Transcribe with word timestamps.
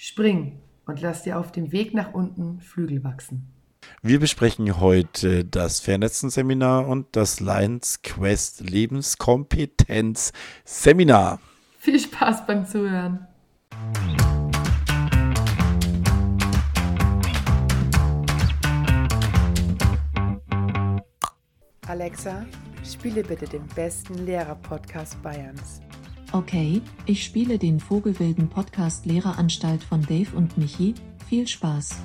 Spring 0.00 0.60
und 0.86 1.00
lass 1.00 1.24
dir 1.24 1.40
auf 1.40 1.50
dem 1.50 1.72
Weg 1.72 1.92
nach 1.92 2.14
unten 2.14 2.60
Flügel 2.60 3.02
wachsen. 3.02 3.52
Wir 4.00 4.20
besprechen 4.20 4.78
heute 4.78 5.44
das 5.44 5.80
Vernetzen-Seminar 5.80 6.86
und 6.86 7.16
das 7.16 7.40
Lions 7.40 8.02
Quest 8.02 8.60
Lebenskompetenz-Seminar. 8.60 11.40
Viel 11.80 11.98
Spaß 11.98 12.46
beim 12.46 12.64
Zuhören. 12.64 13.26
Alexa, 21.88 22.46
spiele 22.84 23.24
bitte 23.24 23.46
den 23.46 23.66
besten 23.74 24.26
Lehrer-Podcast 24.26 25.20
Bayerns. 25.22 25.80
Okay, 26.30 26.82
ich 27.06 27.24
spiele 27.24 27.58
den 27.58 27.80
Vogelwilden 27.80 28.50
Podcast 28.50 29.06
Lehreranstalt 29.06 29.82
von 29.82 30.02
Dave 30.02 30.36
und 30.36 30.58
Michi. 30.58 30.94
Viel 31.26 31.48
Spaß. 31.48 32.02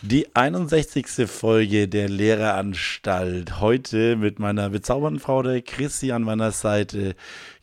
Die 0.00 0.34
61. 0.34 1.28
Folge 1.28 1.86
der 1.86 2.08
Lehreranstalt. 2.08 3.60
Heute 3.60 4.16
mit 4.16 4.38
meiner 4.38 4.70
bezaubernden 4.70 5.20
Frau, 5.20 5.42
der 5.42 5.60
Chrissy, 5.60 6.12
an 6.12 6.22
meiner 6.22 6.52
Seite. 6.52 7.14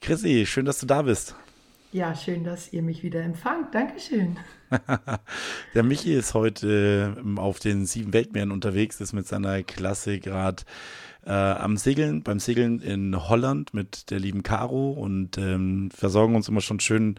Chrissy, 0.01 0.45
schön, 0.45 0.65
dass 0.65 0.77
du 0.77 0.85
da 0.85 1.01
bist. 1.01 1.35
Ja, 1.91 2.13
schön, 2.13 2.43
dass 2.43 2.71
ihr 2.73 2.83
mich 2.83 3.01
wieder 3.01 3.23
empfangt. 3.23 3.73
Dankeschön. 3.73 4.37
der 5.73 5.83
Michi 5.83 6.13
ist 6.13 6.33
heute 6.33 7.15
ähm, 7.17 7.39
auf 7.39 7.59
den 7.59 7.85
sieben 7.85 8.11
Weltmeeren 8.13 8.51
unterwegs, 8.51 8.99
ist 8.99 9.13
mit 9.13 9.27
seiner 9.27 9.63
Klasse 9.63 10.19
gerade 10.19 10.63
äh, 11.25 11.31
am 11.31 11.77
Segeln, 11.77 12.23
beim 12.23 12.39
Segeln 12.39 12.79
in 12.79 13.15
Holland 13.27 13.73
mit 13.73 14.11
der 14.11 14.19
lieben 14.19 14.43
Caro 14.43 14.91
und 14.91 15.37
ähm, 15.37 15.89
versorgen 15.91 16.35
uns 16.35 16.47
immer 16.47 16.61
schon 16.61 16.79
schön 16.79 17.15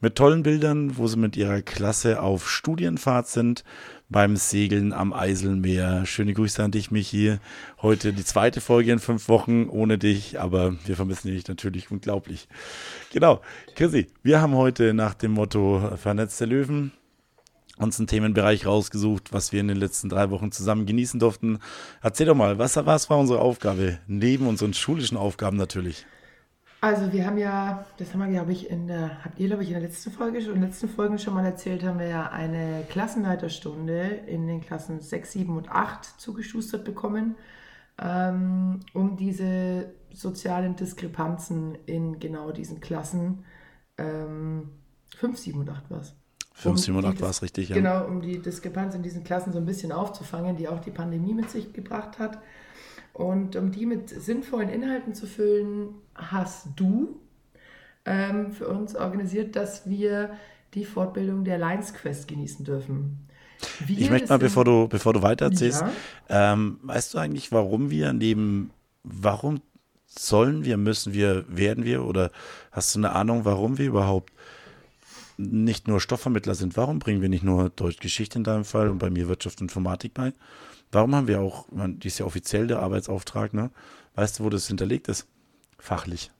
mit 0.00 0.14
tollen 0.14 0.42
Bildern, 0.42 0.96
wo 0.96 1.06
sie 1.08 1.18
mit 1.18 1.36
ihrer 1.36 1.60
Klasse 1.60 2.22
auf 2.22 2.48
Studienfahrt 2.48 3.26
sind 3.26 3.64
beim 4.08 4.36
Segeln 4.36 4.92
am 4.92 5.12
Eiselmeer. 5.12 6.06
Schöne 6.06 6.34
Grüße 6.34 6.62
an 6.62 6.70
dich, 6.70 6.90
Michi. 6.90 7.38
Heute 7.82 8.12
die 8.12 8.24
zweite 8.24 8.60
Folge 8.60 8.92
in 8.92 9.00
fünf 9.00 9.28
Wochen 9.28 9.68
ohne 9.68 9.98
dich, 9.98 10.40
aber 10.40 10.76
wir 10.86 10.96
vermissen 10.96 11.32
dich 11.32 11.46
natürlich 11.48 11.90
unglaublich. 11.90 12.48
Genau, 13.12 13.40
Chrissy, 13.74 14.06
wir 14.22 14.40
haben 14.40 14.54
heute 14.54 14.94
nach 14.94 15.14
dem 15.14 15.32
Motto 15.32 15.96
Vernetzte 15.96 16.44
Löwen 16.44 16.92
uns 17.78 17.98
einen 17.98 18.06
Themenbereich 18.06 18.66
rausgesucht, 18.66 19.32
was 19.32 19.52
wir 19.52 19.60
in 19.60 19.68
den 19.68 19.76
letzten 19.76 20.08
drei 20.08 20.30
Wochen 20.30 20.52
zusammen 20.52 20.86
genießen 20.86 21.20
durften. 21.20 21.58
Erzähl 22.02 22.26
doch 22.26 22.34
mal, 22.34 22.58
was, 22.58 22.76
was 22.76 23.08
war 23.10 23.18
unsere 23.18 23.40
Aufgabe? 23.40 23.98
Neben 24.06 24.46
unseren 24.46 24.74
schulischen 24.74 25.16
Aufgaben 25.16 25.56
natürlich. 25.56 26.06
Also 26.80 27.12
wir 27.12 27.26
haben 27.26 27.38
ja, 27.38 27.84
das 27.96 28.12
haben 28.12 28.20
wir 28.20 28.28
glaube 28.28 28.52
ich 28.52 28.70
in 28.70 28.86
der, 28.86 29.24
habt 29.24 29.40
ihr 29.40 29.48
glaube 29.48 29.64
ich 29.64 29.70
in 29.70 29.74
der 29.74 29.82
letzten 29.82 30.12
Folge 30.12 30.40
schon, 30.40 30.54
in 30.54 30.60
den 30.60 30.70
letzten 30.70 30.88
Folgen 30.88 31.18
schon 31.18 31.34
mal 31.34 31.44
erzählt, 31.44 31.82
haben 31.82 31.98
wir 31.98 32.06
ja 32.06 32.30
eine 32.30 32.84
Klassenleiterstunde 32.88 34.00
in 34.26 34.46
den 34.46 34.60
Klassen 34.60 35.00
6, 35.00 35.32
7 35.32 35.56
und 35.56 35.68
8 35.70 36.04
zugeschustert 36.20 36.84
bekommen, 36.84 37.34
ähm, 38.00 38.78
um 38.94 39.16
diese 39.16 39.92
sozialen 40.12 40.76
Diskrepanzen 40.76 41.76
in 41.86 42.20
genau 42.20 42.52
diesen 42.52 42.80
Klassen 42.80 43.44
ähm, 43.96 44.70
5, 45.16 45.36
7 45.36 45.58
und 45.58 45.70
8 45.70 45.90
war 45.90 46.00
es. 46.00 46.17
5, 46.58 46.80
7 46.80 46.96
und 46.96 47.04
8 47.04 47.20
war 47.20 47.30
es 47.30 47.40
richtig, 47.40 47.68
ja. 47.68 47.76
Genau, 47.76 48.04
um 48.04 48.20
die 48.20 48.42
Diskrepanz 48.42 48.94
in 48.96 49.02
diesen 49.02 49.22
Klassen 49.22 49.52
so 49.52 49.58
ein 49.58 49.64
bisschen 49.64 49.92
aufzufangen, 49.92 50.56
die 50.56 50.66
auch 50.66 50.80
die 50.80 50.90
Pandemie 50.90 51.32
mit 51.32 51.50
sich 51.50 51.72
gebracht 51.72 52.18
hat. 52.18 52.38
Und 53.12 53.54
um 53.54 53.70
die 53.70 53.86
mit 53.86 54.10
sinnvollen 54.10 54.68
Inhalten 54.68 55.14
zu 55.14 55.26
füllen, 55.26 55.90
hast 56.16 56.68
du 56.74 57.20
ähm, 58.04 58.50
für 58.50 58.66
uns 58.66 58.96
organisiert, 58.96 59.54
dass 59.54 59.88
wir 59.88 60.30
die 60.74 60.84
Fortbildung 60.84 61.44
der 61.44 61.58
Lions 61.58 61.94
Quest 61.94 62.26
genießen 62.26 62.64
dürfen. 62.64 63.28
Wir 63.86 63.98
ich 63.98 64.10
möchte 64.10 64.28
mal, 64.28 64.38
bevor 64.38 64.64
du, 64.64 64.88
bevor 64.88 65.12
du 65.12 65.22
weitererzählst, 65.22 65.82
ja. 66.28 66.52
ähm, 66.52 66.80
weißt 66.82 67.14
du 67.14 67.18
eigentlich, 67.18 67.52
warum 67.52 67.90
wir 67.90 68.12
neben, 68.12 68.70
warum 69.04 69.60
sollen 70.06 70.64
wir, 70.64 70.76
müssen 70.76 71.12
wir, 71.12 71.44
werden 71.48 71.84
wir 71.84 72.04
oder 72.04 72.32
hast 72.72 72.94
du 72.94 72.98
eine 72.98 73.12
Ahnung, 73.12 73.44
warum 73.44 73.78
wir 73.78 73.86
überhaupt 73.86 74.32
nicht 75.38 75.88
nur 75.88 76.00
Stoffvermittler 76.00 76.54
sind? 76.54 76.76
Warum 76.76 76.98
bringen 76.98 77.22
wir 77.22 77.28
nicht 77.28 77.44
nur 77.44 77.70
Deutschgeschichte 77.70 78.38
in 78.38 78.44
deinem 78.44 78.64
Fall 78.64 78.90
und 78.90 78.98
bei 78.98 79.08
mir 79.08 79.28
Wirtschaft 79.28 79.60
und 79.60 79.66
Informatik 79.66 80.12
bei? 80.12 80.34
Warum 80.92 81.14
haben 81.14 81.28
wir 81.28 81.40
auch, 81.40 81.70
man, 81.70 81.98
die 81.98 82.08
ist 82.08 82.18
ja 82.18 82.26
offiziell 82.26 82.66
der 82.66 82.80
Arbeitsauftrag, 82.80 83.54
ne? 83.54 83.70
Weißt 84.14 84.38
du, 84.38 84.44
wo 84.44 84.50
das 84.50 84.66
hinterlegt 84.66 85.08
ist? 85.08 85.26
Fachlich. 85.78 86.32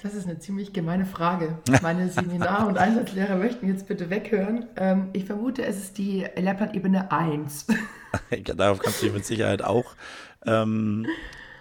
Das 0.00 0.14
ist 0.14 0.26
eine 0.26 0.38
ziemlich 0.38 0.72
gemeine 0.72 1.04
Frage. 1.04 1.58
Meine 1.82 2.08
Seminar- 2.10 2.68
und 2.68 2.78
Einsatzlehrer 2.78 3.34
möchten 3.34 3.66
jetzt 3.66 3.88
bitte 3.88 4.10
weghören. 4.10 4.66
Ähm, 4.76 5.08
ich 5.12 5.24
vermute, 5.24 5.64
es 5.64 5.78
ist 5.78 5.98
die 5.98 6.24
Lehrplanebene 6.36 7.10
1. 7.10 7.66
Darauf 8.56 8.78
kannst 8.78 9.02
du 9.02 9.06
dich 9.06 9.14
mit 9.14 9.26
Sicherheit 9.26 9.62
auch 9.62 9.96
ähm, 10.46 11.06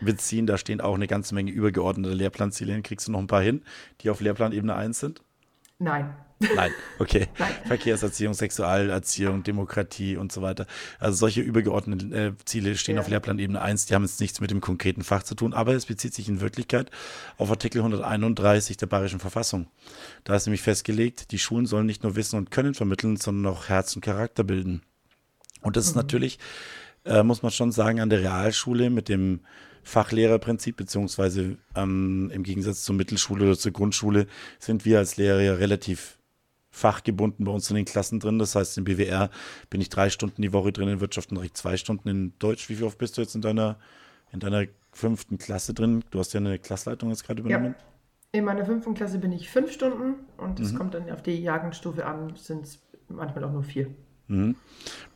beziehen. 0.01 0.47
Da 0.47 0.57
stehen 0.57 0.81
auch 0.81 0.95
eine 0.95 1.07
ganze 1.07 1.35
Menge 1.35 1.51
übergeordnete 1.51 2.13
Lehrplanziele. 2.13 2.81
Kriegst 2.81 3.07
du 3.07 3.11
noch 3.11 3.19
ein 3.19 3.27
paar 3.27 3.41
hin, 3.41 3.63
die 4.01 4.09
auf 4.09 4.21
Lehrplanebene 4.21 4.75
1 4.75 4.99
sind? 4.99 5.21
Nein. 5.79 6.13
Nein, 6.39 6.71
okay. 6.99 7.27
Nein. 7.39 7.51
Verkehrserziehung, 7.65 8.33
Sexualerziehung, 8.33 9.43
Demokratie 9.43 10.17
und 10.17 10.31
so 10.31 10.41
weiter. 10.41 10.67
Also 10.99 11.17
solche 11.17 11.41
übergeordneten 11.41 12.13
äh, 12.13 12.33
Ziele 12.45 12.75
stehen 12.75 12.95
ja. 12.95 13.01
auf 13.01 13.07
Lehrplanebene 13.07 13.59
1, 13.59 13.87
die 13.87 13.95
haben 13.95 14.03
jetzt 14.03 14.19
nichts 14.19 14.39
mit 14.39 14.51
dem 14.51 14.61
konkreten 14.61 15.03
Fach 15.03 15.23
zu 15.23 15.33
tun, 15.33 15.53
aber 15.53 15.73
es 15.73 15.87
bezieht 15.87 16.13
sich 16.13 16.29
in 16.29 16.39
Wirklichkeit 16.39 16.91
auf 17.37 17.49
Artikel 17.49 17.79
131 17.79 18.77
der 18.77 18.85
Bayerischen 18.85 19.19
Verfassung. 19.19 19.67
Da 20.25 20.35
ist 20.35 20.45
nämlich 20.45 20.61
festgelegt, 20.61 21.31
die 21.31 21.39
Schulen 21.39 21.65
sollen 21.65 21.87
nicht 21.87 22.03
nur 22.03 22.15
Wissen 22.15 22.37
und 22.37 22.51
Können 22.51 22.75
vermitteln, 22.75 23.17
sondern 23.17 23.51
auch 23.51 23.69
Herz 23.69 23.95
und 23.95 24.03
Charakter 24.03 24.43
bilden. 24.43 24.83
Und 25.61 25.75
das 25.75 25.85
mhm. 25.85 25.89
ist 25.89 25.95
natürlich, 25.95 26.39
äh, 27.05 27.23
muss 27.23 27.41
man 27.41 27.51
schon 27.51 27.71
sagen, 27.71 27.99
an 27.99 28.11
der 28.11 28.19
Realschule 28.19 28.91
mit 28.91 29.09
dem 29.09 29.39
Fachlehrerprinzip, 29.87 30.75
beziehungsweise 30.75 31.57
ähm, 31.75 32.29
im 32.33 32.43
Gegensatz 32.43 32.83
zur 32.83 32.93
Mittelschule 32.93 33.45
oder 33.45 33.57
zur 33.57 33.71
Grundschule 33.71 34.27
sind 34.59 34.83
wir 34.83 34.97
als 34.97 35.15
Lehrer 35.15 35.41
ja 35.41 35.53
relativ 35.53 36.17
fachgebunden 36.69 37.45
bei 37.45 37.51
uns 37.53 37.69
in 37.69 37.77
den 37.77 37.85
Klassen 37.85 38.19
drin. 38.19 38.37
Das 38.37 38.53
heißt, 38.53 38.77
im 38.77 38.83
BWR 38.83 39.29
bin 39.69 39.79
ich 39.79 39.87
drei 39.87 40.09
Stunden 40.09 40.41
die 40.41 40.51
Woche 40.51 40.73
drin, 40.73 40.89
in 40.89 40.99
Wirtschaft 40.99 41.31
und 41.31 41.37
Recht 41.37 41.55
zwei 41.55 41.77
Stunden 41.77 42.09
in 42.09 42.33
Deutsch. 42.37 42.69
Wie 42.69 42.83
oft 42.83 42.97
bist 42.97 43.17
du 43.17 43.21
jetzt 43.21 43.33
in 43.33 43.41
deiner, 43.41 43.77
in 44.33 44.41
deiner 44.41 44.65
fünften 44.91 45.37
Klasse 45.37 45.73
drin? 45.73 46.03
Du 46.11 46.19
hast 46.19 46.33
ja 46.33 46.41
eine 46.41 46.59
Klassleitung 46.59 47.09
jetzt 47.09 47.23
gerade 47.23 47.41
übernommen. 47.41 47.75
Ja. 47.77 48.39
In 48.39 48.43
meiner 48.43 48.65
fünften 48.65 48.93
Klasse 48.93 49.19
bin 49.19 49.31
ich 49.31 49.49
fünf 49.49 49.71
Stunden 49.71 50.15
und 50.35 50.59
es 50.59 50.73
mhm. 50.73 50.77
kommt 50.77 50.93
dann 50.95 51.09
auf 51.09 51.23
die 51.23 51.41
Jahrgangsstufe 51.41 52.05
an, 52.05 52.35
sind 52.35 52.65
es 52.65 52.81
manchmal 53.07 53.45
auch 53.45 53.53
nur 53.53 53.63
vier. 53.63 53.87
Mhm. 54.27 54.55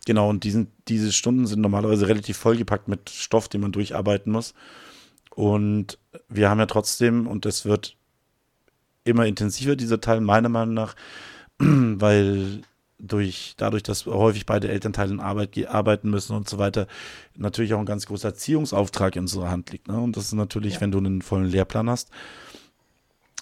Genau, 0.06 0.30
und 0.30 0.44
diesen, 0.44 0.68
diese 0.88 1.12
Stunden 1.12 1.46
sind 1.46 1.62
normalerweise 1.62 2.08
relativ 2.08 2.38
vollgepackt 2.38 2.88
mit 2.88 3.10
Stoff, 3.10 3.48
den 3.48 3.62
man 3.62 3.72
durcharbeiten 3.72 4.32
muss. 4.32 4.54
Und 5.30 5.98
wir 6.28 6.50
haben 6.50 6.60
ja 6.60 6.66
trotzdem, 6.66 7.28
und 7.28 7.46
das 7.46 7.66
wird 7.66 7.96
immer 9.04 9.26
intensiver, 9.26 9.76
dieser 9.76 10.02
Teil 10.02 10.22
meiner 10.22 10.50
Meinung 10.50 10.74
nach, 10.74 10.96
weil 11.60 12.62
durch, 13.02 13.56
dadurch, 13.58 13.84
dass 13.84 14.06
häufig 14.06 14.46
beide 14.46 14.70
Elternteile 14.70 15.12
in 15.12 15.20
Arbeit 15.20 15.68
arbeiten 15.68 16.10
müssen 16.10 16.36
und 16.36 16.48
so 16.48 16.58
weiter, 16.58 16.88
natürlich 17.36 17.74
auch 17.74 17.80
ein 17.80 17.86
ganz 17.86 18.06
großer 18.06 18.30
Erziehungsauftrag 18.30 19.16
in 19.16 19.24
unserer 19.24 19.50
Hand 19.50 19.72
liegt. 19.72 19.88
Ne? 19.88 20.00
Und 20.00 20.18
das 20.18 20.26
ist 20.26 20.34
natürlich, 20.34 20.76
ja. 20.76 20.82
wenn 20.82 20.92
du 20.92 21.00
einen 21.00 21.22
vollen 21.22 21.46
Lehrplan 21.46 21.90
hast, 21.90 22.10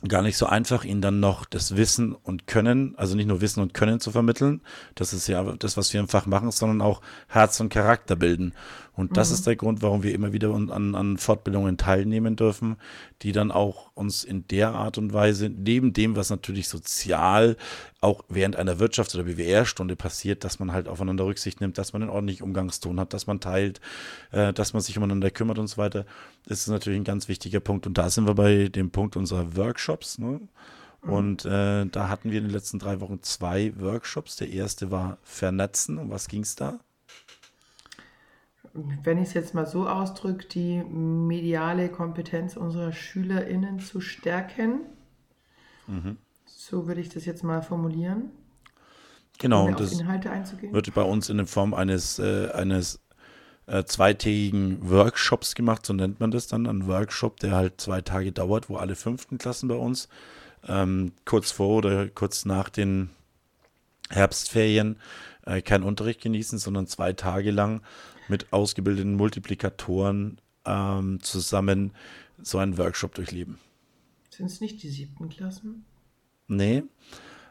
gar 0.07 0.21
nicht 0.21 0.37
so 0.37 0.45
einfach, 0.45 0.85
ihnen 0.85 1.01
dann 1.01 1.19
noch 1.19 1.45
das 1.45 1.75
Wissen 1.75 2.13
und 2.13 2.47
Können, 2.47 2.93
also 2.97 3.15
nicht 3.15 3.27
nur 3.27 3.41
Wissen 3.41 3.61
und 3.61 3.73
Können 3.73 3.99
zu 3.99 4.11
vermitteln, 4.11 4.61
das 4.95 5.11
ist 5.11 5.27
ja 5.27 5.43
das, 5.59 5.75
was 5.75 5.91
wir 5.93 5.99
im 5.99 6.07
Fach 6.07 6.25
machen, 6.25 6.51
sondern 6.51 6.81
auch 6.81 7.01
Herz 7.27 7.59
und 7.59 7.69
Charakter 7.69 8.15
bilden. 8.15 8.53
Und 8.99 9.15
das 9.15 9.29
mhm. 9.29 9.33
ist 9.35 9.47
der 9.47 9.55
Grund, 9.55 9.81
warum 9.81 10.03
wir 10.03 10.13
immer 10.13 10.33
wieder 10.33 10.53
an, 10.53 10.93
an 10.93 11.17
Fortbildungen 11.17 11.77
teilnehmen 11.77 12.35
dürfen, 12.35 12.75
die 13.21 13.31
dann 13.31 13.49
auch 13.49 13.91
uns 13.93 14.25
in 14.25 14.46
der 14.49 14.73
Art 14.73 14.97
und 14.97 15.13
Weise, 15.13 15.47
neben 15.47 15.93
dem, 15.93 16.17
was 16.17 16.29
natürlich 16.29 16.67
sozial 16.67 17.55
auch 18.01 18.25
während 18.28 18.57
einer 18.57 18.75
Wirtschafts- 18.75 19.16
oder 19.16 19.23
BWR-Stunde 19.23 19.96
passiert, 19.96 20.43
dass 20.43 20.59
man 20.59 20.73
halt 20.73 20.90
aufeinander 20.90 21.25
Rücksicht 21.25 21.61
nimmt, 21.61 21.78
dass 21.78 21.93
man 21.93 22.01
einen 22.01 22.11
ordentlichen 22.11 22.43
Umgangston 22.43 22.99
hat, 22.99 23.13
dass 23.13 23.25
man 23.25 23.40
teilt, 23.40 23.79
äh, 24.31 24.51
dass 24.51 24.73
man 24.73 24.81
sich 24.81 24.97
umeinander 24.97 25.31
kümmert 25.31 25.59
und 25.59 25.67
so 25.67 25.78
weiter. 25.78 26.05
Das 26.45 26.59
ist 26.59 26.67
natürlich 26.67 26.99
ein 26.99 27.05
ganz 27.05 27.29
wichtiger 27.29 27.61
Punkt. 27.61 27.87
Und 27.87 27.97
da 27.97 28.09
sind 28.09 28.28
wir 28.28 28.35
bei 28.35 28.67
dem 28.67 28.91
Punkt 28.91 29.16
unserer 29.16 29.55
Workshops. 29.55 30.17
Ne? 30.17 30.41
Mhm. 31.03 31.09
Und 31.09 31.45
äh, 31.45 31.85
da 31.85 32.09
hatten 32.09 32.31
wir 32.31 32.40
in 32.40 32.43
den 32.43 32.53
letzten 32.53 32.79
drei 32.79 32.99
Wochen 32.99 33.23
zwei 33.23 33.72
Workshops. 33.79 34.35
Der 34.35 34.49
erste 34.49 34.91
war 34.91 35.19
Vernetzen. 35.23 35.97
Um 35.97 36.09
was 36.09 36.28
ging 36.28 36.41
es 36.41 36.57
da? 36.57 36.81
Wenn 38.73 39.17
ich 39.17 39.29
es 39.29 39.33
jetzt 39.33 39.53
mal 39.53 39.66
so 39.66 39.87
ausdrücke, 39.87 40.47
die 40.47 40.83
mediale 40.83 41.89
Kompetenz 41.89 42.55
unserer 42.55 42.91
SchülerInnen 42.91 43.79
zu 43.79 44.01
stärken. 44.01 44.81
Mhm. 45.87 46.17
So 46.45 46.87
würde 46.87 47.01
ich 47.01 47.09
das 47.09 47.25
jetzt 47.25 47.43
mal 47.43 47.61
formulieren. 47.61 48.31
Genau, 49.39 49.63
um 49.63 49.69
und 49.69 49.79
das 49.79 49.93
Inhalte 49.93 50.29
einzugehen. 50.29 50.73
wird 50.73 50.93
bei 50.93 51.01
uns 51.01 51.29
in 51.29 51.37
der 51.37 51.45
Form 51.45 51.73
eines, 51.73 52.19
äh, 52.19 52.51
eines 52.51 52.99
äh, 53.67 53.85
zweitägigen 53.85 54.89
Workshops 54.89 55.55
gemacht, 55.55 55.85
so 55.85 55.93
nennt 55.93 56.19
man 56.19 56.31
das 56.31 56.47
dann, 56.47 56.67
ein 56.67 56.87
Workshop, 56.87 57.39
der 57.39 57.53
halt 57.53 57.79
zwei 57.79 58.01
Tage 58.01 58.31
dauert, 58.31 58.69
wo 58.69 58.75
alle 58.75 58.95
fünften 58.95 59.37
Klassen 59.37 59.69
bei 59.69 59.75
uns 59.75 60.09
ähm, 60.67 61.13
kurz 61.25 61.51
vor 61.51 61.77
oder 61.77 62.07
kurz 62.09 62.45
nach 62.45 62.69
den 62.69 63.09
Herbstferien 64.09 64.97
äh, 65.45 65.61
keinen 65.61 65.83
Unterricht 65.83 66.21
genießen, 66.21 66.59
sondern 66.59 66.87
zwei 66.87 67.13
Tage 67.13 67.51
lang 67.51 67.81
mit 68.29 68.52
ausgebildeten 68.53 69.16
Multiplikatoren 69.16 70.40
ähm, 70.66 71.20
zusammen 71.22 71.91
so 72.41 72.58
einen 72.58 72.78
Workshop 72.78 73.16
durchleben. 73.16 73.58
Sind 74.29 74.46
es 74.46 74.61
nicht 74.61 74.81
die 74.84 74.90
siebten 74.90 75.29
Klassen? 75.29 75.85
Nee. 76.47 76.84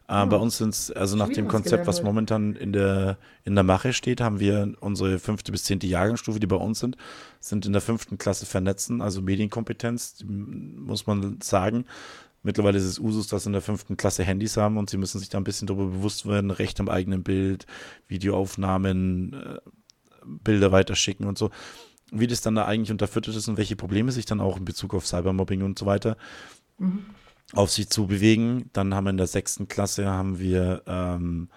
Äh, 0.09 0.27
Bei 0.27 0.37
uns 0.37 0.57
sind 0.57 0.71
es, 0.71 0.91
also 0.91 1.17
nach 1.17 1.29
dem 1.29 1.49
Konzept, 1.49 1.87
was 1.87 2.03
momentan 2.03 2.57
in 2.57 2.73
der, 2.73 3.19
in 3.45 3.55
der 3.55 3.65
Mache 3.65 3.93
steht, 3.93 4.23
haben 4.23 4.41
wir 4.41 4.75
unsere 4.81 5.19
fünfte 5.19 5.53
bis 5.53 5.65
zehnte 5.65 5.87
Jahrgangsstufe, 5.87 6.41
die 6.41 6.47
bei 6.47 6.57
uns 6.57 6.81
sind, 6.81 6.97
sind 7.41 7.67
in 7.67 7.73
der 7.73 7.83
fünften 7.83 8.17
Klasse 8.17 8.47
vernetzen, 8.47 9.03
also 9.03 9.21
Medienkompetenz, 9.21 10.25
muss 10.27 11.07
man 11.07 11.41
sagen. 11.43 11.85
Mittlerweile 12.43 12.79
ist 12.79 12.85
es 12.85 12.99
Usus, 12.99 13.27
dass 13.27 13.45
in 13.45 13.53
der 13.53 13.61
fünften 13.61 13.99
Klasse 13.99 14.25
Handys 14.25 14.57
haben 14.57 14.79
und 14.79 14.89
sie 14.89 14.97
müssen 14.97 15.19
sich 15.19 15.29
da 15.29 15.37
ein 15.37 15.45
bisschen 15.45 15.67
darüber 15.67 15.87
bewusst 15.87 16.25
werden, 16.27 16.51
Recht 16.51 16.81
am 16.81 16.89
eigenen 16.89 17.23
Bild, 17.23 17.67
Videoaufnahmen, 18.07 19.35
äh, 19.35 19.59
Bilder 20.25 20.73
weiterschicken 20.73 21.27
und 21.27 21.39
so. 21.39 21.51
Wie 22.11 22.27
das 22.27 22.41
dann 22.41 22.55
da 22.55 22.65
eigentlich 22.65 22.91
unterfüttert 22.91 23.37
ist 23.37 23.49
und 23.49 23.59
welche 23.59 23.77
Probleme 23.77 24.13
sich 24.13 24.25
dann 24.25 24.41
auch 24.41 24.57
in 24.57 24.65
Bezug 24.65 24.95
auf 24.95 25.07
Cybermobbing 25.07 25.63
und 25.63 25.79
so 25.79 25.87
weiter 25.87 26.17
mhm. 26.79 27.05
auf 27.53 27.71
sich 27.71 27.91
zu 27.91 28.07
bewegen. 28.07 28.71
Dann 28.73 28.95
haben 28.95 29.05
wir 29.05 29.11
in 29.11 29.19
der 29.19 29.27
sechsten 29.27 29.69
Klasse 29.69 30.07
haben 30.07 30.39
wir 30.39 30.83
ähm, 30.87 31.49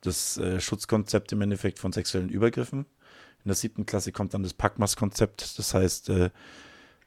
das 0.00 0.38
äh, 0.38 0.60
Schutzkonzept 0.60 1.32
im 1.32 1.40
Endeffekt 1.40 1.78
von 1.78 1.92
sexuellen 1.92 2.28
Übergriffen. 2.28 2.86
In 3.44 3.48
der 3.48 3.54
siebten 3.54 3.86
Klasse 3.86 4.12
kommt 4.12 4.34
dann 4.34 4.42
das 4.42 4.54
Packmas-Konzept. 4.54 5.58
Das 5.58 5.74
heißt, 5.74 6.10
äh, 6.10 6.30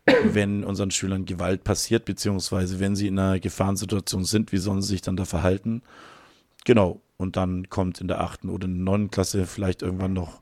wenn 0.05 0.63
unseren 0.63 0.91
Schülern 0.91 1.25
Gewalt 1.25 1.63
passiert, 1.63 2.05
beziehungsweise 2.05 2.79
wenn 2.79 2.95
sie 2.95 3.07
in 3.07 3.19
einer 3.19 3.39
Gefahrensituation 3.39 4.25
sind, 4.25 4.51
wie 4.51 4.57
sollen 4.57 4.81
sie 4.81 4.89
sich 4.89 5.01
dann 5.01 5.15
da 5.15 5.25
verhalten? 5.25 5.81
Genau. 6.65 7.01
Und 7.17 7.35
dann 7.35 7.69
kommt 7.69 8.01
in 8.01 8.07
der 8.07 8.21
achten 8.21 8.49
oder 8.49 8.65
in 8.65 8.75
der 8.75 8.83
neunten 8.83 9.11
Klasse 9.11 9.45
vielleicht 9.45 9.83
irgendwann 9.83 10.13
noch 10.13 10.41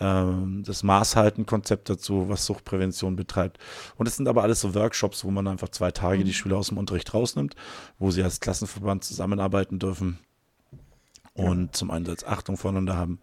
ähm, 0.00 0.62
das 0.66 0.82
Maßhalten-Konzept 0.82 1.90
dazu, 1.90 2.28
was 2.28 2.46
Suchtprävention 2.46 3.16
betreibt. 3.16 3.58
Und 3.96 4.08
es 4.08 4.16
sind 4.16 4.28
aber 4.28 4.42
alles 4.42 4.60
so 4.60 4.74
Workshops, 4.74 5.24
wo 5.24 5.30
man 5.30 5.46
einfach 5.46 5.68
zwei 5.68 5.90
Tage 5.90 6.24
die 6.24 6.30
mhm. 6.30 6.34
Schüler 6.34 6.56
aus 6.56 6.68
dem 6.68 6.78
Unterricht 6.78 7.12
rausnimmt, 7.12 7.54
wo 7.98 8.10
sie 8.10 8.22
als 8.22 8.40
Klassenverband 8.40 9.04
zusammenarbeiten 9.04 9.78
dürfen 9.78 10.18
und 11.34 11.66
ja. 11.66 11.72
zum 11.72 11.90
einen 11.90 12.08
als 12.08 12.24
Achtung 12.24 12.56
voneinander 12.56 12.96
haben, 12.96 13.20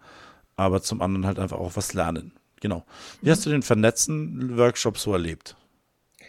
aber 0.56 0.80
zum 0.80 1.02
anderen 1.02 1.26
halt 1.26 1.38
einfach 1.38 1.58
auch 1.58 1.76
was 1.76 1.94
lernen. 1.94 2.32
Genau. 2.60 2.84
Wie 3.22 3.30
hast 3.30 3.44
du 3.44 3.50
den 3.50 3.62
vernetzten 3.62 4.56
Workshop 4.56 4.98
so 4.98 5.12
erlebt? 5.12 5.56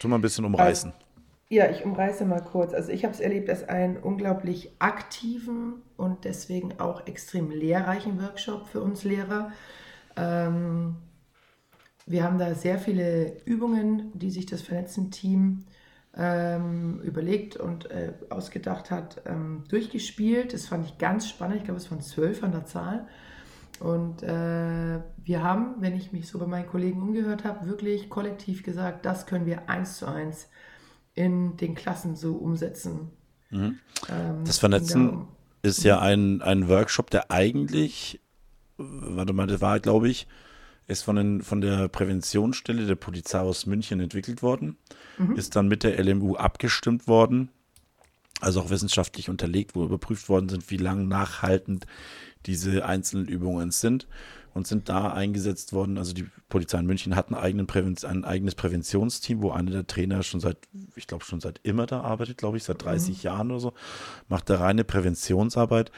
Tu 0.00 0.08
mal 0.08 0.16
ein 0.16 0.22
bisschen 0.22 0.44
umreißen. 0.44 0.92
Also, 0.92 1.04
ja, 1.48 1.68
ich 1.68 1.84
umreiße 1.84 2.24
mal 2.24 2.40
kurz. 2.40 2.72
Also 2.72 2.92
ich 2.92 3.04
habe 3.04 3.12
es 3.12 3.18
erlebt 3.18 3.50
als 3.50 3.68
einen 3.68 3.96
unglaublich 3.96 4.70
aktiven 4.78 5.82
und 5.96 6.24
deswegen 6.24 6.78
auch 6.78 7.06
extrem 7.08 7.50
lehrreichen 7.50 8.22
Workshop 8.22 8.68
für 8.68 8.80
uns 8.80 9.02
Lehrer. 9.02 9.50
Ähm, 10.20 10.96
wir 12.06 12.24
haben 12.24 12.38
da 12.38 12.54
sehr 12.54 12.78
viele 12.78 13.40
Übungen, 13.44 14.10
die 14.14 14.30
sich 14.30 14.46
das 14.46 14.62
Vernetzen-Team 14.62 15.64
ähm, 16.16 17.00
überlegt 17.02 17.56
und 17.56 17.90
äh, 17.90 18.12
ausgedacht 18.30 18.90
hat, 18.90 19.22
ähm, 19.26 19.64
durchgespielt. 19.68 20.52
Das 20.52 20.66
fand 20.66 20.84
ich 20.84 20.98
ganz 20.98 21.28
spannend. 21.28 21.58
Ich 21.58 21.64
glaube, 21.64 21.78
es 21.78 21.90
waren 21.90 22.00
zwölf 22.00 22.42
an 22.42 22.52
der 22.52 22.66
Zahl. 22.66 23.06
Und 23.78 24.22
äh, 24.22 25.00
wir 25.24 25.42
haben, 25.42 25.76
wenn 25.78 25.96
ich 25.96 26.12
mich 26.12 26.28
so 26.28 26.38
bei 26.38 26.46
meinen 26.46 26.66
Kollegen 26.66 27.00
umgehört 27.00 27.44
habe, 27.44 27.66
wirklich 27.66 28.10
kollektiv 28.10 28.62
gesagt, 28.62 29.06
das 29.06 29.26
können 29.26 29.46
wir 29.46 29.70
eins 29.70 29.96
zu 29.96 30.06
eins 30.06 30.48
in 31.14 31.56
den 31.56 31.74
Klassen 31.74 32.14
so 32.14 32.34
umsetzen. 32.34 33.10
Mhm. 33.50 33.78
Ähm, 34.10 34.44
das 34.44 34.58
Vernetzen 34.58 35.28
ist 35.62 35.82
ja 35.84 35.98
ein, 36.00 36.42
ein 36.42 36.68
Workshop, 36.68 37.10
der 37.10 37.30
eigentlich, 37.30 38.20
warte 38.80 39.32
mal, 39.32 39.46
das 39.46 39.60
war, 39.60 39.80
glaube 39.80 40.08
ich, 40.08 40.26
ist 40.86 41.02
von, 41.02 41.16
den, 41.16 41.42
von 41.42 41.60
der 41.60 41.88
Präventionsstelle 41.88 42.86
der 42.86 42.96
Polizei 42.96 43.38
aus 43.38 43.66
München 43.66 44.00
entwickelt 44.00 44.42
worden, 44.42 44.76
mhm. 45.18 45.36
ist 45.36 45.54
dann 45.54 45.68
mit 45.68 45.84
der 45.84 46.02
LMU 46.02 46.34
abgestimmt 46.34 47.06
worden, 47.06 47.50
also 48.40 48.60
auch 48.60 48.70
wissenschaftlich 48.70 49.28
unterlegt, 49.28 49.74
wo 49.74 49.84
überprüft 49.84 50.28
worden 50.28 50.48
sind, 50.48 50.70
wie 50.70 50.78
lang 50.78 51.06
nachhaltend 51.06 51.86
diese 52.46 52.86
einzelnen 52.86 53.28
Übungen 53.28 53.70
sind 53.70 54.08
und 54.54 54.66
sind 54.66 54.88
da 54.88 55.12
eingesetzt 55.12 55.72
worden. 55.72 55.98
Also 55.98 56.12
die 56.12 56.26
Polizei 56.48 56.78
in 56.78 56.86
München 56.86 57.14
hat 57.14 57.32
eigenen 57.32 57.68
ein 58.04 58.24
eigenes 58.24 58.54
Präventionsteam, 58.54 59.42
wo 59.42 59.50
einer 59.50 59.70
der 59.70 59.86
Trainer 59.86 60.22
schon 60.22 60.40
seit, 60.40 60.56
ich 60.96 61.06
glaube 61.06 61.24
schon 61.24 61.40
seit 61.40 61.60
immer 61.62 61.86
da 61.86 62.00
arbeitet, 62.00 62.38
glaube 62.38 62.56
ich, 62.56 62.64
seit 62.64 62.82
30 62.82 63.18
mhm. 63.18 63.22
Jahren 63.22 63.50
oder 63.50 63.60
so, 63.60 63.72
macht 64.28 64.50
da 64.50 64.56
reine 64.56 64.84
Präventionsarbeit. 64.84 65.92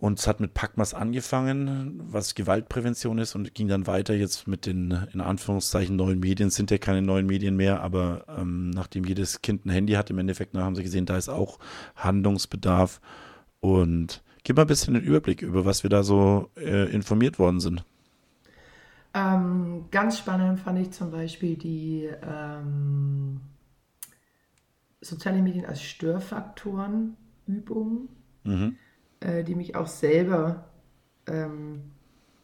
Und 0.00 0.18
es 0.18 0.26
hat 0.26 0.40
mit 0.40 0.54
Packmas 0.54 0.94
angefangen, 0.94 2.00
was 2.06 2.34
Gewaltprävention 2.34 3.18
ist, 3.18 3.34
und 3.34 3.54
ging 3.54 3.68
dann 3.68 3.86
weiter 3.86 4.14
jetzt 4.14 4.48
mit 4.48 4.66
den, 4.66 5.06
in 5.12 5.20
Anführungszeichen, 5.20 5.94
neuen 5.94 6.20
Medien. 6.20 6.48
Es 6.48 6.54
sind 6.54 6.70
ja 6.70 6.78
keine 6.78 7.02
neuen 7.02 7.26
Medien 7.26 7.54
mehr, 7.54 7.82
aber 7.82 8.24
ähm, 8.28 8.70
nachdem 8.70 9.04
jedes 9.04 9.42
Kind 9.42 9.66
ein 9.66 9.70
Handy 9.70 9.92
hat, 9.92 10.10
im 10.10 10.18
Endeffekt 10.18 10.56
haben 10.56 10.74
sie 10.74 10.82
gesehen, 10.82 11.06
da 11.06 11.16
ist 11.16 11.28
auch 11.28 11.58
Handlungsbedarf. 11.96 13.00
Und 13.60 14.22
Gib 14.44 14.56
mal 14.56 14.62
ein 14.62 14.68
bisschen 14.68 14.94
den 14.94 15.02
Überblick 15.02 15.42
über, 15.42 15.64
was 15.64 15.82
wir 15.82 15.90
da 15.90 16.02
so 16.02 16.50
äh, 16.56 16.90
informiert 16.90 17.38
worden 17.38 17.60
sind. 17.60 17.84
Ähm, 19.12 19.86
ganz 19.90 20.18
spannend 20.18 20.60
fand 20.60 20.78
ich 20.78 20.92
zum 20.92 21.10
Beispiel 21.10 21.56
die 21.56 22.08
ähm, 22.22 23.40
soziale 25.00 25.42
Medien 25.42 25.66
als 25.66 25.82
Störfaktoren 25.82 27.16
Übung, 27.46 28.08
mhm. 28.44 28.76
Äh, 29.20 29.44
die 29.44 29.54
mich 29.54 29.76
auch 29.76 29.86
selber 29.86 30.70
ähm, 31.26 31.92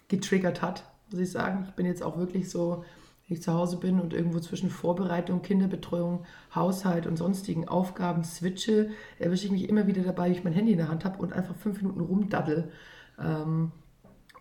getriggert 0.09 0.63
hat, 0.63 0.85
muss 1.11 1.21
ich 1.21 1.31
sagen. 1.31 1.65
Ich 1.69 1.75
bin 1.75 1.87
jetzt 1.87 2.03
auch 2.03 2.17
wirklich 2.19 2.49
so 2.49 2.85
wenn 3.29 3.37
ich 3.37 3.43
zu 3.43 3.53
Hause 3.53 3.77
bin 3.79 4.01
und 4.01 4.13
irgendwo 4.13 4.39
zwischen 4.39 4.71
Vorbereitung, 4.71 5.43
Kinderbetreuung, 5.43 6.25
Haushalt 6.55 7.07
und 7.07 7.17
sonstigen 7.17 7.67
Aufgaben 7.67 8.23
switche, 8.23 8.91
erwische 9.19 9.47
ich 9.47 9.51
mich 9.51 9.69
immer 9.69 9.87
wieder 9.87 10.03
dabei, 10.03 10.29
wie 10.29 10.35
ich 10.35 10.45
mein 10.45 10.53
Handy 10.53 10.73
in 10.73 10.79
der 10.79 10.89
Hand 10.89 11.05
habe 11.05 11.19
und 11.19 11.33
einfach 11.33 11.57
fünf 11.57 11.83
Minuten 11.83 12.01
rumdaddel. 12.01 12.71
Ähm, 13.19 13.73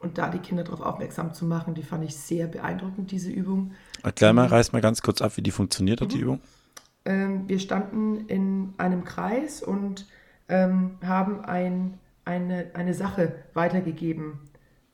und 0.01 0.19
da 0.19 0.29
die 0.29 0.37
Kinder 0.37 0.63
darauf 0.63 0.81
aufmerksam 0.81 1.33
zu 1.33 1.45
machen, 1.45 1.73
die 1.73 1.81
fand 1.81 2.03
ich 2.03 2.15
sehr 2.15 2.45
beeindruckend, 2.45 3.09
diese 3.09 3.31
Übung. 3.31 3.71
Erklär 4.03 4.33
mal, 4.33 4.45
reiß 4.45 4.71
mal 4.71 4.81
ganz 4.81 5.01
kurz 5.01 5.21
ab, 5.21 5.35
wie 5.35 5.41
die 5.41 5.51
funktioniert 5.51 6.01
hat, 6.01 6.09
mhm. 6.09 6.13
die 6.13 6.19
Übung. 6.19 6.39
Ähm, 7.05 7.47
wir 7.47 7.59
standen 7.59 8.27
in 8.27 8.73
einem 8.77 9.03
Kreis 9.03 9.63
und 9.63 10.05
ähm, 10.47 10.97
haben 11.03 11.43
ein, 11.43 11.97
eine, 12.25 12.71
eine 12.73 12.93
Sache 12.93 13.35
weitergegeben. 13.53 14.39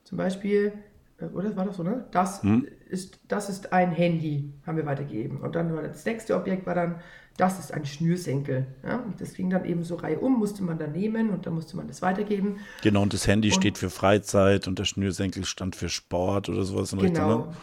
Zum 0.04 0.18
Beispiel, 0.18 0.72
äh, 1.18 1.24
oder 1.26 1.56
war 1.56 1.64
das 1.64 1.76
so, 1.76 1.82
ne? 1.82 2.06
Das 2.12 2.42
hm. 2.42 2.66
ist, 2.88 3.18
das 3.28 3.48
ist 3.48 3.72
ein 3.72 3.90
Handy, 3.92 4.52
haben 4.66 4.76
wir 4.76 4.86
weitergegeben. 4.86 5.38
Und 5.38 5.56
dann 5.56 5.74
war 5.74 5.82
das 5.82 6.04
nächste 6.04 6.36
Objekt 6.36 6.66
war 6.66 6.74
dann, 6.74 7.00
das 7.36 7.58
ist 7.58 7.72
ein 7.72 7.86
Schnürsenkel. 7.86 8.66
Ja? 8.84 8.96
Und 8.96 9.20
das 9.20 9.34
ging 9.34 9.50
dann 9.50 9.64
eben 9.64 9.84
so 9.84 9.94
reihum, 9.94 10.38
musste 10.38 10.62
man 10.62 10.78
dann 10.78 10.92
nehmen 10.92 11.30
und 11.30 11.46
dann 11.46 11.54
musste 11.54 11.76
man 11.76 11.88
das 11.88 12.02
weitergeben. 12.02 12.58
Genau, 12.82 13.02
und 13.02 13.14
das 13.14 13.26
Handy 13.26 13.48
und, 13.48 13.54
steht 13.54 13.78
für 13.78 13.90
Freizeit 13.90 14.68
und 14.68 14.78
der 14.78 14.84
Schnürsenkel 14.84 15.44
stand 15.44 15.74
für 15.74 15.88
Sport 15.88 16.48
oder 16.48 16.64
sowas 16.64 16.92
in 16.92 16.98
genau, 16.98 17.36
Richtung. 17.36 17.50
Ne? 17.50 17.56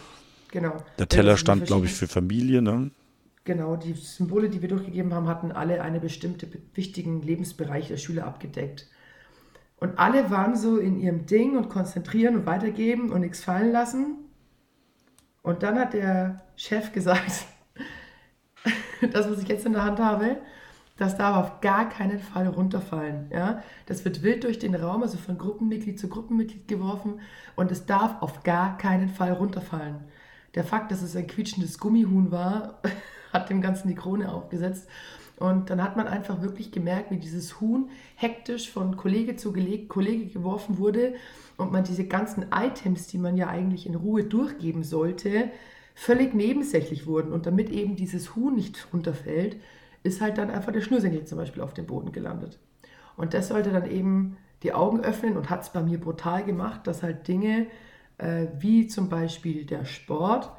Genau. 0.52 0.78
Der 0.98 1.08
Teller 1.08 1.38
stand, 1.38 1.66
glaube 1.66 1.86
ich, 1.86 1.94
für 1.94 2.08
Familie, 2.08 2.62
ne? 2.62 2.90
Genau, 3.46 3.76
die 3.76 3.94
Symbole, 3.94 4.50
die 4.50 4.62
wir 4.62 4.70
durchgegeben 4.70 5.14
haben, 5.14 5.28
hatten 5.28 5.52
alle 5.52 5.82
einen 5.82 6.02
bestimmten 6.02 6.52
wichtigen 6.74 7.22
Lebensbereich 7.22 7.88
der 7.88 7.98
Schüler 7.98 8.26
abgedeckt. 8.26 8.88
Und 9.80 9.98
alle 9.98 10.30
waren 10.30 10.56
so 10.56 10.78
in 10.78 11.00
ihrem 11.00 11.26
Ding 11.26 11.58
und 11.58 11.70
konzentrieren 11.70 12.36
und 12.36 12.46
weitergeben 12.46 13.12
und 13.12 13.22
nichts 13.22 13.44
fallen 13.44 13.72
lassen. 13.72 14.18
Und 15.42 15.64
dann 15.64 15.80
hat 15.80 15.94
der 15.94 16.42
Chef 16.56 16.92
gesagt, 16.92 17.46
das, 19.14 19.32
was 19.32 19.42
ich 19.42 19.48
jetzt 19.48 19.66
in 19.66 19.74
der 19.74 19.86
Hand 19.86 20.00
habe, 20.00 20.38
das 20.98 21.16
darf 21.16 21.38
auf 21.38 21.62
gar 21.62 21.88
keinen 21.88 22.20
Fall 22.20 22.48
runterfallen. 22.48 23.32
Ja? 23.32 23.64
Das 23.86 24.04
wird 24.04 24.22
wild 24.22 24.44
durch 24.44 24.60
den 24.60 24.76
Raum, 24.76 25.02
also 25.02 25.18
von 25.18 25.38
Gruppenmitglied 25.38 25.98
zu 25.98 26.10
Gruppenmitglied 26.10 26.68
geworfen 26.68 27.22
und 27.56 27.72
es 27.72 27.86
darf 27.86 28.22
auf 28.22 28.44
gar 28.44 28.78
keinen 28.78 29.08
Fall 29.08 29.32
runterfallen. 29.32 29.96
Der 30.56 30.66
Fakt, 30.66 30.92
dass 30.92 31.02
es 31.02 31.16
ein 31.16 31.28
quietschendes 31.28 31.80
Gummihuhn 31.80 32.32
war, 32.32 32.82
hat 33.34 33.50
dem 33.50 33.62
Ganzen 33.62 33.88
die 33.88 33.96
Krone 33.96 34.30
aufgesetzt. 34.30 34.90
Und 35.39 35.69
dann 35.69 35.81
hat 35.81 35.96
man 35.96 36.08
einfach 36.08 36.41
wirklich 36.41 36.72
gemerkt, 36.72 37.12
wie 37.12 37.17
dieses 37.17 37.62
Huhn 37.62 37.89
hektisch 38.15 38.69
von 38.69 38.98
Kollege 38.98 39.38
zu 39.38 39.53
Kollege 39.53 40.25
geworfen 40.25 40.77
wurde 40.77 41.13
und 41.55 41.72
man 41.72 41.86
diese 41.86 42.05
ganzen 42.05 42.48
Items, 42.53 43.08
die 43.08 43.17
man 43.17 43.38
ja 43.38 43.48
eigentlich 43.48 43.86
in 43.86 43.96
Ruhe 43.96 44.25
durchgeben 44.25 44.84
sollte, 44.84 45.50
völlig 45.96 46.34
nebensächlich 46.34 47.08
wurden. 47.08 47.31
Und 47.31 47.46
damit 47.46 47.69
eben 47.69 47.96
dieses 47.96 48.36
Huhn 48.36 48.53
nicht 48.53 48.88
runterfällt, 48.93 49.58
ist 50.03 50.19
halt 50.19 50.38
dann 50.38 50.50
einfach 50.50 50.74
der 50.74 50.81
Schnürsenkel 50.81 51.24
zum 51.25 51.38
Beispiel 51.38 51.62
auf 51.62 51.74
dem 51.74 51.86
Boden 51.86 52.12
gelandet. 52.12 52.60
Und 53.15 53.34
das 53.34 53.48
sollte 53.48 53.72
dann 53.72 53.89
eben 53.89 54.38
die 54.63 54.74
Augen 54.74 55.00
öffnen 55.01 55.38
und 55.38 55.50
hat 55.50 55.62
es 55.62 55.69
bei 55.69 55.81
mir 55.81 56.00
brutal 56.00 56.43
gemacht, 56.43 56.86
dass 56.86 57.01
halt 57.01 57.27
Dinge 57.29 57.67
äh, 58.17 58.48
wie 58.60 58.88
zum 58.88 59.08
Beispiel 59.08 59.65
der 59.65 59.86
Sport 59.86 60.51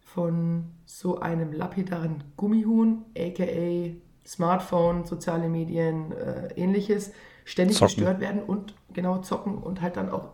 von 0.00 0.64
so 0.86 1.20
einem 1.20 1.52
lapidaren 1.52 2.22
Gummihuhn, 2.36 3.04
aka 3.16 3.94
Smartphone, 4.26 5.04
soziale 5.04 5.48
Medien, 5.48 6.12
äh, 6.12 6.48
ähnliches, 6.54 7.12
ständig 7.44 7.76
zocken. 7.76 7.96
gestört 7.96 8.20
werden 8.20 8.42
und 8.42 8.74
genau 8.92 9.18
zocken 9.18 9.58
und 9.58 9.82
halt 9.82 9.96
dann 9.96 10.10
auch 10.10 10.30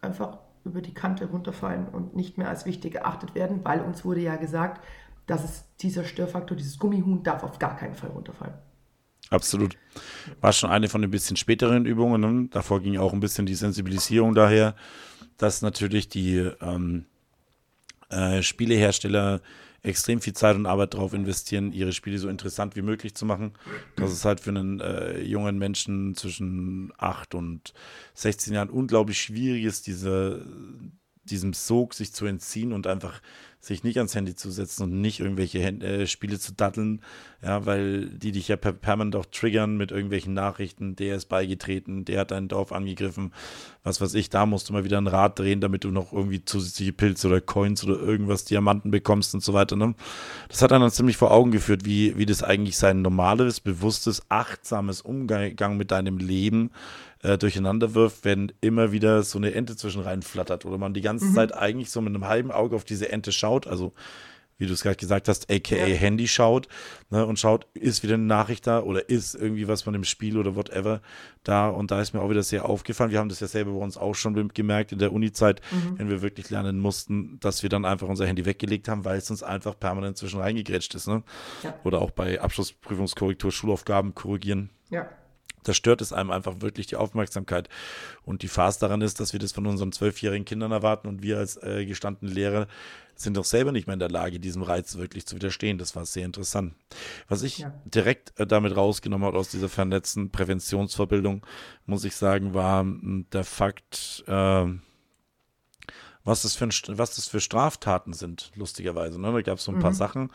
einfach 0.00 0.38
über 0.64 0.80
die 0.80 0.94
Kante 0.94 1.26
runterfallen 1.26 1.88
und 1.88 2.16
nicht 2.16 2.38
mehr 2.38 2.48
als 2.48 2.66
wichtig 2.66 2.96
erachtet 2.96 3.34
werden, 3.34 3.60
weil 3.64 3.80
uns 3.80 4.04
wurde 4.04 4.20
ja 4.20 4.36
gesagt, 4.36 4.82
dass 5.26 5.44
es 5.44 5.64
dieser 5.80 6.04
Störfaktor, 6.04 6.56
dieses 6.56 6.78
Gummihuhn, 6.78 7.22
darf 7.22 7.42
auf 7.44 7.58
gar 7.58 7.76
keinen 7.76 7.94
Fall 7.94 8.10
runterfallen. 8.10 8.54
Absolut. 9.30 9.76
War 10.40 10.52
schon 10.52 10.70
eine 10.70 10.88
von 10.88 11.00
den 11.00 11.10
bisschen 11.10 11.36
späteren 11.36 11.86
Übungen. 11.86 12.20
Ne? 12.20 12.48
Davor 12.50 12.80
ging 12.80 12.98
auch 12.98 13.12
ein 13.12 13.20
bisschen 13.20 13.46
die 13.46 13.54
Sensibilisierung 13.54 14.34
daher, 14.34 14.74
dass 15.38 15.62
natürlich 15.62 16.08
die 16.08 16.50
ähm, 16.60 17.06
äh, 18.10 18.42
Spielehersteller 18.42 19.40
extrem 19.84 20.20
viel 20.20 20.32
Zeit 20.32 20.56
und 20.56 20.66
Arbeit 20.66 20.94
darauf 20.94 21.12
investieren, 21.12 21.72
ihre 21.72 21.92
Spiele 21.92 22.18
so 22.18 22.28
interessant 22.28 22.74
wie 22.74 22.82
möglich 22.82 23.14
zu 23.14 23.26
machen. 23.26 23.52
Das 23.96 24.12
ist 24.12 24.24
halt 24.24 24.40
für 24.40 24.50
einen 24.50 24.80
äh, 24.80 25.20
jungen 25.20 25.58
Menschen 25.58 26.14
zwischen 26.16 26.92
8 26.96 27.34
und 27.34 27.74
16 28.14 28.54
Jahren 28.54 28.70
unglaublich 28.70 29.20
schwierig 29.20 29.64
ist, 29.64 29.86
diese, 29.86 30.44
diesem 31.24 31.52
Sog 31.52 31.94
sich 31.94 32.12
zu 32.12 32.24
entziehen 32.24 32.72
und 32.72 32.86
einfach 32.86 33.20
sich 33.66 33.84
nicht 33.84 33.98
ans 33.98 34.14
Handy 34.14 34.34
zu 34.34 34.50
setzen 34.50 34.84
und 34.84 35.00
nicht 35.00 35.20
irgendwelche 35.20 35.60
äh, 35.60 36.06
Spiele 36.06 36.38
zu 36.38 36.52
datteln, 36.52 37.00
ja, 37.42 37.66
weil 37.66 38.08
die 38.08 38.32
dich 38.32 38.48
ja 38.48 38.56
per 38.56 38.72
permanent 38.72 39.16
auch 39.16 39.26
triggern 39.26 39.76
mit 39.76 39.90
irgendwelchen 39.90 40.34
Nachrichten, 40.34 40.96
der 40.96 41.16
ist 41.16 41.26
beigetreten, 41.26 42.04
der 42.04 42.20
hat 42.20 42.30
dein 42.30 42.48
Dorf 42.48 42.72
angegriffen, 42.72 43.32
was 43.82 44.00
weiß 44.00 44.14
ich, 44.14 44.30
da 44.30 44.46
musst 44.46 44.68
du 44.68 44.72
mal 44.72 44.84
wieder 44.84 44.98
ein 44.98 45.06
Rad 45.06 45.38
drehen, 45.38 45.60
damit 45.60 45.84
du 45.84 45.90
noch 45.90 46.12
irgendwie 46.12 46.44
zusätzliche 46.44 46.92
Pilze 46.92 47.28
oder 47.28 47.40
Coins 47.40 47.84
oder 47.84 47.98
irgendwas 47.98 48.44
Diamanten 48.44 48.90
bekommst 48.90 49.34
und 49.34 49.42
so 49.42 49.52
weiter. 49.52 49.76
Ne? 49.76 49.94
Das 50.48 50.62
hat 50.62 50.70
dann 50.70 50.90
ziemlich 50.90 51.16
vor 51.16 51.30
Augen 51.30 51.50
geführt, 51.50 51.84
wie, 51.84 52.16
wie 52.16 52.26
das 52.26 52.42
eigentlich 52.42 52.76
sein 52.76 53.02
normales, 53.02 53.60
bewusstes, 53.60 54.22
achtsames 54.28 55.00
Umgang 55.00 55.76
mit 55.76 55.90
deinem 55.90 56.18
Leben 56.18 56.70
äh, 57.24 57.38
durcheinander 57.38 57.94
wirft, 57.94 58.24
wenn 58.24 58.52
immer 58.60 58.92
wieder 58.92 59.22
so 59.22 59.38
eine 59.38 59.54
Ente 59.54 59.76
zwischen 59.76 60.02
rein 60.02 60.22
flattert 60.22 60.66
oder 60.66 60.78
man 60.78 60.94
die 60.94 61.00
ganze 61.00 61.26
mhm. 61.26 61.34
Zeit 61.34 61.54
eigentlich 61.54 61.90
so 61.90 62.00
mit 62.00 62.14
einem 62.14 62.28
halben 62.28 62.52
Auge 62.52 62.76
auf 62.76 62.84
diese 62.84 63.10
Ente 63.10 63.32
schaut, 63.32 63.66
also 63.66 63.94
wie 64.58 64.66
du 64.66 64.72
es 64.72 64.82
gerade 64.82 64.96
gesagt 64.96 65.28
hast, 65.28 65.50
aka 65.50 65.74
ja. 65.74 65.86
Handy 65.86 66.28
schaut 66.28 66.68
ne, 67.10 67.26
und 67.26 67.38
schaut, 67.38 67.66
ist 67.74 68.02
wieder 68.02 68.14
eine 68.14 68.24
Nachricht 68.24 68.66
da 68.66 68.80
oder 68.80 69.08
ist 69.08 69.34
irgendwie 69.34 69.66
was 69.66 69.82
von 69.82 69.94
dem 69.94 70.04
Spiel 70.04 70.38
oder 70.38 70.54
whatever 70.54 71.00
da. 71.42 71.68
Und 71.68 71.90
da 71.90 72.00
ist 72.00 72.12
mir 72.12 72.20
auch 72.20 72.30
wieder 72.30 72.44
sehr 72.44 72.68
aufgefallen. 72.68 73.10
Wir 73.10 73.18
haben 73.18 73.28
das 73.28 73.40
ja 73.40 73.48
selber 73.48 73.72
bei 73.72 73.78
uns 73.78 73.96
auch 73.96 74.14
schon 74.14 74.48
gemerkt 74.48 74.92
in 74.92 75.00
der 75.00 75.12
Uni-Zeit, 75.12 75.60
mhm. 75.72 75.98
wenn 75.98 76.08
wir 76.08 76.22
wirklich 76.22 76.50
lernen 76.50 76.78
mussten, 76.78 77.40
dass 77.40 77.64
wir 77.64 77.68
dann 77.68 77.84
einfach 77.84 78.06
unser 78.06 78.26
Handy 78.26 78.44
weggelegt 78.46 78.86
haben, 78.86 79.04
weil 79.04 79.18
es 79.18 79.28
uns 79.28 79.42
einfach 79.42 79.76
permanent 79.76 80.18
zwischen 80.18 80.38
reingegrätscht 80.38 80.94
ist. 80.94 81.08
Ne? 81.08 81.24
Ja. 81.64 81.74
Oder 81.82 82.00
auch 82.00 82.12
bei 82.12 82.40
Abschlussprüfungskorrektur, 82.40 83.50
Schulaufgaben 83.50 84.14
korrigieren. 84.14 84.70
Ja 84.90 85.08
da 85.64 85.74
stört 85.74 86.00
es 86.00 86.12
einem 86.12 86.30
einfach 86.30 86.60
wirklich 86.60 86.86
die 86.86 86.96
Aufmerksamkeit. 86.96 87.68
Und 88.22 88.42
die 88.42 88.48
Farce 88.48 88.78
daran 88.78 89.00
ist, 89.00 89.20
dass 89.20 89.32
wir 89.32 89.40
das 89.40 89.52
von 89.52 89.66
unseren 89.66 89.92
zwölfjährigen 89.92 90.44
Kindern 90.44 90.72
erwarten 90.72 91.08
und 91.08 91.22
wir 91.22 91.38
als 91.38 91.56
äh, 91.62 91.84
gestandene 91.84 92.32
Lehrer 92.32 92.68
sind 93.16 93.36
doch 93.36 93.44
selber 93.44 93.72
nicht 93.72 93.86
mehr 93.86 93.94
in 93.94 94.00
der 94.00 94.10
Lage, 94.10 94.40
diesem 94.40 94.62
Reiz 94.62 94.96
wirklich 94.96 95.26
zu 95.26 95.36
widerstehen. 95.36 95.78
Das 95.78 95.94
war 95.94 96.04
sehr 96.04 96.24
interessant. 96.24 96.74
Was 97.28 97.42
ich 97.42 97.58
ja. 97.58 97.72
direkt 97.84 98.38
äh, 98.38 98.46
damit 98.46 98.76
rausgenommen 98.76 99.26
habe 99.26 99.38
aus 99.38 99.50
dieser 99.50 99.68
vernetzten 99.68 100.30
Präventionsverbildung, 100.30 101.46
muss 101.86 102.04
ich 102.04 102.16
sagen, 102.16 102.54
war 102.54 102.80
hm, 102.80 103.26
der 103.32 103.44
Fakt, 103.44 104.24
äh, 104.26 104.66
was 106.24 106.42
das 106.42 106.56
für, 106.56 106.68
was 106.88 107.16
das 107.16 107.28
für 107.28 107.40
Straftaten 107.40 108.14
sind, 108.14 108.50
lustigerweise. 108.56 109.20
Ne? 109.20 109.30
Da 109.30 109.42
gab 109.42 109.58
es 109.58 109.64
so 109.64 109.72
ein 109.72 109.76
mhm. 109.76 109.82
paar 109.82 109.92
Sachen, 109.92 110.30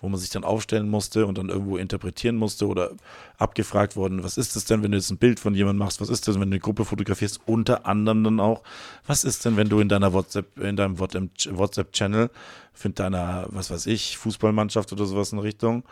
wo 0.00 0.08
man 0.08 0.18
sich 0.18 0.30
dann 0.30 0.42
aufstellen 0.42 0.88
musste 0.88 1.26
und 1.26 1.36
dann 1.36 1.50
irgendwo 1.50 1.76
interpretieren 1.76 2.36
musste 2.36 2.66
oder 2.66 2.92
abgefragt 3.36 3.94
worden, 3.94 4.24
was 4.24 4.38
ist 4.38 4.56
das 4.56 4.64
denn, 4.64 4.82
wenn 4.82 4.92
du 4.92 4.96
jetzt 4.96 5.10
ein 5.10 5.18
Bild 5.18 5.40
von 5.40 5.54
jemandem 5.54 5.80
machst, 5.84 6.00
was 6.00 6.08
ist 6.08 6.26
das, 6.26 6.36
wenn 6.36 6.42
du 6.42 6.54
eine 6.54 6.60
Gruppe 6.60 6.86
fotografierst, 6.86 7.40
unter 7.44 7.86
anderem 7.86 8.24
dann 8.24 8.40
auch, 8.40 8.62
was 9.06 9.24
ist 9.24 9.44
denn, 9.44 9.56
wenn 9.56 9.68
du 9.68 9.80
in 9.80 9.88
deiner 9.90 10.14
WhatsApp, 10.14 10.58
in 10.58 10.76
deinem 10.76 10.98
WhatsApp-Channel 10.98 12.30
für 12.72 12.90
deiner, 12.90 13.46
was 13.50 13.70
weiß 13.70 13.86
ich, 13.86 14.16
Fußballmannschaft 14.16 14.92
oder 14.92 15.04
sowas 15.04 15.32
in 15.32 15.38
Richtung, 15.38 15.84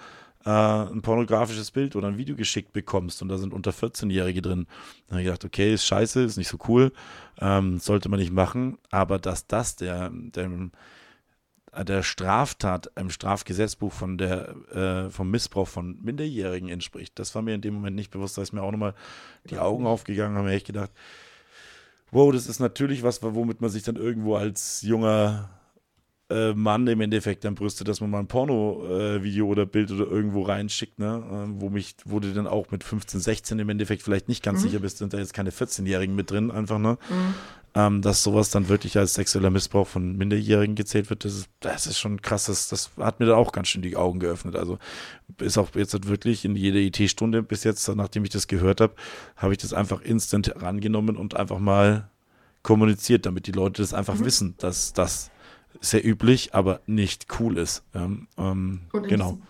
äh, 0.44 0.50
ein 0.50 1.02
pornografisches 1.02 1.70
Bild 1.70 1.96
oder 1.96 2.08
ein 2.08 2.18
Video 2.18 2.36
geschickt 2.36 2.72
bekommst 2.72 3.22
und 3.22 3.28
da 3.28 3.38
sind 3.38 3.52
unter 3.52 3.70
14-Jährige 3.70 4.42
drin. 4.42 4.66
Dann 5.06 5.16
habe 5.16 5.20
ich 5.22 5.26
gedacht, 5.26 5.44
okay, 5.44 5.74
ist 5.74 5.86
scheiße, 5.86 6.22
ist 6.22 6.36
nicht 6.36 6.48
so 6.48 6.58
cool, 6.68 6.92
ähm, 7.40 7.78
sollte 7.78 8.08
man 8.08 8.18
nicht 8.18 8.32
machen, 8.32 8.78
aber 8.90 9.18
dass 9.18 9.46
das 9.46 9.76
der, 9.76 10.10
der, 10.12 10.50
der 11.84 12.02
Straftat 12.02 12.90
im 12.96 13.10
Strafgesetzbuch 13.10 13.92
von 13.92 14.18
der, 14.18 14.54
äh, 14.74 15.10
vom 15.10 15.30
Missbrauch 15.30 15.68
von 15.68 15.98
Minderjährigen 16.02 16.68
entspricht, 16.68 17.18
das 17.18 17.34
war 17.34 17.42
mir 17.42 17.54
in 17.54 17.62
dem 17.62 17.74
Moment 17.74 17.96
nicht 17.96 18.10
bewusst, 18.10 18.36
da 18.36 18.42
ist 18.42 18.52
mir 18.52 18.62
auch 18.62 18.72
nochmal 18.72 18.94
die 19.48 19.58
Augen 19.58 19.86
aufgegangen, 19.86 20.36
habe 20.36 20.48
mir 20.48 20.54
echt 20.54 20.66
gedacht, 20.66 20.90
wow, 22.10 22.32
das 22.32 22.46
ist 22.46 22.60
natürlich 22.60 23.02
was, 23.02 23.22
womit 23.22 23.60
man 23.60 23.70
sich 23.70 23.82
dann 23.82 23.96
irgendwo 23.96 24.36
als 24.36 24.82
junger 24.82 25.48
äh, 26.32 26.54
Mann 26.54 26.86
im 26.86 27.00
Endeffekt 27.00 27.44
dann 27.44 27.54
brüstet, 27.54 27.88
dass 27.88 28.00
man 28.00 28.10
mal 28.10 28.20
ein 28.20 28.26
Porno-Video 28.26 29.46
äh, 29.46 29.48
oder 29.48 29.66
Bild 29.66 29.90
oder 29.90 30.10
irgendwo 30.10 30.42
reinschickt, 30.42 30.98
ne? 30.98 31.22
Äh, 31.30 31.60
wo 31.60 31.68
mich, 31.70 31.94
wo 32.04 32.20
du 32.20 32.32
dann 32.32 32.46
auch 32.46 32.70
mit 32.70 32.84
15, 32.84 33.20
16 33.20 33.58
im 33.58 33.68
Endeffekt 33.68 34.02
vielleicht 34.02 34.28
nicht 34.28 34.42
ganz 34.42 34.60
mhm. 34.60 34.68
sicher 34.68 34.78
bist, 34.80 34.98
sind 34.98 35.12
da 35.12 35.18
jetzt 35.18 35.34
keine 35.34 35.50
14-Jährigen 35.50 36.14
mit 36.14 36.30
drin, 36.30 36.50
einfach, 36.50 36.78
ne? 36.78 36.98
Mhm. 37.08 37.34
Ähm, 37.74 38.02
dass 38.02 38.22
sowas 38.22 38.50
dann 38.50 38.68
wirklich 38.68 38.98
als 38.98 39.14
sexueller 39.14 39.48
Missbrauch 39.48 39.86
von 39.86 40.16
Minderjährigen 40.16 40.74
gezählt 40.74 41.08
wird, 41.08 41.24
das 41.24 41.34
ist, 41.34 41.48
das 41.60 41.86
ist 41.86 41.98
schon 41.98 42.20
krass. 42.20 42.44
Das, 42.44 42.68
das 42.68 42.90
hat 42.98 43.18
mir 43.18 43.24
da 43.24 43.36
auch 43.36 43.50
ganz 43.50 43.68
schön 43.68 43.80
die 43.80 43.96
Augen 43.96 44.20
geöffnet. 44.20 44.56
Also 44.56 44.78
ist 45.38 45.56
auch 45.56 45.74
jetzt 45.74 45.94
halt 45.94 46.06
wirklich 46.06 46.44
in 46.44 46.54
jeder 46.54 46.80
IT-Stunde 46.80 47.42
bis 47.42 47.64
jetzt, 47.64 47.88
nachdem 47.88 48.24
ich 48.24 48.30
das 48.30 48.46
gehört 48.46 48.82
habe, 48.82 48.94
habe 49.36 49.52
ich 49.52 49.58
das 49.58 49.72
einfach 49.72 50.02
instant 50.02 50.52
rangenommen 50.60 51.16
und 51.16 51.34
einfach 51.34 51.58
mal 51.58 52.10
kommuniziert, 52.62 53.24
damit 53.24 53.46
die 53.46 53.52
Leute 53.52 53.80
das 53.80 53.94
einfach 53.94 54.16
mhm. 54.16 54.24
wissen, 54.26 54.54
dass 54.58 54.92
das 54.92 55.30
sehr 55.80 56.04
üblich, 56.04 56.54
aber 56.54 56.80
nicht 56.86 57.26
cool 57.40 57.58
ist. 57.58 57.82
Ähm, 57.94 58.28
ähm, 58.38 58.82
genau. 58.92 59.32
Diesem, 59.32 59.42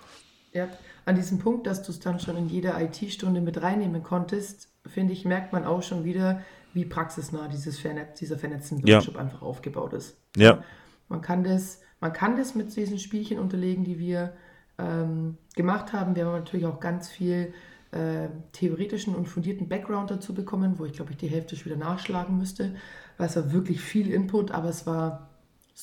ja, 0.52 0.68
an 1.04 1.16
diesem 1.16 1.38
Punkt, 1.38 1.66
dass 1.66 1.82
du 1.82 1.92
es 1.92 2.00
dann 2.00 2.20
schon 2.20 2.36
in 2.36 2.48
jeder 2.48 2.80
IT-Stunde 2.80 3.40
mit 3.40 3.60
reinnehmen 3.60 4.02
konntest, 4.02 4.68
finde 4.86 5.12
ich, 5.12 5.24
merkt 5.24 5.52
man 5.52 5.64
auch 5.64 5.82
schon 5.82 6.04
wieder, 6.04 6.42
wie 6.74 6.84
praxisnah 6.84 7.48
dieses 7.48 7.78
Vernetz, 7.78 8.18
dieser 8.18 8.38
vernetzte 8.38 8.76
Workshop 8.76 9.14
ja. 9.14 9.20
einfach 9.20 9.42
aufgebaut 9.42 9.92
ist. 9.92 10.16
Ja. 10.36 10.62
Man 11.08 11.20
kann 11.20 11.44
das, 11.44 11.80
man 12.00 12.12
kann 12.12 12.36
das 12.36 12.54
mit 12.54 12.74
diesen 12.74 12.98
Spielchen 12.98 13.38
unterlegen, 13.38 13.84
die 13.84 13.98
wir 13.98 14.32
ähm, 14.78 15.36
gemacht 15.54 15.92
haben. 15.92 16.16
Wir 16.16 16.26
haben 16.26 16.32
natürlich 16.32 16.66
auch 16.66 16.80
ganz 16.80 17.10
viel 17.10 17.52
äh, 17.90 18.28
theoretischen 18.52 19.14
und 19.14 19.28
fundierten 19.28 19.68
Background 19.68 20.10
dazu 20.10 20.34
bekommen, 20.34 20.78
wo 20.78 20.86
ich 20.86 20.94
glaube 20.94 21.10
ich 21.10 21.18
die 21.18 21.28
Hälfte 21.28 21.56
schon 21.56 21.66
wieder 21.66 21.84
nachschlagen 21.84 22.38
müsste, 22.38 22.74
weil 23.18 23.26
es 23.26 23.36
war 23.36 23.52
wirklich 23.52 23.80
viel 23.80 24.10
Input, 24.10 24.50
aber 24.50 24.70
es 24.70 24.86
war 24.86 25.28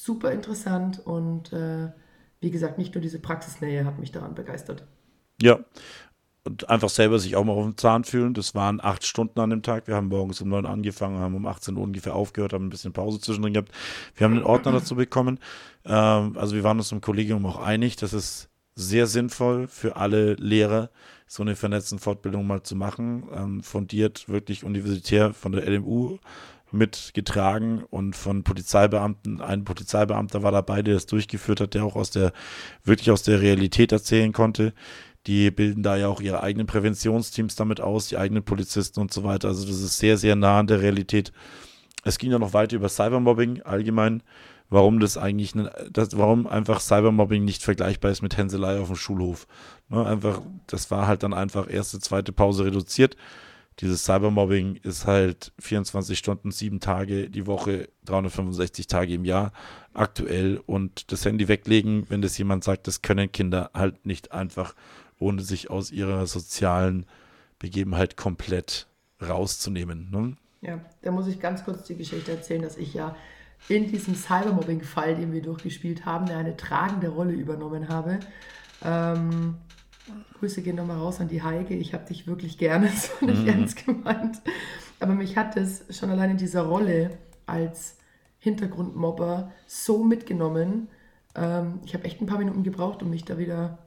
super 0.04 0.32
interessant 0.32 1.06
und 1.06 1.54
äh, 1.54 1.90
wie 2.42 2.52
gesagt, 2.52 2.78
nicht 2.78 2.96
nur 2.96 3.02
diese 3.02 3.20
Praxisnähe 3.20 3.86
hat 3.86 4.00
mich 4.00 4.12
daran 4.12 4.36
begeistert. 4.36 4.86
Ja, 5.42 5.60
und 6.46 6.70
einfach 6.70 6.90
selber 6.90 7.20
sich 7.20 7.36
auch 7.36 7.44
mal 7.44 7.54
auf 7.54 7.66
den 7.66 7.78
Zahn 7.78 8.04
fühlen. 8.04 8.34
Das 8.34 8.56
waren 8.56 8.80
acht 8.82 9.06
Stunden 9.06 9.40
an 9.40 9.50
dem 9.50 9.62
Tag. 9.62 9.88
Wir 9.88 9.96
haben 9.96 10.08
morgens 10.08 10.42
um 10.42 10.50
neun 10.50 10.66
angefangen, 10.66 11.20
haben 11.20 11.36
um 11.36 11.46
18 11.46 11.76
Uhr 11.76 11.84
ungefähr 11.84 12.16
aufgehört, 12.16 12.54
haben 12.54 12.68
ein 12.68 12.70
bisschen 12.70 12.94
Pause 12.94 13.20
zwischendrin 13.20 13.54
gehabt. 13.54 13.72
Wir 14.16 14.26
haben 14.26 14.36
einen 14.36 14.44
Ordner 14.44 14.72
dazu 14.72 14.96
bekommen. 14.96 15.40
Ähm, 15.86 16.38
also 16.38 16.56
wir 16.56 16.64
waren 16.64 16.78
uns 16.78 16.92
im 16.92 17.02
Kollegium 17.02 17.46
auch 17.46 17.58
einig, 17.58 17.98
dass 17.98 18.14
es 18.14 18.50
sehr 18.76 19.08
sinnvoll 19.08 19.68
für 19.68 19.98
alle 19.98 20.36
Lehrer, 20.36 20.90
so 21.28 21.44
eine 21.44 21.56
vernetzte 21.56 21.98
Fortbildung 21.98 22.48
mal 22.48 22.64
zu 22.64 22.76
machen. 22.76 23.28
Ähm, 23.34 23.62
fundiert, 23.62 24.30
wirklich 24.30 24.64
universitär 24.64 25.34
von 25.34 25.52
der 25.52 25.70
LMU 25.70 26.18
mitgetragen 26.72 27.84
und 27.90 28.16
von 28.16 28.44
Polizeibeamten. 28.44 29.42
Ein 29.42 29.64
Polizeibeamter 29.64 30.44
war 30.44 30.52
dabei, 30.52 30.82
der 30.82 30.94
das 30.94 31.06
durchgeführt 31.06 31.62
hat, 31.62 31.74
der 31.74 31.84
auch 31.84 31.96
aus 31.96 32.12
der, 32.12 32.32
wirklich 32.84 33.12
aus 33.12 33.24
der 33.24 33.42
Realität 33.42 33.92
erzählen 33.92 34.34
konnte. 34.34 34.74
Die 35.28 35.52
bilden 35.52 35.84
da 35.84 35.98
ja 35.98 36.08
auch 36.08 36.22
ihre 36.22 36.42
eigenen 36.42 36.68
Präventionsteams 36.68 37.56
damit 37.56 37.82
aus, 37.82 38.08
die 38.08 38.18
eigenen 38.18 38.44
Polizisten 38.44 39.00
und 39.00 39.14
so 39.14 39.24
weiter. 39.24 39.50
Also 39.50 39.68
das 39.68 39.82
ist 39.82 39.98
sehr, 39.98 40.18
sehr 40.18 40.36
nah 40.36 40.60
an 40.60 40.68
der 40.68 40.82
Realität. 40.82 41.32
Es 42.04 42.18
ging 42.18 42.32
ja 42.32 42.40
noch 42.40 42.54
weiter 42.54 42.78
über 42.78 42.88
Cybermobbing 42.88 43.62
allgemein, 43.64 44.24
warum 44.70 45.00
das 45.00 45.18
eigentlich, 45.18 45.54
das, 45.92 46.18
warum 46.18 46.48
einfach 46.48 46.80
Cybermobbing 46.80 47.44
nicht 47.44 47.64
vergleichbar 47.64 48.12
ist 48.12 48.22
mit 48.22 48.38
Hänselei 48.38 48.80
auf 48.80 48.88
dem 48.88 48.96
Schulhof. 48.96 49.48
Ne, 49.90 50.06
einfach, 50.06 50.42
das 50.68 50.90
war 50.92 51.08
halt 51.08 51.24
dann 51.24 51.34
einfach 51.34 51.70
erste, 51.70 52.00
zweite 52.00 52.32
Pause 52.32 52.66
reduziert 52.66 53.18
dieses 53.80 54.04
Cybermobbing 54.04 54.76
ist 54.84 55.08
halt 55.08 55.54
24 55.60 56.18
Stunden, 56.18 56.52
sieben 56.52 56.80
Tage 56.80 57.30
die 57.30 57.48
Woche, 57.48 57.90
365 58.06 58.88
Tage 58.88 59.14
im 59.14 59.26
Jahr 59.26 59.52
aktuell 59.94 60.62
und 60.66 61.12
das 61.12 61.26
Handy 61.26 61.48
weglegen, 61.48 62.06
wenn 62.10 62.22
das 62.22 62.38
jemand 62.38 62.64
sagt, 62.64 62.88
das 62.88 63.02
können 63.02 63.32
Kinder 63.32 63.72
halt 63.74 64.06
nicht 64.06 64.32
einfach, 64.32 64.76
ohne 65.18 65.42
sich 65.42 65.70
aus 65.70 65.92
ihrer 65.92 66.28
sozialen 66.28 67.06
Begebenheit 67.58 68.18
komplett 68.18 68.88
rauszunehmen. 69.22 70.10
Ne? 70.12 70.36
Ja, 70.62 70.80
da 71.02 71.12
muss 71.12 71.28
ich 71.28 71.40
ganz 71.40 71.64
kurz 71.64 71.84
die 71.84 71.96
Geschichte 71.96 72.32
erzählen, 72.32 72.62
dass 72.62 72.78
ich 72.78 72.94
ja 72.94 73.16
in 73.68 73.88
diesem 73.88 74.16
Cybermobbing-Fall, 74.16 75.16
den 75.16 75.34
wir 75.34 75.42
durchgespielt 75.42 76.06
haben, 76.06 76.30
eine 76.30 76.56
tragende 76.56 77.10
Rolle 77.10 77.34
übernommen 77.34 77.90
habe. 77.90 78.20
Ähm, 78.84 79.56
Grüße 80.40 80.62
gehen 80.62 80.76
nochmal 80.76 80.98
raus 80.98 81.20
an 81.20 81.28
die 81.28 81.42
Heike. 81.44 81.74
Ich 81.76 81.94
habe 81.94 82.06
dich 82.06 82.28
wirklich 82.28 82.58
gerne, 82.58 82.90
so 83.20 83.26
nicht 83.26 83.42
mhm. 83.42 83.48
ernst 83.48 83.86
gemeint. 83.86 84.42
Aber 85.00 85.14
mich 85.14 85.38
hat 85.38 85.56
das 85.56 85.84
schon 85.90 86.10
allein 86.10 86.32
in 86.32 86.38
dieser 86.38 86.64
Rolle 86.64 87.18
als 87.46 87.96
Hintergrundmobber 88.40 89.52
so 89.68 90.04
mitgenommen. 90.04 90.90
Ähm, 91.36 91.80
ich 91.86 91.94
habe 91.94 92.06
echt 92.06 92.22
ein 92.22 92.26
paar 92.26 92.40
Minuten 92.40 92.64
gebraucht, 92.64 93.04
um 93.04 93.10
mich 93.10 93.26
da 93.26 93.38
wieder 93.38 93.80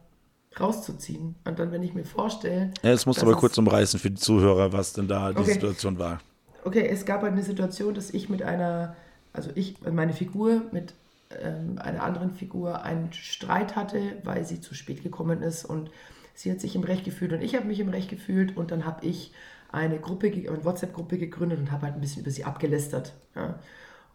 rauszuziehen. 0.58 1.36
Und 1.44 1.58
dann, 1.58 1.72
wenn 1.72 1.82
ich 1.82 1.94
mir 1.94 2.04
vorstelle. 2.04 2.70
Ja, 2.82 2.92
musst 3.06 3.22
du 3.22 3.26
aber 3.26 3.36
kurz 3.36 3.56
umreißen 3.56 3.98
für 3.98 4.10
die 4.10 4.20
Zuhörer, 4.20 4.72
was 4.72 4.92
denn 4.92 5.08
da 5.08 5.32
die 5.32 5.38
okay. 5.38 5.54
Situation 5.54 5.98
war. 5.98 6.20
Okay, 6.64 6.86
es 6.86 7.04
gab 7.04 7.22
halt 7.22 7.32
eine 7.32 7.42
Situation, 7.42 7.94
dass 7.94 8.10
ich 8.10 8.28
mit 8.28 8.42
einer, 8.42 8.94
also 9.32 9.50
ich, 9.54 9.80
meine 9.80 10.12
Figur 10.12 10.62
mit 10.70 10.94
ähm, 11.40 11.78
einer 11.78 12.02
anderen 12.02 12.32
Figur 12.32 12.82
einen 12.82 13.12
Streit 13.12 13.76
hatte, 13.76 14.00
weil 14.24 14.44
sie 14.44 14.60
zu 14.60 14.74
spät 14.74 15.02
gekommen 15.02 15.42
ist 15.42 15.64
und 15.64 15.90
sie 16.34 16.50
hat 16.50 16.60
sich 16.60 16.74
im 16.74 16.84
Recht 16.84 17.04
gefühlt 17.04 17.32
und 17.32 17.42
ich 17.42 17.54
habe 17.54 17.66
mich 17.66 17.80
im 17.80 17.88
Recht 17.88 18.08
gefühlt 18.08 18.56
und 18.56 18.70
dann 18.70 18.84
habe 18.84 19.06
ich 19.06 19.32
eine 19.70 19.98
Gruppe, 19.98 20.26
eine 20.26 20.64
WhatsApp-Gruppe 20.64 21.18
gegründet 21.18 21.58
und 21.58 21.72
habe 21.72 21.86
halt 21.86 21.94
ein 21.94 22.00
bisschen 22.00 22.22
über 22.22 22.30
sie 22.30 22.44
abgelästert. 22.44 23.14
Ja. 23.34 23.58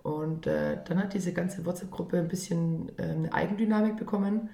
Und 0.03 0.47
äh, 0.47 0.77
dann 0.87 0.99
hat 0.99 1.13
diese 1.13 1.33
ganze 1.33 1.65
WhatsApp-Gruppe 1.65 2.17
ein 2.17 2.27
bisschen 2.27 2.91
äh, 2.97 3.03
eine 3.03 3.33
Eigendynamik 3.33 3.97
bekommen. 3.97 4.49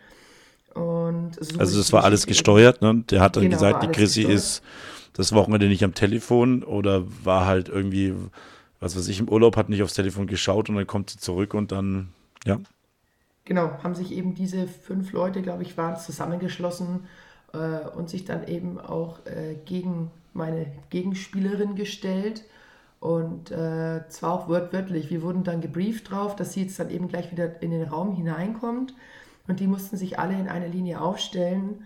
Und 0.73 1.35
so 1.39 1.59
also 1.59 1.77
das 1.77 1.93
war 1.93 2.03
alles 2.03 2.25
gesteuert, 2.25 2.81
ne? 2.81 3.03
Der 3.11 3.21
hat 3.21 3.35
dann 3.35 3.43
genau, 3.43 3.57
gesagt, 3.57 3.83
die 3.83 3.87
Chrissy 3.89 4.23
ist 4.23 4.63
das 5.13 5.31
Wochenende 5.33 5.67
nicht 5.67 5.83
am 5.83 5.93
Telefon 5.93 6.63
oder 6.63 7.03
war 7.23 7.45
halt 7.45 7.69
irgendwie, 7.69 8.15
was 8.79 8.97
weiß 8.97 9.07
ich, 9.07 9.19
im 9.19 9.29
Urlaub, 9.29 9.55
hat 9.55 9.69
nicht 9.69 9.83
aufs 9.83 9.93
Telefon 9.93 10.25
geschaut 10.25 10.69
und 10.69 10.75
dann 10.75 10.87
kommt 10.87 11.11
sie 11.11 11.19
zurück 11.19 11.53
und 11.53 11.71
dann, 11.71 12.09
ja. 12.45 12.59
Genau, 13.45 13.83
haben 13.83 13.95
sich 13.95 14.11
eben 14.11 14.35
diese 14.35 14.67
fünf 14.67 15.11
Leute, 15.11 15.41
glaube 15.41 15.63
ich, 15.63 15.77
waren 15.77 15.97
zusammengeschlossen 15.97 17.07
äh, 17.53 17.87
und 17.95 18.09
sich 18.09 18.23
dann 18.25 18.47
eben 18.47 18.79
auch 18.79 19.25
äh, 19.25 19.55
gegen 19.65 20.11
meine 20.33 20.67
Gegenspielerin 20.89 21.75
gestellt. 21.75 22.43
Und 22.99 23.51
äh, 23.51 24.07
zwar 24.07 24.31
auch 24.31 24.47
wortwörtlich. 24.47 25.09
Wir 25.09 25.21
wurden 25.21 25.43
dann 25.43 25.59
gebrieft 25.59 26.09
drauf, 26.09 26.37
dass 26.37 26.53
sie 26.53 26.63
jetzt 26.63 26.79
dann 26.79 26.89
eben 26.89 27.09
gleich 27.09 27.31
wieder 27.31 27.61
in 27.61 27.71
den 27.71 27.83
Raum 27.83 28.15
hineinkommt. 28.15 28.93
Und 29.45 29.59
die 29.59 29.67
mussten 29.67 29.97
sich 29.97 30.19
alle 30.19 30.39
in 30.39 30.47
einer 30.47 30.69
Linie 30.69 31.01
aufstellen. 31.01 31.85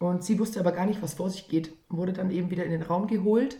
Und 0.00 0.24
sie 0.24 0.38
wusste 0.40 0.58
aber 0.58 0.72
gar 0.72 0.86
nicht, 0.86 1.00
was 1.00 1.14
vor 1.14 1.30
sich 1.30 1.48
geht. 1.48 1.72
Wurde 1.88 2.12
dann 2.12 2.32
eben 2.32 2.50
wieder 2.50 2.64
in 2.64 2.72
den 2.72 2.82
Raum 2.82 3.06
geholt, 3.06 3.58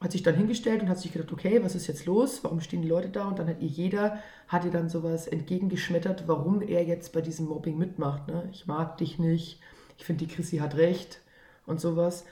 hat 0.00 0.12
sich 0.12 0.22
dann 0.22 0.34
hingestellt 0.34 0.82
und 0.82 0.88
hat 0.88 0.98
sich 0.98 1.12
gedacht, 1.12 1.32
okay, 1.32 1.62
was 1.62 1.74
ist 1.74 1.86
jetzt 1.86 2.04
los? 2.04 2.44
Warum 2.44 2.60
stehen 2.60 2.82
die 2.82 2.88
Leute 2.88 3.08
da? 3.08 3.28
Und 3.28 3.38
dann 3.38 3.48
hat 3.48 3.60
ihr 3.60 3.68
jeder, 3.68 4.18
hat 4.46 4.64
ihr 4.64 4.70
dann 4.70 4.88
sowas 4.88 5.26
entgegengeschmettert, 5.26 6.28
warum 6.28 6.60
er 6.60 6.84
jetzt 6.84 7.12
bei 7.12 7.22
diesem 7.22 7.46
Mobbing 7.46 7.78
mitmacht. 7.78 8.28
Ne? 8.28 8.48
Ich 8.52 8.66
mag 8.66 8.98
dich 8.98 9.18
nicht, 9.18 9.60
ich 9.96 10.04
finde, 10.04 10.26
die 10.26 10.32
Chrissy 10.32 10.58
hat 10.58 10.76
recht 10.76 11.20
und 11.64 11.80
sowas. 11.80 12.24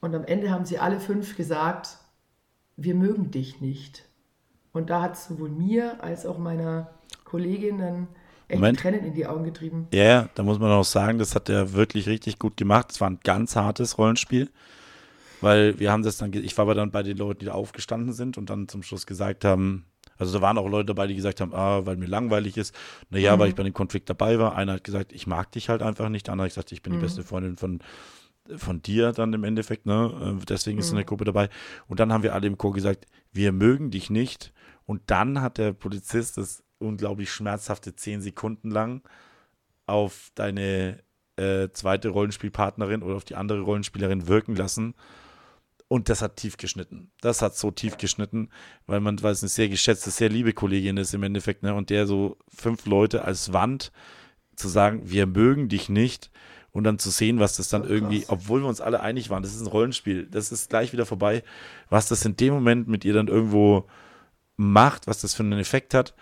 Und 0.00 0.14
am 0.14 0.24
Ende 0.24 0.50
haben 0.50 0.64
sie 0.64 0.78
alle 0.78 0.98
fünf 0.98 1.36
gesagt, 1.36 1.98
wir 2.76 2.94
mögen 2.94 3.30
dich 3.30 3.60
nicht. 3.60 4.04
Und 4.72 4.88
da 4.88 5.02
hat 5.02 5.14
es 5.14 5.26
sowohl 5.26 5.50
mir 5.50 6.02
als 6.02 6.24
auch 6.24 6.38
meiner 6.38 6.90
Kollegin 7.24 7.78
dann 7.78 8.08
echt. 8.48 8.78
Tränen 8.78 9.04
in 9.04 9.14
die 9.14 9.26
Augen 9.26 9.44
getrieben. 9.44 9.88
Ja, 9.92 10.04
ja, 10.04 10.28
da 10.34 10.42
muss 10.42 10.58
man 10.58 10.70
auch 10.70 10.84
sagen, 10.84 11.18
das 11.18 11.34
hat 11.34 11.48
er 11.48 11.72
wirklich 11.72 12.06
richtig 12.08 12.38
gut 12.38 12.56
gemacht. 12.56 12.92
Es 12.92 13.00
war 13.00 13.10
ein 13.10 13.20
ganz 13.22 13.56
hartes 13.56 13.98
Rollenspiel. 13.98 14.48
Weil 15.40 15.78
wir 15.78 15.90
haben 15.90 16.02
das 16.02 16.18
dann, 16.18 16.32
ich 16.32 16.56
war 16.56 16.64
aber 16.64 16.74
dann 16.74 16.90
bei 16.90 17.02
den 17.02 17.16
Leuten, 17.16 17.40
die 17.40 17.46
da 17.46 17.52
aufgestanden 17.52 18.12
sind 18.12 18.36
und 18.38 18.50
dann 18.50 18.68
zum 18.68 18.82
Schluss 18.82 19.06
gesagt 19.06 19.44
haben, 19.44 19.86
also 20.20 20.38
da 20.38 20.42
waren 20.42 20.58
auch 20.58 20.68
Leute 20.68 20.86
dabei, 20.86 21.06
die 21.06 21.14
gesagt 21.14 21.40
haben, 21.40 21.54
ah, 21.54 21.86
weil 21.86 21.96
mir 21.96 22.06
langweilig 22.06 22.58
ist. 22.58 22.74
Naja, 23.08 23.34
mhm. 23.34 23.40
weil 23.40 23.48
ich 23.48 23.54
bei 23.54 23.62
dem 23.62 23.72
Konflikt 23.72 24.10
dabei 24.10 24.38
war. 24.38 24.54
Einer 24.54 24.74
hat 24.74 24.84
gesagt, 24.84 25.12
ich 25.12 25.26
mag 25.26 25.50
dich 25.52 25.70
halt 25.70 25.82
einfach 25.82 26.10
nicht. 26.10 26.26
Der 26.26 26.32
andere 26.32 26.44
hat 26.44 26.50
gesagt, 26.50 26.72
ich 26.72 26.82
bin 26.82 26.92
mhm. 26.92 26.98
die 26.98 27.02
beste 27.02 27.22
Freundin 27.22 27.56
von, 27.56 27.80
von 28.54 28.82
dir 28.82 29.12
dann 29.12 29.32
im 29.32 29.44
Endeffekt. 29.44 29.86
Ne? 29.86 30.38
Äh, 30.38 30.44
deswegen 30.44 30.78
ist 30.78 30.90
mhm. 30.90 30.98
eine 30.98 31.04
Gruppe 31.06 31.24
dabei. 31.24 31.48
Und 31.88 32.00
dann 32.00 32.12
haben 32.12 32.22
wir 32.22 32.34
alle 32.34 32.46
im 32.46 32.58
Chor 32.58 32.74
gesagt, 32.74 33.06
wir 33.32 33.52
mögen 33.52 33.90
dich 33.90 34.10
nicht. 34.10 34.52
Und 34.84 35.00
dann 35.06 35.40
hat 35.40 35.56
der 35.56 35.72
Polizist 35.72 36.36
das 36.36 36.62
unglaublich 36.78 37.32
schmerzhafte 37.32 37.96
zehn 37.96 38.20
Sekunden 38.20 38.70
lang 38.70 39.02
auf 39.86 40.32
deine 40.34 41.02
äh, 41.36 41.68
zweite 41.72 42.10
Rollenspielpartnerin 42.10 43.02
oder 43.02 43.16
auf 43.16 43.24
die 43.24 43.36
andere 43.36 43.60
Rollenspielerin 43.60 44.28
wirken 44.28 44.54
lassen 44.54 44.94
und 45.90 46.08
das 46.08 46.22
hat 46.22 46.36
tief 46.36 46.56
geschnitten. 46.56 47.10
Das 47.20 47.42
hat 47.42 47.56
so 47.56 47.72
tief 47.72 47.96
geschnitten, 47.98 48.50
weil 48.86 49.00
man, 49.00 49.20
weil 49.24 49.32
es 49.32 49.42
eine 49.42 49.48
sehr 49.48 49.68
geschätzte, 49.68 50.12
sehr 50.12 50.28
liebe 50.28 50.52
Kollegin 50.52 50.96
ist 50.96 51.12
im 51.14 51.24
Endeffekt, 51.24 51.64
ne? 51.64 51.74
Und 51.74 51.90
der 51.90 52.06
so 52.06 52.36
fünf 52.48 52.86
Leute 52.86 53.24
als 53.24 53.52
Wand 53.52 53.90
zu 54.54 54.68
sagen, 54.68 55.02
wir 55.10 55.26
mögen 55.26 55.68
dich 55.68 55.88
nicht 55.88 56.30
und 56.70 56.84
dann 56.84 57.00
zu 57.00 57.10
sehen, 57.10 57.40
was 57.40 57.56
das 57.56 57.70
dann 57.70 57.82
oh, 57.82 57.86
irgendwie, 57.86 58.24
obwohl 58.28 58.60
wir 58.60 58.68
uns 58.68 58.80
alle 58.80 59.00
einig 59.00 59.30
waren, 59.30 59.42
das 59.42 59.52
ist 59.52 59.62
ein 59.62 59.66
Rollenspiel, 59.66 60.28
das 60.30 60.52
ist 60.52 60.70
gleich 60.70 60.92
wieder 60.92 61.06
vorbei, 61.06 61.42
was 61.88 62.06
das 62.06 62.24
in 62.24 62.36
dem 62.36 62.54
Moment 62.54 62.86
mit 62.86 63.04
ihr 63.04 63.12
dann 63.12 63.26
irgendwo 63.26 63.88
macht, 64.56 65.08
was 65.08 65.20
das 65.22 65.34
für 65.34 65.42
einen 65.42 65.58
Effekt 65.58 65.92
hat. 65.92 66.14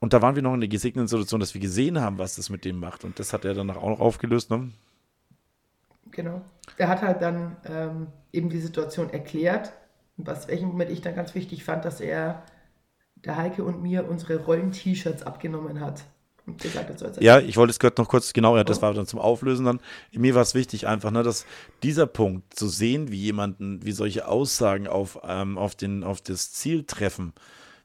Und 0.00 0.14
da 0.14 0.20
waren 0.20 0.34
wir 0.34 0.42
noch 0.42 0.54
in 0.54 0.60
der 0.60 0.68
gesegneten 0.68 1.06
Situation, 1.06 1.38
dass 1.38 1.54
wir 1.54 1.60
gesehen 1.60 2.00
haben, 2.00 2.18
was 2.18 2.34
das 2.34 2.50
mit 2.50 2.64
dem 2.64 2.80
macht. 2.80 3.04
Und 3.04 3.20
das 3.20 3.32
hat 3.32 3.44
er 3.44 3.54
dann 3.54 3.70
auch 3.70 3.88
noch 3.88 4.00
aufgelöst, 4.00 4.50
ne? 4.50 4.72
Genau. 6.12 6.42
Er 6.76 6.88
hat 6.88 7.02
halt 7.02 7.20
dann 7.20 7.56
ähm, 7.64 8.06
eben 8.32 8.48
die 8.48 8.60
Situation 8.60 9.10
erklärt, 9.10 9.72
was 10.16 10.48
welchen 10.48 10.68
Moment 10.68 10.90
ich 10.90 11.00
dann 11.00 11.14
ganz 11.14 11.34
wichtig 11.34 11.64
fand, 11.64 11.84
dass 11.84 12.00
er 12.00 12.44
der 13.16 13.36
Heike 13.36 13.64
und 13.64 13.82
mir 13.82 14.08
unsere 14.08 14.36
Rollen-T-Shirts 14.36 15.22
abgenommen 15.22 15.80
hat. 15.80 16.04
Gesagt, 16.58 17.22
ja, 17.22 17.38
ich 17.38 17.56
wollte 17.56 17.70
es 17.70 17.78
gerade 17.78 18.02
noch 18.02 18.08
kurz, 18.08 18.32
genau, 18.32 18.56
ja, 18.56 18.64
das 18.64 18.80
oh. 18.80 18.82
war 18.82 18.94
dann 18.94 19.06
zum 19.06 19.20
Auflösen 19.20 19.64
dann. 19.64 19.80
Mir 20.10 20.34
war 20.34 20.42
es 20.42 20.56
wichtig 20.56 20.88
einfach, 20.88 21.12
ne, 21.12 21.22
dass 21.22 21.46
dieser 21.84 22.06
Punkt 22.06 22.54
zu 22.54 22.66
sehen, 22.66 23.12
wie 23.12 23.20
jemanden, 23.20 23.84
wie 23.84 23.92
solche 23.92 24.26
Aussagen 24.26 24.88
auf, 24.88 25.20
ähm, 25.22 25.56
auf, 25.56 25.76
den, 25.76 26.02
auf 26.02 26.20
das 26.20 26.50
Ziel 26.50 26.82
treffen, 26.82 27.32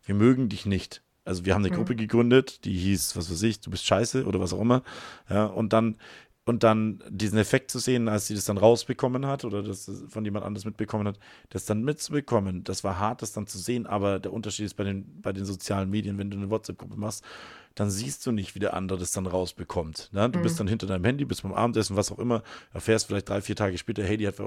wir 0.05 0.15
mögen 0.15 0.49
dich 0.49 0.65
nicht. 0.65 1.03
Also 1.23 1.45
wir 1.45 1.53
haben 1.53 1.63
eine 1.63 1.71
mhm. 1.71 1.77
Gruppe 1.77 1.95
gegründet, 1.95 2.65
die 2.65 2.73
hieß, 2.73 3.15
was 3.15 3.29
weiß 3.29 3.43
ich, 3.43 3.59
du 3.59 3.69
bist 3.69 3.85
scheiße 3.85 4.25
oder 4.25 4.39
was 4.39 4.53
auch 4.53 4.61
immer. 4.61 4.81
Ja, 5.29 5.45
und 5.45 5.71
dann 5.71 5.97
und 6.47 6.63
dann 6.63 7.03
diesen 7.10 7.38
Effekt 7.38 7.69
zu 7.69 7.77
sehen, 7.77 8.07
als 8.07 8.27
sie 8.27 8.33
das 8.33 8.45
dann 8.45 8.57
rausbekommen 8.57 9.25
hat 9.25 9.43
oder 9.43 9.62
das 9.62 9.91
von 10.07 10.23
jemand 10.23 10.45
anderes 10.45 10.63
mitbekommen 10.63 11.05
hat, 11.05 11.19
das 11.49 11.65
dann 11.65 11.83
mitzubekommen, 11.83 12.63
das 12.63 12.86
war 12.86 12.99
hart, 12.99 13.21
das 13.21 13.33
dann 13.33 13.47
zu 13.47 13.57
sehen, 13.57 13.86
aber 13.86 14.19
der 14.19 14.31
Unterschied 14.31 14.65
ist 14.65 14.75
bei 14.75 14.86
den, 14.86 15.21
bei 15.21 15.33
den 15.33 15.43
sozialen 15.43 15.89
Medien, 15.89 16.17
wenn 16.17 16.31
du 16.31 16.38
eine 16.38 16.49
WhatsApp-Gruppe 16.49 16.95
machst, 16.95 17.25
dann 17.75 17.91
siehst 17.91 18.25
du 18.25 18.31
nicht, 18.31 18.55
wie 18.55 18.60
der 18.60 18.73
andere 18.73 18.97
das 18.97 19.12
dann 19.12 19.27
rausbekommt. 19.27 20.10
Ne? 20.13 20.29
Du 20.29 20.39
mhm. 20.39 20.43
bist 20.43 20.57
dann 20.57 20.67
hinter 20.67 20.88
deinem 20.88 21.03
Handy, 21.03 21.25
bist 21.25 21.43
beim 21.43 21.53
Abendessen, 21.53 21.97
was 21.97 22.13
auch 22.13 22.17
immer, 22.17 22.43
erfährst 22.73 23.07
vielleicht 23.07 23.27
drei, 23.27 23.41
vier 23.41 23.57
Tage 23.57 23.77
später, 23.77 24.03
hey, 24.03 24.15
die 24.15 24.25
hat 24.25 24.39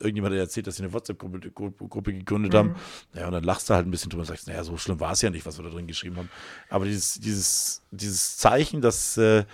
irgendjemand 0.00 0.34
erzählt, 0.34 0.66
dass 0.66 0.76
sie 0.76 0.82
eine 0.82 0.92
WhatsApp-Gruppe 0.92 1.52
Gruppe 1.52 2.12
gegründet 2.12 2.52
mhm. 2.54 2.56
haben. 2.56 2.74
Ja, 3.14 3.26
und 3.26 3.32
dann 3.32 3.44
lachst 3.44 3.70
du 3.70 3.74
halt 3.74 3.86
ein 3.86 3.92
bisschen 3.92 4.10
drüber 4.10 4.22
und 4.22 4.26
sagst, 4.26 4.48
naja, 4.48 4.64
so 4.64 4.76
schlimm 4.76 4.98
war 4.98 5.12
es 5.12 5.22
ja 5.22 5.30
nicht, 5.30 5.46
was 5.46 5.58
wir 5.58 5.64
da 5.64 5.70
drin 5.70 5.86
geschrieben 5.86 6.16
haben. 6.16 6.28
Aber 6.68 6.86
dieses, 6.86 7.14
dieses, 7.20 7.82
dieses 7.92 8.36
Zeichen, 8.36 8.80
dass 8.80 9.16
äh, 9.16 9.44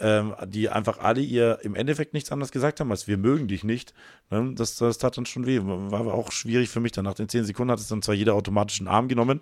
ähm, 0.00 0.34
die 0.46 0.68
einfach 0.68 0.98
alle 0.98 1.20
ihr 1.20 1.58
im 1.62 1.74
Endeffekt 1.74 2.14
nichts 2.14 2.32
anderes 2.32 2.52
gesagt 2.52 2.80
haben, 2.80 2.90
als 2.90 3.06
wir 3.06 3.16
mögen 3.16 3.48
dich 3.48 3.64
nicht. 3.64 3.94
Ne? 4.30 4.52
Das, 4.54 4.76
das 4.76 4.98
tat 4.98 5.16
dann 5.16 5.26
schon 5.26 5.46
weh. 5.46 5.60
War 5.62 6.00
aber 6.00 6.14
auch 6.14 6.32
schwierig 6.32 6.68
für 6.68 6.80
mich 6.80 6.92
dann. 6.92 7.04
Nach 7.04 7.14
den 7.14 7.28
zehn 7.28 7.44
Sekunden 7.44 7.70
hat 7.70 7.80
es 7.80 7.88
dann 7.88 8.02
zwar 8.02 8.14
jeder 8.14 8.34
automatisch 8.34 8.80
einen 8.80 8.88
Arm 8.88 9.08
genommen, 9.08 9.40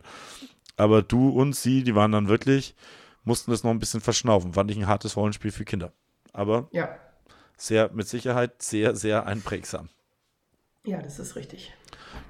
aber 0.77 1.03
du 1.03 1.29
und 1.29 1.55
sie, 1.55 1.83
die 1.83 1.95
waren 1.95 2.12
dann 2.12 2.29
wirklich, 2.29 2.75
mussten 3.25 3.51
das 3.51 3.64
noch 3.64 3.71
ein 3.71 3.79
bisschen 3.79 4.01
verschnaufen. 4.01 4.55
Fand 4.55 4.71
ich 4.71 4.77
ein 4.77 4.87
hartes 4.87 5.17
Rollenspiel 5.17 5.53
für 5.53 5.64
Kinder. 5.64 5.93
Aber 6.33 6.69
ja. 6.73 6.97
sehr, 7.57 7.90
mit 7.93 8.09
Sicherheit 8.09 8.62
sehr, 8.62 8.97
sehr 8.97 9.27
einprägsam. 9.27 9.88
Ja, 10.85 11.01
das 11.01 11.19
ist 11.19 11.37
richtig. 11.37 11.73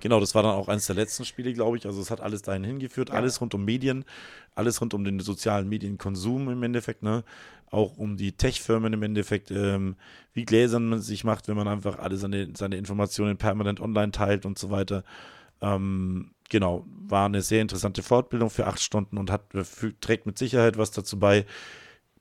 Genau, 0.00 0.20
das 0.20 0.34
war 0.34 0.42
dann 0.42 0.52
auch 0.52 0.68
eines 0.68 0.86
der 0.86 0.96
letzten 0.96 1.24
Spiele, 1.24 1.52
glaube 1.52 1.76
ich. 1.76 1.86
Also 1.86 2.00
es 2.00 2.10
hat 2.10 2.20
alles 2.20 2.42
dahin 2.42 2.64
hingeführt, 2.64 3.08
ja. 3.08 3.14
alles 3.14 3.40
rund 3.40 3.54
um 3.54 3.64
Medien, 3.64 4.04
alles 4.54 4.80
rund 4.80 4.94
um 4.94 5.04
den 5.04 5.18
sozialen 5.20 5.68
Medienkonsum 5.68 6.50
im 6.50 6.62
Endeffekt, 6.62 7.02
ne? 7.02 7.24
Auch 7.70 7.96
um 7.96 8.16
die 8.16 8.32
Tech-Firmen 8.32 8.92
im 8.92 9.02
Endeffekt, 9.02 9.50
ähm, 9.50 9.96
wie 10.32 10.44
gläsern 10.44 10.88
man 10.88 11.00
sich 11.00 11.24
macht, 11.24 11.48
wenn 11.48 11.56
man 11.56 11.66
einfach 11.66 11.98
alle 11.98 12.16
seine, 12.16 12.50
seine 12.54 12.76
Informationen 12.76 13.36
permanent 13.36 13.80
online 13.80 14.12
teilt 14.12 14.46
und 14.46 14.58
so 14.58 14.70
weiter. 14.70 15.04
Ähm, 15.60 16.30
genau, 16.50 16.84
war 17.08 17.26
eine 17.26 17.42
sehr 17.42 17.62
interessante 17.62 18.02
Fortbildung 18.02 18.50
für 18.50 18.66
acht 18.66 18.80
Stunden 18.80 19.18
und 19.18 19.30
hat, 19.30 19.42
trägt 20.00 20.26
mit 20.26 20.38
Sicherheit 20.38 20.78
was 20.78 20.90
dazu 20.90 21.18
bei, 21.18 21.46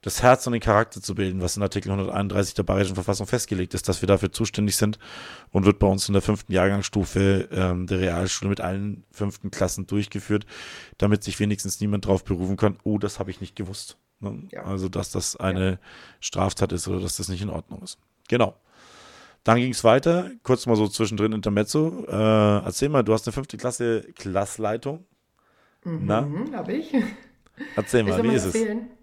das 0.03 0.21
Herz 0.21 0.45
und 0.45 0.53
den 0.53 0.61
Charakter 0.61 1.01
zu 1.01 1.15
bilden, 1.15 1.41
was 1.41 1.57
in 1.57 1.63
Artikel 1.63 1.89
131 1.89 2.53
der 2.53 2.63
Bayerischen 2.63 2.95
Verfassung 2.95 3.25
festgelegt 3.25 3.73
ist, 3.73 3.87
dass 3.89 4.01
wir 4.01 4.07
dafür 4.07 4.31
zuständig 4.31 4.75
sind 4.75 4.99
und 5.51 5.65
wird 5.65 5.79
bei 5.79 5.87
uns 5.87 6.07
in 6.07 6.13
der 6.13 6.21
fünften 6.21 6.51
Jahrgangsstufe 6.51 7.47
ähm, 7.51 7.87
der 7.87 7.99
Realschule 7.99 8.49
mit 8.49 8.61
allen 8.61 9.05
fünften 9.11 9.49
Klassen 9.49 9.87
durchgeführt, 9.87 10.45
damit 10.97 11.23
sich 11.23 11.39
wenigstens 11.39 11.79
niemand 11.79 12.05
darauf 12.05 12.25
berufen 12.25 12.57
kann, 12.57 12.77
oh, 12.83 12.97
das 12.97 13.17
habe 13.17 13.31
ich 13.31 13.39
nicht 13.39 13.55
gewusst. 13.55 13.97
Ne? 14.19 14.43
Ja. 14.51 14.63
Also, 14.63 14.89
dass 14.89 15.09
das 15.11 15.37
eine 15.37 15.71
ja. 15.71 15.77
Straftat 16.19 16.73
ist 16.73 16.87
oder 16.87 16.99
dass 16.99 17.17
das 17.17 17.29
nicht 17.29 17.41
in 17.41 17.49
Ordnung 17.49 17.81
ist. 17.81 17.97
Genau. 18.27 18.55
Dann 19.45 19.57
ging 19.57 19.71
es 19.71 19.83
weiter, 19.83 20.31
kurz 20.43 20.65
mal 20.65 20.75
so 20.75 20.87
zwischendrin 20.87 21.31
Intermezzo. 21.31 22.05
Äh, 22.07 22.65
erzähl 22.65 22.89
mal, 22.89 23.03
du 23.03 23.13
hast 23.13 23.25
eine 23.27 23.33
fünfte 23.33 23.57
Klasse 23.57 24.01
Klassleitung. 24.15 25.05
Mhm, 25.85 26.55
habe 26.55 26.73
ich. 26.73 26.93
Erzähl 27.75 28.03
mal, 28.03 28.23
wie 28.23 28.35
ist 28.35 28.45
es? 28.45 28.55
erzählen? 28.55 28.79
Ja. 28.79 29.02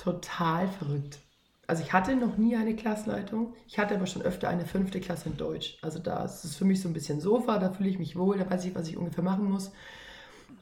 Total 0.00 0.66
verrückt. 0.68 1.18
Also 1.66 1.82
ich 1.84 1.92
hatte 1.92 2.16
noch 2.16 2.36
nie 2.38 2.56
eine 2.56 2.74
Klassleitung. 2.74 3.54
Ich 3.68 3.78
hatte 3.78 3.94
aber 3.94 4.06
schon 4.06 4.22
öfter 4.22 4.48
eine 4.48 4.66
fünfte 4.66 5.00
Klasse 5.00 5.28
in 5.28 5.36
Deutsch. 5.36 5.78
Also 5.82 5.98
da 6.00 6.24
ist 6.24 6.44
es 6.44 6.56
für 6.56 6.64
mich 6.64 6.80
so 6.80 6.88
ein 6.88 6.92
bisschen 6.94 7.20
Sofa, 7.20 7.58
da 7.58 7.70
fühle 7.70 7.90
ich 7.90 7.98
mich 7.98 8.16
wohl, 8.16 8.38
da 8.38 8.50
weiß 8.50 8.64
ich, 8.64 8.74
was 8.74 8.88
ich 8.88 8.96
ungefähr 8.96 9.22
machen 9.24 9.44
muss. 9.50 9.70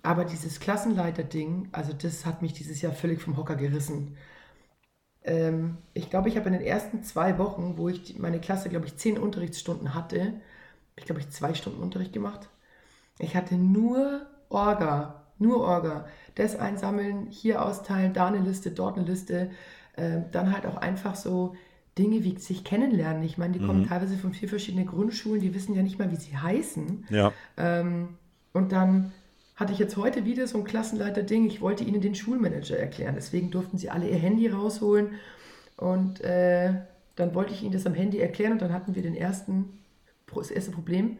Aber 0.02 0.24
dieses 0.24 0.60
Klassenleiter-Ding, 0.60 1.68
also 1.72 1.92
das 1.94 2.26
hat 2.26 2.42
mich 2.42 2.54
dieses 2.54 2.82
Jahr 2.82 2.92
völlig 2.92 3.22
vom 3.22 3.36
Hocker 3.36 3.56
gerissen. 3.56 4.16
Ähm, 5.24 5.78
ich 5.94 6.10
glaube, 6.10 6.28
ich 6.28 6.36
habe 6.36 6.46
in 6.48 6.54
den 6.54 6.62
ersten 6.62 7.02
zwei 7.02 7.38
Wochen, 7.38 7.74
wo 7.76 7.88
ich 7.88 8.02
die, 8.02 8.14
meine 8.18 8.40
Klasse, 8.40 8.68
glaube 8.68 8.86
ich, 8.86 8.96
zehn 8.96 9.18
Unterrichtsstunden 9.18 9.94
hatte, 9.94 10.40
ich 10.96 11.04
glaube, 11.06 11.20
ich 11.20 11.30
zwei 11.30 11.54
Stunden 11.54 11.82
Unterricht 11.82 12.12
gemacht. 12.12 12.48
Ich 13.18 13.36
hatte 13.36 13.56
nur 13.56 14.26
Orga, 14.50 15.26
nur 15.38 15.60
Orga. 15.62 16.08
Das 16.38 16.56
einsammeln, 16.56 17.26
hier 17.30 17.64
austeilen, 17.64 18.12
da 18.12 18.28
eine 18.28 18.38
Liste, 18.38 18.70
dort 18.70 18.96
eine 18.96 19.06
Liste. 19.06 19.50
Ähm, 19.96 20.24
dann 20.30 20.52
halt 20.52 20.64
auch 20.66 20.76
einfach 20.76 21.16
so 21.16 21.56
Dinge 21.98 22.22
wie 22.22 22.38
sich 22.38 22.62
kennenlernen. 22.62 23.24
Ich 23.24 23.38
meine, 23.38 23.58
die 23.58 23.66
kommen 23.66 23.84
teilweise 23.88 24.16
von 24.16 24.32
vier 24.32 24.48
verschiedenen 24.48 24.86
Grundschulen, 24.86 25.42
die 25.42 25.52
wissen 25.52 25.74
ja 25.74 25.82
nicht 25.82 25.98
mal, 25.98 26.12
wie 26.12 26.16
sie 26.16 26.36
heißen. 26.36 27.06
Ja. 27.10 27.32
Ähm, 27.56 28.10
und 28.52 28.70
dann 28.70 29.12
hatte 29.56 29.72
ich 29.72 29.80
jetzt 29.80 29.96
heute 29.96 30.24
wieder 30.24 30.46
so 30.46 30.58
ein 30.58 30.64
Klassenleiter-Ding. 30.64 31.46
Ich 31.46 31.60
wollte 31.60 31.82
ihnen 31.82 32.00
den 32.00 32.14
Schulmanager 32.14 32.78
erklären. 32.78 33.16
Deswegen 33.16 33.50
durften 33.50 33.76
sie 33.76 33.90
alle 33.90 34.08
ihr 34.08 34.16
Handy 34.16 34.46
rausholen. 34.46 35.14
Und 35.76 36.20
äh, 36.20 36.74
dann 37.16 37.34
wollte 37.34 37.52
ich 37.52 37.64
ihnen 37.64 37.72
das 37.72 37.84
am 37.84 37.94
Handy 37.94 38.20
erklären. 38.20 38.52
Und 38.52 38.62
dann 38.62 38.72
hatten 38.72 38.94
wir 38.94 39.02
den 39.02 39.16
ersten, 39.16 39.80
das 40.32 40.52
erste 40.52 40.70
Problem. 40.70 41.18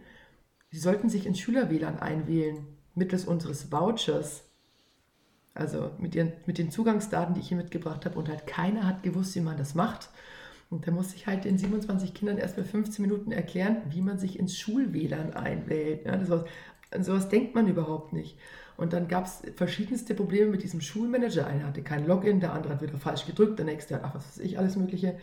Sie 0.70 0.78
sollten 0.78 1.08
sich 1.08 1.26
ins 1.26 1.40
Schüler-WLAN 1.40 1.98
einwählen, 1.98 2.58
mittels 2.94 3.24
unseres 3.24 3.72
Vouchers. 3.72 4.44
Also 5.58 5.90
mit, 5.98 6.14
ihren, 6.14 6.32
mit 6.46 6.58
den 6.58 6.70
Zugangsdaten, 6.70 7.34
die 7.34 7.40
ich 7.40 7.48
hier 7.48 7.56
mitgebracht 7.56 8.04
habe. 8.04 8.18
Und 8.18 8.28
halt 8.28 8.46
keiner 8.46 8.86
hat 8.86 9.02
gewusst, 9.02 9.34
wie 9.34 9.40
man 9.40 9.56
das 9.56 9.74
macht. 9.74 10.08
Und 10.70 10.86
da 10.86 10.90
musste 10.90 11.16
ich 11.16 11.26
halt 11.26 11.44
den 11.44 11.58
27 11.58 12.14
Kindern 12.14 12.38
erst 12.38 12.56
mal 12.56 12.64
15 12.64 13.02
Minuten 13.02 13.32
erklären, 13.32 13.78
wie 13.90 14.02
man 14.02 14.18
sich 14.18 14.38
ins 14.38 14.58
Schul-WLAN 14.58 15.32
einwählt. 15.32 16.04
Ja, 16.04 16.16
das 16.16 16.28
war, 16.28 16.44
an 16.90 17.04
sowas 17.04 17.28
denkt 17.28 17.54
man 17.54 17.66
überhaupt 17.68 18.12
nicht. 18.12 18.38
Und 18.76 18.92
dann 18.92 19.08
gab 19.08 19.24
es 19.24 19.42
verschiedenste 19.56 20.14
Probleme 20.14 20.50
mit 20.50 20.62
diesem 20.62 20.80
Schulmanager. 20.80 21.46
Einer 21.46 21.66
hatte 21.66 21.82
kein 21.82 22.06
Login, 22.06 22.38
der 22.38 22.52
andere 22.52 22.74
hat 22.74 22.82
wieder 22.82 22.96
falsch 22.98 23.26
gedrückt, 23.26 23.58
der 23.58 23.66
nächste 23.66 23.96
hat, 23.96 24.02
ach, 24.04 24.14
was 24.14 24.28
weiß 24.28 24.38
ich, 24.44 24.58
alles 24.58 24.76
Mögliche. 24.76 25.16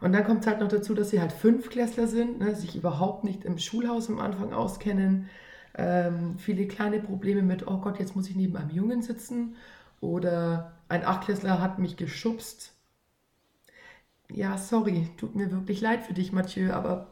Und 0.00 0.12
dann 0.12 0.24
kommt 0.24 0.42
es 0.42 0.46
halt 0.46 0.60
noch 0.60 0.68
dazu, 0.68 0.94
dass 0.94 1.10
sie 1.10 1.20
halt 1.20 1.32
Fünfklässler 1.32 2.06
sind, 2.06 2.38
ne, 2.38 2.54
sich 2.54 2.76
überhaupt 2.76 3.24
nicht 3.24 3.44
im 3.44 3.58
Schulhaus 3.58 4.08
am 4.08 4.20
Anfang 4.20 4.52
auskennen. 4.52 5.28
Ähm, 5.76 6.38
viele 6.38 6.66
kleine 6.68 7.00
Probleme 7.00 7.42
mit, 7.42 7.66
oh 7.68 7.78
Gott, 7.78 7.98
jetzt 8.00 8.16
muss 8.16 8.28
ich 8.28 8.36
neben 8.36 8.56
einem 8.56 8.70
Jungen 8.70 9.02
sitzen. 9.02 9.56
Oder 10.00 10.72
ein 10.88 11.04
Achtklässler 11.04 11.60
hat 11.60 11.78
mich 11.78 11.96
geschubst. 11.96 12.74
Ja, 14.30 14.58
sorry, 14.58 15.08
tut 15.16 15.34
mir 15.36 15.50
wirklich 15.52 15.80
leid 15.80 16.02
für 16.04 16.12
dich, 16.14 16.32
Mathieu, 16.32 16.72
aber 16.72 17.08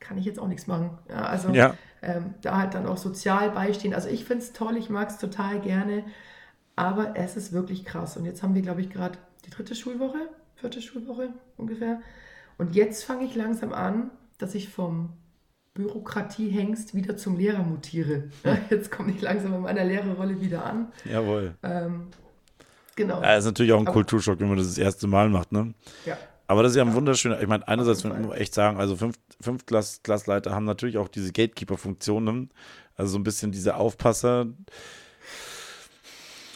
kann 0.00 0.18
ich 0.18 0.24
jetzt 0.24 0.38
auch 0.38 0.48
nichts 0.48 0.66
machen. 0.66 0.90
Ja, 1.08 1.22
also 1.24 1.48
Ja. 1.54 1.74
ähm, 2.02 2.34
da 2.42 2.58
halt 2.58 2.74
dann 2.74 2.86
auch 2.86 2.98
sozial 2.98 3.50
beistehen. 3.50 3.94
Also 3.94 4.08
ich 4.08 4.24
finde 4.24 4.44
es 4.44 4.52
toll, 4.52 4.76
ich 4.76 4.90
mag 4.90 5.08
es 5.10 5.18
total 5.18 5.60
gerne, 5.60 6.04
aber 6.76 7.16
es 7.16 7.36
ist 7.36 7.52
wirklich 7.52 7.84
krass. 7.84 8.16
Und 8.16 8.24
jetzt 8.26 8.42
haben 8.42 8.54
wir, 8.54 8.62
glaube 8.62 8.80
ich, 8.82 8.90
gerade 8.90 9.18
die 9.46 9.50
dritte 9.50 9.74
Schulwoche, 9.74 10.28
vierte 10.56 10.82
Schulwoche 10.82 11.30
ungefähr. 11.56 12.00
Und 12.58 12.74
jetzt 12.76 13.04
fange 13.04 13.24
ich 13.24 13.34
langsam 13.36 13.72
an, 13.72 14.10
dass 14.38 14.54
ich 14.54 14.68
vom 14.70 15.10
Bürokratiehengst 15.78 16.92
wieder 16.96 17.16
zum 17.16 17.38
Lehrer 17.38 17.62
mutiere. 17.62 18.24
Ja, 18.42 18.58
jetzt 18.68 18.90
komme 18.90 19.12
ich 19.12 19.20
langsam 19.20 19.54
in 19.54 19.60
meiner 19.60 19.84
Lehrerrolle 19.84 20.40
wieder 20.40 20.64
an. 20.66 20.88
Jawohl. 21.04 21.54
Ähm, 21.62 22.08
genau. 22.96 23.22
Ja, 23.22 23.36
ist 23.36 23.44
natürlich 23.44 23.72
auch 23.72 23.78
ein 23.78 23.86
Aber- 23.86 23.92
Kulturschock, 23.94 24.40
wenn 24.40 24.48
man 24.48 24.58
das 24.58 24.66
das 24.66 24.78
erste 24.78 25.06
Mal 25.06 25.28
macht, 25.28 25.52
ne? 25.52 25.72
Ja. 26.04 26.18
Aber 26.48 26.64
das 26.64 26.72
ist 26.72 26.76
ja 26.76 26.82
ein 26.82 26.94
wunderschöner, 26.94 27.40
ich 27.40 27.46
meine, 27.46 27.66
einerseits 27.68 28.02
muss 28.02 28.12
man 28.12 28.32
echt 28.32 28.54
sagen, 28.54 28.78
also 28.78 28.96
fünf, 28.96 29.16
fünf 29.40 29.66
Klass, 29.66 30.02
Klassleiter 30.02 30.52
haben 30.52 30.64
natürlich 30.64 30.98
auch 30.98 31.06
diese 31.08 31.30
Gatekeeper-Funktionen, 31.30 32.50
also 32.96 33.12
so 33.12 33.18
ein 33.18 33.22
bisschen 33.22 33.52
diese 33.52 33.76
Aufpasser. 33.76 34.46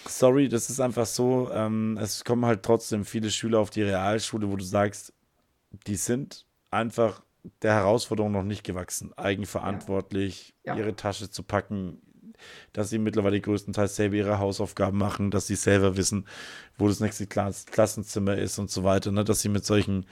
Sorry, 0.08 0.48
das 0.48 0.68
ist 0.68 0.80
einfach 0.80 1.06
so, 1.06 1.48
ähm, 1.52 1.96
es 2.00 2.24
kommen 2.24 2.44
halt 2.44 2.64
trotzdem 2.64 3.04
viele 3.04 3.30
Schüler 3.30 3.60
auf 3.60 3.70
die 3.70 3.82
Realschule, 3.82 4.50
wo 4.50 4.56
du 4.56 4.64
sagst, 4.64 5.12
die 5.86 5.96
sind 5.96 6.44
einfach 6.72 7.22
der 7.62 7.74
Herausforderung 7.74 8.32
noch 8.32 8.42
nicht 8.44 8.64
gewachsen, 8.64 9.12
eigenverantwortlich 9.16 10.54
Ja. 10.64 10.76
ihre 10.76 10.94
Tasche 10.94 11.30
zu 11.30 11.42
packen, 11.42 12.00
dass 12.72 12.90
sie 12.90 12.98
mittlerweile 12.98 13.40
größtenteils 13.40 13.96
selber 13.96 14.16
ihre 14.16 14.38
Hausaufgaben 14.38 14.98
machen, 14.98 15.30
dass 15.30 15.46
sie 15.46 15.54
selber 15.54 15.96
wissen, 15.96 16.26
wo 16.78 16.88
das 16.88 17.00
nächste 17.00 17.26
Klass 17.26 17.66
Klassenzimmer 17.66 18.36
ist 18.36 18.58
und 18.58 18.70
so 18.70 18.84
weiter, 18.84 19.12
ne? 19.12 19.24
dass 19.24 19.40
sie 19.40 19.48
mit 19.48 19.64
solchen, 19.64 20.06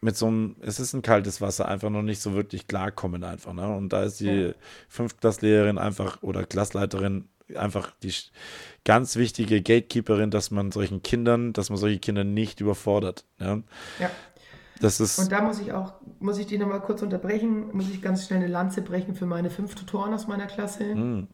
mit 0.00 0.16
so 0.16 0.26
einem, 0.28 0.56
es 0.60 0.80
ist 0.80 0.94
ein 0.94 1.02
kaltes 1.02 1.40
Wasser, 1.40 1.68
einfach 1.68 1.90
noch 1.90 2.02
nicht 2.02 2.20
so 2.22 2.32
wirklich 2.34 2.66
klarkommen 2.66 3.22
einfach. 3.24 3.52
Ne? 3.52 3.68
Und 3.68 3.90
da 3.92 4.02
ist 4.04 4.20
die 4.20 4.26
Ja. 4.26 4.52
Fünftklasslehrerin 4.88 5.76
einfach 5.78 6.22
oder 6.22 6.44
Klassleiterin 6.46 7.28
einfach 7.54 7.92
die 8.02 8.14
ganz 8.84 9.16
wichtige 9.16 9.60
Gatekeeperin, 9.60 10.30
dass 10.30 10.50
man 10.50 10.70
solchen 10.72 11.02
Kindern, 11.02 11.52
dass 11.52 11.68
man 11.68 11.78
solche 11.78 11.98
Kinder 11.98 12.24
nicht 12.24 12.60
überfordert. 12.60 13.24
Ja? 13.38 13.60
ja. 13.98 14.10
Das 14.80 14.98
ist, 14.98 15.18
Und 15.18 15.30
da 15.30 15.42
muss 15.42 15.60
ich 15.60 15.72
auch, 15.72 15.94
muss 16.20 16.38
ich 16.38 16.46
die 16.46 16.58
nochmal 16.58 16.80
kurz 16.80 17.02
unterbrechen, 17.02 17.74
muss 17.74 17.90
ich 17.90 18.00
ganz 18.00 18.26
schnell 18.26 18.40
eine 18.40 18.48
Lanze 18.48 18.82
brechen 18.82 19.14
für 19.14 19.26
meine 19.26 19.50
fünf 19.50 19.74
Tutoren 19.74 20.14
aus 20.14 20.26
meiner 20.26 20.46
Klasse. 20.46 20.92
Hm. 20.92 21.28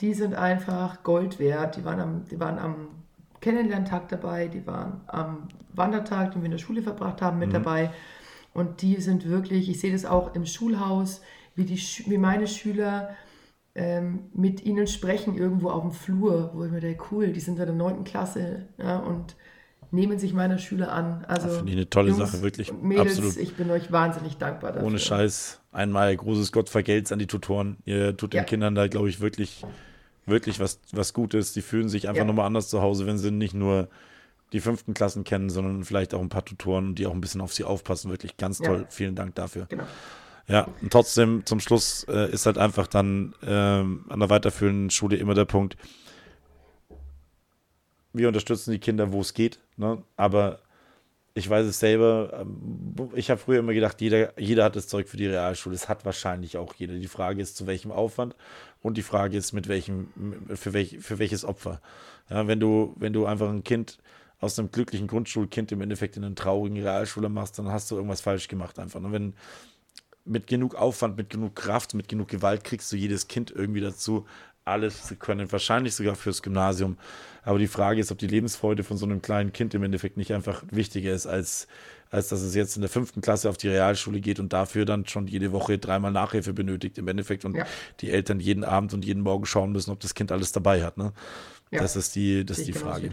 Die 0.00 0.14
sind 0.14 0.34
einfach 0.34 1.02
Gold 1.02 1.38
wert. 1.38 1.76
Die 1.76 1.84
waren 1.84 2.00
am, 2.00 2.24
die 2.24 2.40
waren 2.40 2.58
am 2.58 2.88
Kennenlerntag 3.40 4.08
dabei, 4.08 4.48
die 4.48 4.66
waren 4.66 5.02
am 5.06 5.48
Wandertag, 5.74 6.32
den 6.32 6.42
wir 6.42 6.46
in 6.46 6.52
der 6.52 6.58
Schule 6.58 6.82
verbracht 6.82 7.20
haben, 7.22 7.38
mit 7.38 7.52
dabei. 7.52 7.90
Und 8.52 8.82
die 8.82 8.96
sind 9.00 9.28
wirklich, 9.28 9.68
ich 9.68 9.80
sehe 9.80 9.92
das 9.92 10.04
auch 10.04 10.34
im 10.34 10.46
Schulhaus, 10.46 11.20
wie, 11.54 11.64
die, 11.64 11.78
wie 12.06 12.18
meine 12.18 12.46
Schüler 12.46 13.10
ähm, 13.74 14.30
mit 14.34 14.64
ihnen 14.64 14.86
sprechen 14.86 15.36
irgendwo 15.36 15.70
auf 15.70 15.82
dem 15.82 15.92
Flur, 15.92 16.50
wo 16.54 16.64
ich 16.64 16.72
mir 16.72 16.80
denke, 16.80 17.04
cool, 17.10 17.32
die 17.32 17.40
sind 17.40 17.58
in 17.58 17.66
der 17.66 17.74
neunten 17.74 18.04
Klasse 18.04 18.66
ja, 18.78 18.98
und 18.98 19.36
nehmen 19.92 20.18
sich 20.18 20.32
meiner 20.32 20.58
Schüler 20.58 20.92
an. 20.92 21.24
Also 21.26 21.48
finde 21.48 21.72
ich 21.72 21.76
eine 21.78 21.90
tolle 21.90 22.10
Jungs 22.10 22.30
Sache, 22.32 22.42
wirklich. 22.42 22.72
Mädels, 22.72 23.18
Absolut. 23.18 23.36
ich 23.36 23.54
bin 23.54 23.70
euch 23.70 23.90
wahnsinnig 23.90 24.36
dankbar 24.36 24.72
dafür. 24.72 24.86
Ohne 24.86 24.98
Scheiß. 24.98 25.60
Einmal 25.72 26.16
großes 26.16 26.52
Gott 26.52 26.68
vergelt's 26.68 27.12
an 27.12 27.18
die 27.18 27.26
Tutoren. 27.26 27.76
Ihr 27.84 28.16
tut 28.16 28.34
Ja. 28.34 28.42
den 28.42 28.46
Kindern 28.46 28.74
da, 28.74 28.86
glaube 28.88 29.08
ich, 29.08 29.20
wirklich, 29.20 29.64
wirklich 30.26 30.60
was, 30.60 30.80
was 30.92 31.12
Gutes. 31.12 31.52
Die 31.52 31.62
fühlen 31.62 31.88
sich 31.88 32.08
einfach 32.08 32.20
Ja. 32.22 32.24
nochmal 32.26 32.46
anders 32.46 32.68
zu 32.68 32.82
Hause, 32.82 33.06
wenn 33.06 33.18
sie 33.18 33.30
nicht 33.30 33.54
nur 33.54 33.88
die 34.52 34.60
fünften 34.60 34.94
Klassen 34.94 35.22
kennen, 35.24 35.48
sondern 35.48 35.84
vielleicht 35.84 36.12
auch 36.12 36.20
ein 36.20 36.28
paar 36.28 36.44
Tutoren, 36.44 36.94
die 36.96 37.06
auch 37.06 37.14
ein 37.14 37.20
bisschen 37.20 37.40
auf 37.40 37.52
sie 37.54 37.64
aufpassen. 37.64 38.10
Wirklich 38.10 38.36
ganz 38.36 38.58
Ja. 38.58 38.66
toll. 38.66 38.86
Vielen 38.90 39.14
Dank 39.14 39.34
dafür. 39.36 39.66
Genau. 39.68 39.84
Ja, 40.48 40.66
und 40.82 40.92
trotzdem 40.92 41.46
zum 41.46 41.60
Schluss 41.60 42.04
äh, 42.08 42.28
ist 42.32 42.46
halt 42.46 42.58
einfach 42.58 42.88
dann 42.88 43.34
ähm, 43.46 44.06
an 44.08 44.18
der 44.18 44.30
weiterführenden 44.30 44.90
Schule 44.90 45.14
immer 45.16 45.34
der 45.34 45.44
Punkt, 45.44 45.76
wir 48.12 48.28
unterstützen 48.28 48.72
die 48.72 48.78
Kinder, 48.78 49.12
wo 49.12 49.20
es 49.20 49.34
geht, 49.34 49.60
ne? 49.76 50.02
aber 50.16 50.60
ich 51.34 51.48
weiß 51.48 51.66
es 51.66 51.78
selber, 51.78 52.40
ähm, 52.40 53.10
ich 53.14 53.30
habe 53.30 53.40
früher 53.40 53.60
immer 53.60 53.72
gedacht, 53.72 54.00
jeder, 54.00 54.38
jeder 54.38 54.64
hat 54.64 54.76
das 54.76 54.88
Zeug 54.88 55.08
für 55.08 55.16
die 55.16 55.26
Realschule, 55.26 55.74
das 55.74 55.88
hat 55.88 56.04
wahrscheinlich 56.04 56.56
auch 56.56 56.74
jeder. 56.74 56.94
Die 56.94 57.06
Frage 57.06 57.40
ist, 57.40 57.56
zu 57.56 57.66
welchem 57.66 57.92
Aufwand 57.92 58.34
und 58.82 58.96
die 58.96 59.02
Frage 59.02 59.36
ist, 59.36 59.52
mit 59.52 59.68
welchem, 59.68 60.08
für, 60.54 60.72
welch, 60.72 60.98
für 61.00 61.18
welches 61.18 61.44
Opfer. 61.44 61.80
Ja, 62.28 62.46
wenn 62.46 62.60
du, 62.60 62.94
wenn 62.96 63.12
du 63.12 63.26
einfach 63.26 63.48
ein 63.48 63.64
Kind 63.64 63.98
aus 64.40 64.58
einem 64.58 64.70
glücklichen 64.70 65.06
Grundschulkind 65.06 65.70
im 65.72 65.82
Endeffekt 65.82 66.16
in 66.16 66.24
einen 66.24 66.36
traurigen 66.36 66.80
Realschule 66.80 67.28
machst, 67.28 67.58
dann 67.58 67.68
hast 67.68 67.90
du 67.90 67.96
irgendwas 67.96 68.22
falsch 68.22 68.48
gemacht 68.48 68.78
einfach. 68.78 69.00
Ne? 69.00 69.12
Wenn, 69.12 69.34
mit 70.24 70.46
genug 70.46 70.74
Aufwand, 70.74 71.16
mit 71.16 71.30
genug 71.30 71.56
Kraft, 71.56 71.94
mit 71.94 72.08
genug 72.08 72.28
Gewalt 72.28 72.64
kriegst 72.64 72.90
du 72.92 72.96
jedes 72.96 73.28
Kind 73.28 73.50
irgendwie 73.50 73.80
dazu, 73.80 74.26
alles 74.64 75.04
zu 75.04 75.16
können. 75.16 75.50
Wahrscheinlich 75.50 75.94
sogar 75.94 76.14
fürs 76.14 76.42
Gymnasium. 76.42 76.96
Aber 77.42 77.58
die 77.58 77.66
Frage 77.66 78.00
ist, 78.00 78.12
ob 78.12 78.18
die 78.18 78.26
Lebensfreude 78.26 78.84
von 78.84 78.96
so 78.96 79.06
einem 79.06 79.22
kleinen 79.22 79.52
Kind 79.52 79.74
im 79.74 79.82
Endeffekt 79.82 80.16
nicht 80.16 80.32
einfach 80.32 80.62
wichtiger 80.70 81.12
ist, 81.12 81.26
als, 81.26 81.66
als 82.10 82.28
dass 82.28 82.42
es 82.42 82.54
jetzt 82.54 82.76
in 82.76 82.82
der 82.82 82.90
fünften 82.90 83.22
Klasse 83.22 83.48
auf 83.48 83.56
die 83.56 83.68
Realschule 83.68 84.20
geht 84.20 84.38
und 84.38 84.52
dafür 84.52 84.84
dann 84.84 85.06
schon 85.06 85.26
jede 85.26 85.50
Woche 85.52 85.78
dreimal 85.78 86.12
Nachhilfe 86.12 86.52
benötigt 86.52 86.98
im 86.98 87.08
Endeffekt 87.08 87.44
und 87.44 87.56
Ja. 87.56 87.64
die 88.00 88.10
Eltern 88.10 88.40
jeden 88.40 88.64
Abend 88.64 88.92
und 88.92 89.04
jeden 89.04 89.22
Morgen 89.22 89.46
schauen 89.46 89.72
müssen, 89.72 89.90
ob 89.90 90.00
das 90.00 90.14
Kind 90.14 90.30
alles 90.32 90.52
dabei 90.52 90.84
hat. 90.84 90.98
Ne? 90.98 91.12
Ja. 91.70 91.80
Das 91.80 91.96
ist 91.96 92.14
die, 92.14 92.44
das 92.44 92.58
ist 92.58 92.68
die 92.68 92.72
Frage. 92.74 93.10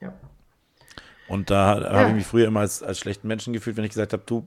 Ja. 0.00 0.12
Und 1.28 1.48
da 1.50 1.80
Ja. 1.80 1.90
habe 1.92 2.08
ich 2.10 2.16
mich 2.16 2.26
früher 2.26 2.46
immer 2.48 2.60
als, 2.60 2.82
als 2.82 2.98
schlechten 2.98 3.28
Menschen 3.28 3.52
gefühlt, 3.54 3.76
wenn 3.76 3.84
ich 3.84 3.90
gesagt 3.90 4.12
habe, 4.12 4.24
du, 4.26 4.46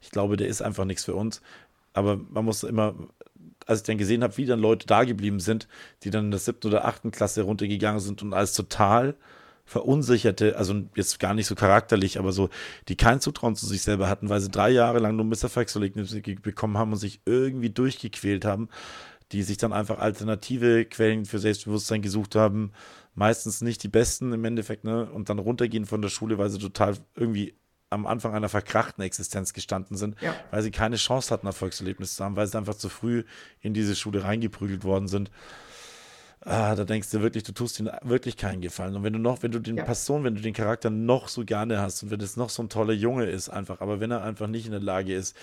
ich 0.00 0.10
glaube, 0.10 0.36
der 0.36 0.48
ist 0.48 0.62
einfach 0.62 0.84
nichts 0.84 1.04
für 1.04 1.14
uns. 1.14 1.40
Aber 1.92 2.16
man 2.16 2.44
muss 2.44 2.62
immer, 2.64 2.94
als 3.66 3.80
ich 3.80 3.86
dann 3.86 3.98
gesehen 3.98 4.22
habe, 4.22 4.36
wie 4.36 4.46
dann 4.46 4.60
Leute 4.60 4.86
da 4.86 5.04
geblieben 5.04 5.40
sind, 5.40 5.68
die 6.02 6.10
dann 6.10 6.26
in 6.26 6.30
der 6.30 6.40
siebten 6.40 6.68
oder 6.68 6.86
achten 6.86 7.10
Klasse 7.10 7.42
runtergegangen 7.42 8.00
sind 8.00 8.22
und 8.22 8.32
als 8.32 8.54
total 8.54 9.16
verunsicherte, 9.66 10.56
also 10.56 10.82
jetzt 10.94 11.18
gar 11.18 11.34
nicht 11.34 11.46
so 11.46 11.56
charakterlich, 11.56 12.18
aber 12.18 12.32
so, 12.32 12.48
die 12.88 12.96
kein 12.96 13.20
Zutrauen 13.20 13.56
zu 13.56 13.66
sich 13.66 13.82
selber 13.82 14.08
hatten, 14.08 14.28
weil 14.28 14.40
sie 14.40 14.48
drei 14.48 14.70
Jahre 14.70 15.00
lang 15.00 15.16
nur. 15.16 15.26
Faxolik 15.36 16.42
bekommen 16.42 16.78
haben 16.78 16.92
und 16.92 16.98
sich 16.98 17.20
irgendwie 17.26 17.70
durchgequält 17.70 18.44
haben, 18.44 18.68
die 19.32 19.42
sich 19.42 19.58
dann 19.58 19.72
einfach 19.72 19.98
alternative 19.98 20.84
Quellen 20.84 21.24
für 21.24 21.40
Selbstbewusstsein 21.40 22.00
gesucht 22.00 22.36
haben, 22.36 22.70
meistens 23.14 23.60
nicht 23.60 23.82
die 23.82 23.88
besten 23.88 24.32
im 24.32 24.44
Endeffekt, 24.44 24.84
ne? 24.84 25.10
Und 25.10 25.28
dann 25.28 25.40
runtergehen 25.40 25.84
von 25.84 26.00
der 26.00 26.10
Schule, 26.10 26.38
weil 26.38 26.48
sie 26.48 26.58
total 26.58 26.96
irgendwie 27.16 27.54
am 27.90 28.06
Anfang 28.06 28.34
einer 28.34 28.48
verkrachten 28.48 29.04
Existenz 29.04 29.52
gestanden 29.52 29.96
sind, 29.96 30.20
ja. 30.20 30.34
weil 30.50 30.62
sie 30.62 30.70
keine 30.70 30.96
Chance 30.96 31.32
hatten, 31.32 31.46
Erfolgserlebnisse 31.46 32.16
zu 32.16 32.24
haben, 32.24 32.36
weil 32.36 32.46
sie 32.46 32.58
einfach 32.58 32.74
zu 32.74 32.88
früh 32.88 33.24
in 33.60 33.74
diese 33.74 33.94
Schule 33.94 34.24
reingeprügelt 34.24 34.84
worden 34.84 35.08
sind. 35.08 35.30
Ah, 36.40 36.74
da 36.76 36.84
denkst 36.84 37.10
du 37.10 37.22
wirklich, 37.22 37.42
du 37.42 37.52
tust 37.52 37.80
ihnen 37.80 37.90
wirklich 38.02 38.36
keinen 38.36 38.60
Gefallen. 38.60 38.94
Und 38.94 39.02
wenn 39.02 39.12
du 39.12 39.18
noch, 39.18 39.42
wenn 39.42 39.50
du 39.50 39.58
den 39.58 39.78
ja. 39.78 39.84
Person, 39.84 40.22
wenn 40.22 40.36
du 40.36 40.40
den 40.40 40.54
Charakter 40.54 40.90
noch 40.90 41.28
so 41.28 41.44
gerne 41.44 41.80
hast 41.80 42.02
und 42.02 42.10
wenn 42.10 42.20
es 42.20 42.36
noch 42.36 42.50
so 42.50 42.62
ein 42.62 42.68
toller 42.68 42.92
Junge 42.92 43.24
ist, 43.24 43.48
einfach, 43.48 43.80
aber 43.80 43.98
wenn 43.98 44.12
er 44.12 44.22
einfach 44.22 44.46
nicht 44.46 44.66
in 44.66 44.72
der 44.72 44.80
Lage 44.80 45.14
ist, 45.14 45.36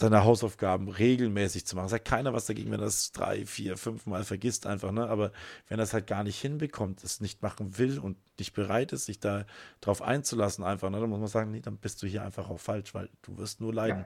seine 0.00 0.24
Hausaufgaben 0.24 0.88
regelmäßig 0.88 1.66
zu 1.66 1.74
machen. 1.74 1.88
Sagt 1.88 2.04
keiner 2.04 2.32
was 2.32 2.46
dagegen, 2.46 2.70
wenn 2.70 2.78
er 2.78 2.84
das 2.86 3.10
drei, 3.10 3.44
vier, 3.44 3.76
fünf 3.76 4.06
Mal 4.06 4.22
vergisst 4.22 4.64
einfach, 4.64 4.92
ne? 4.92 5.08
Aber 5.08 5.32
wenn 5.68 5.80
er 5.80 5.82
es 5.82 5.92
halt 5.92 6.06
gar 6.06 6.22
nicht 6.22 6.40
hinbekommt, 6.40 7.02
es 7.02 7.20
nicht 7.20 7.42
machen 7.42 7.78
will 7.78 7.98
und 7.98 8.16
nicht 8.38 8.54
bereit 8.54 8.92
ist, 8.92 9.06
sich 9.06 9.18
da 9.18 9.44
drauf 9.80 10.00
einzulassen, 10.00 10.62
einfach, 10.62 10.88
ne? 10.90 11.00
Dann 11.00 11.10
muss 11.10 11.18
man 11.18 11.28
sagen, 11.28 11.50
nee, 11.50 11.60
dann 11.60 11.78
bist 11.78 12.00
du 12.02 12.06
hier 12.06 12.22
einfach 12.22 12.48
auch 12.48 12.60
falsch, 12.60 12.94
weil 12.94 13.08
du 13.22 13.38
wirst 13.38 13.60
nur 13.60 13.74
leiden. 13.74 14.04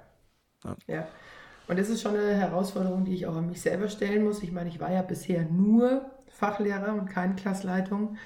Ja. 0.64 0.76
ja. 0.88 0.94
ja. 0.94 1.08
Und 1.68 1.78
das 1.78 1.90
ist 1.90 2.00
schon 2.00 2.16
eine 2.16 2.34
Herausforderung, 2.34 3.04
die 3.04 3.14
ich 3.14 3.26
auch 3.26 3.36
an 3.36 3.48
mich 3.48 3.60
selber 3.60 3.88
stellen 3.88 4.24
muss. 4.24 4.42
Ich 4.42 4.50
meine, 4.50 4.70
ich 4.70 4.80
war 4.80 4.90
ja 4.90 5.02
bisher 5.02 5.44
nur 5.44 6.10
Fachlehrer 6.28 6.94
und 6.94 7.06
keine 7.06 7.34
Klassleitung. 7.34 8.16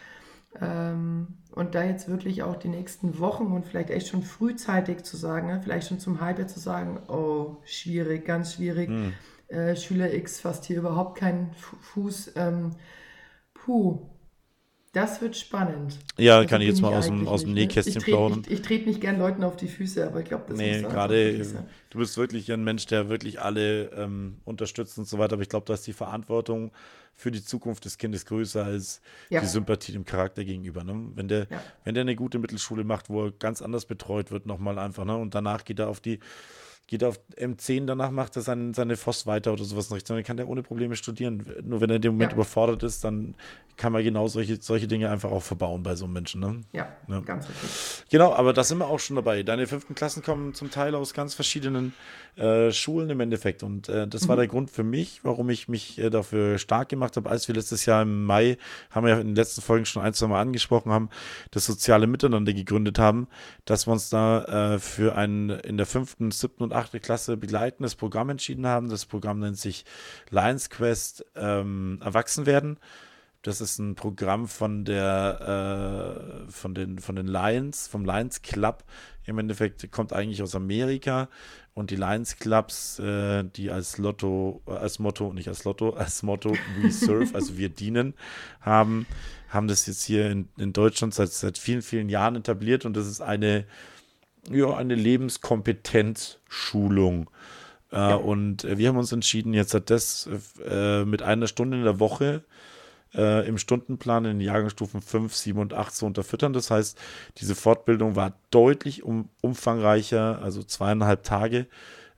Ähm, 0.60 1.38
und 1.52 1.74
da 1.74 1.84
jetzt 1.84 2.08
wirklich 2.08 2.42
auch 2.42 2.56
die 2.56 2.68
nächsten 2.68 3.18
Wochen 3.18 3.46
und 3.46 3.66
vielleicht 3.66 3.90
echt 3.90 4.08
schon 4.08 4.22
frühzeitig 4.22 5.04
zu 5.04 5.16
sagen, 5.16 5.48
ne, 5.48 5.60
vielleicht 5.62 5.88
schon 5.88 6.00
zum 6.00 6.20
Halbjahr 6.20 6.48
zu 6.48 6.60
sagen, 6.60 7.00
oh, 7.08 7.56
schwierig, 7.64 8.24
ganz 8.24 8.54
schwierig. 8.54 8.88
Mhm. 8.88 9.12
Schüler 9.76 10.12
X 10.12 10.40
fasst 10.40 10.64
hier 10.64 10.78
überhaupt 10.78 11.18
keinen 11.18 11.52
Fuß. 11.54 12.32
Ähm, 12.34 12.70
puh, 13.54 14.10
das 14.96 15.20
wird 15.20 15.36
spannend. 15.36 15.98
Ja, 16.16 16.38
also 16.38 16.48
kann 16.48 16.62
ich 16.62 16.68
jetzt 16.68 16.80
mal 16.80 16.94
aus 16.94 17.06
dem, 17.06 17.28
aus 17.28 17.42
dem 17.42 17.52
ne? 17.52 17.60
Nähkästchen 17.60 18.02
plaudern. 18.02 18.42
Ich, 18.46 18.54
ich, 18.54 18.62
trete 18.62 18.88
nicht 18.88 19.02
gern 19.02 19.18
Leuten 19.18 19.44
auf 19.44 19.54
die 19.56 19.68
Füße, 19.68 20.06
aber 20.06 20.20
ich 20.20 20.28
glaube, 20.28 20.44
das 20.48 20.56
nee, 20.56 20.80
gerade 20.80 21.46
du 21.90 21.98
bist 21.98 22.16
wirklich 22.16 22.50
ein 22.50 22.64
Mensch, 22.64 22.86
der 22.86 23.10
wirklich 23.10 23.42
alle 23.42 23.90
ähm, 23.92 24.38
unterstützt 24.46 24.96
und 24.98 25.06
so 25.06 25.18
weiter, 25.18 25.34
aber 25.34 25.42
ich 25.42 25.50
glaube, 25.50 25.66
dass 25.66 25.82
die 25.82 25.92
Verantwortung 25.92 26.72
für 27.14 27.30
die 27.30 27.44
Zukunft 27.44 27.84
des 27.84 27.98
Kindes 27.98 28.24
größer 28.24 28.64
als 28.64 29.02
ja. 29.28 29.40
die 29.40 29.46
Sympathie 29.46 29.92
dem 29.92 30.06
Charakter 30.06 30.44
gegenüber. 30.44 30.82
Ne? 30.82 31.10
Wenn, 31.14 31.28
der, 31.28 31.46
ja. 31.50 31.62
wenn 31.84 31.94
der 31.94 32.02
eine 32.02 32.16
gute 32.16 32.38
Mittelschule 32.38 32.84
macht, 32.84 33.10
wo 33.10 33.26
er 33.26 33.32
ganz 33.32 33.60
anders 33.60 33.84
betreut 33.84 34.30
wird, 34.30 34.46
nochmal 34.46 34.78
einfach, 34.78 35.04
ne? 35.04 35.16
und 35.16 35.34
danach 35.34 35.64
geht 35.64 35.78
er 35.78 35.88
auf 35.88 36.00
die 36.00 36.20
geht 36.86 37.02
auf 37.02 37.18
M10, 37.36 37.86
danach 37.86 38.10
macht 38.10 38.36
er 38.36 38.42
seine, 38.42 38.72
seine 38.74 38.96
Voss 38.96 39.26
weiter 39.26 39.52
oder 39.52 39.64
sowas 39.64 39.88
in 39.88 39.94
Richtung. 39.94 40.16
Dann 40.16 40.24
kann 40.24 40.36
der 40.36 40.48
ohne 40.48 40.62
Probleme 40.62 40.94
studieren. 40.94 41.44
Nur 41.64 41.80
wenn 41.80 41.90
er 41.90 41.96
in 41.96 42.02
dem 42.02 42.12
Moment 42.12 42.32
ja. 42.32 42.36
überfordert 42.36 42.82
ist, 42.82 43.02
dann 43.02 43.34
kann 43.76 43.92
man 43.92 44.02
genau 44.02 44.26
solche, 44.28 44.56
solche 44.60 44.86
Dinge 44.86 45.10
einfach 45.10 45.30
auch 45.30 45.42
verbauen 45.42 45.82
bei 45.82 45.96
so 45.96 46.04
einem 46.04 46.14
Menschen. 46.14 46.40
Ne? 46.40 46.62
Ja, 46.72 46.88
ja, 47.08 47.20
ganz 47.20 47.48
richtig. 47.48 48.04
Genau, 48.10 48.32
aber 48.32 48.52
da 48.52 48.64
sind 48.64 48.78
wir 48.78 48.88
auch 48.88 49.00
schon 49.00 49.16
dabei. 49.16 49.42
Deine 49.42 49.66
fünften 49.66 49.94
Klassen 49.94 50.22
kommen 50.22 50.54
zum 50.54 50.70
Teil 50.70 50.94
aus 50.94 51.12
ganz 51.12 51.34
verschiedenen 51.34 51.92
äh, 52.36 52.72
Schulen 52.72 53.10
im 53.10 53.20
Endeffekt. 53.20 53.62
Und 53.62 53.88
äh, 53.88 54.06
das 54.08 54.24
mhm. 54.24 54.28
war 54.28 54.36
der 54.36 54.46
Grund 54.46 54.70
für 54.70 54.84
mich, 54.84 55.20
warum 55.24 55.50
ich 55.50 55.68
mich 55.68 55.98
äh, 55.98 56.08
dafür 56.08 56.58
stark 56.58 56.88
gemacht 56.88 57.16
habe, 57.16 57.28
als 57.28 57.48
wir 57.48 57.54
letztes 57.54 57.84
Jahr 57.84 58.02
im 58.02 58.24
Mai, 58.24 58.56
haben 58.90 59.06
wir 59.06 59.14
ja 59.14 59.20
in 59.20 59.28
den 59.28 59.36
letzten 59.36 59.60
Folgen 59.60 59.84
schon 59.84 60.02
ein, 60.02 60.14
zwei 60.14 60.28
Mal 60.28 60.40
angesprochen 60.40 60.92
haben, 60.92 61.10
das 61.50 61.66
soziale 61.66 62.06
Miteinander 62.06 62.52
gegründet 62.52 62.98
haben, 62.98 63.28
dass 63.64 63.86
wir 63.86 63.92
uns 63.92 64.08
da 64.08 64.74
äh, 64.74 64.78
für 64.78 65.16
ein 65.16 65.50
in 65.50 65.76
der 65.76 65.86
fünften, 65.86 66.30
siebten 66.30 66.62
und 66.62 66.72
achten 66.76 67.00
Klasse 67.00 67.36
begleitendes 67.36 67.94
Programm 67.94 68.30
entschieden 68.30 68.66
haben. 68.66 68.88
Das 68.88 69.06
Programm 69.06 69.40
nennt 69.40 69.58
sich 69.58 69.84
Lions 70.30 70.70
Quest 70.70 71.24
ähm, 71.34 72.00
Erwachsenwerden. 72.04 72.78
Das 73.42 73.60
ist 73.60 73.78
ein 73.78 73.94
Programm 73.94 74.48
von 74.48 74.84
der 74.84 76.46
äh, 76.46 76.50
von 76.50 76.74
den 76.74 76.98
von 76.98 77.16
den 77.16 77.28
Lions, 77.28 77.86
vom 77.86 78.04
Lions 78.04 78.42
Club. 78.42 78.84
Im 79.24 79.38
Endeffekt 79.38 79.90
kommt 79.92 80.12
eigentlich 80.12 80.42
aus 80.42 80.54
Amerika 80.54 81.28
und 81.76 81.90
die 81.90 81.96
Lions 81.96 82.36
Clubs, 82.38 82.98
äh, 82.98 83.44
die 83.44 83.70
als 83.70 83.98
Lotto, 83.98 84.62
äh, 84.66 84.70
als 84.70 84.98
Motto, 84.98 85.34
nicht 85.34 85.46
als 85.48 85.64
Lotto, 85.64 85.90
als 85.90 86.22
Motto 86.22 86.56
We 86.80 86.90
Serve, 86.90 87.34
also 87.34 87.58
wir 87.58 87.68
dienen, 87.68 88.14
haben, 88.62 89.06
haben 89.50 89.68
das 89.68 89.86
jetzt 89.86 90.02
hier 90.02 90.30
in, 90.30 90.48
in 90.56 90.72
Deutschland 90.72 91.12
seit, 91.12 91.30
seit 91.32 91.58
vielen, 91.58 91.82
vielen 91.82 92.08
Jahren 92.08 92.34
etabliert 92.34 92.86
und 92.86 92.96
das 92.96 93.06
ist 93.06 93.20
eine, 93.20 93.66
ja, 94.50 94.76
eine 94.76 94.94
Lebenskompetenzschulung. 94.94 97.30
Äh, 97.92 97.96
ja. 97.96 98.16
Und 98.16 98.64
äh, 98.64 98.78
wir 98.78 98.88
haben 98.88 98.98
uns 98.98 99.12
entschieden, 99.12 99.54
jetzt 99.54 99.74
hat 99.74 99.90
das 99.90 100.28
äh, 100.68 101.04
mit 101.04 101.22
einer 101.22 101.46
Stunde 101.46 101.78
in 101.78 101.84
der 101.84 102.00
Woche 102.00 102.42
äh, 103.14 103.46
im 103.48 103.58
Stundenplan 103.58 104.24
in 104.24 104.38
den 104.38 104.46
Jahrgangsstufen 104.46 105.00
5, 105.00 105.34
7 105.34 105.58
und 105.58 105.74
8 105.74 105.94
zu 105.94 106.06
unterfüttern. 106.06 106.52
Das 106.52 106.70
heißt, 106.70 106.98
diese 107.38 107.54
Fortbildung 107.54 108.16
war 108.16 108.34
deutlich 108.50 109.02
um, 109.02 109.28
umfangreicher, 109.40 110.40
also 110.42 110.62
zweieinhalb 110.62 111.22
Tage. 111.22 111.66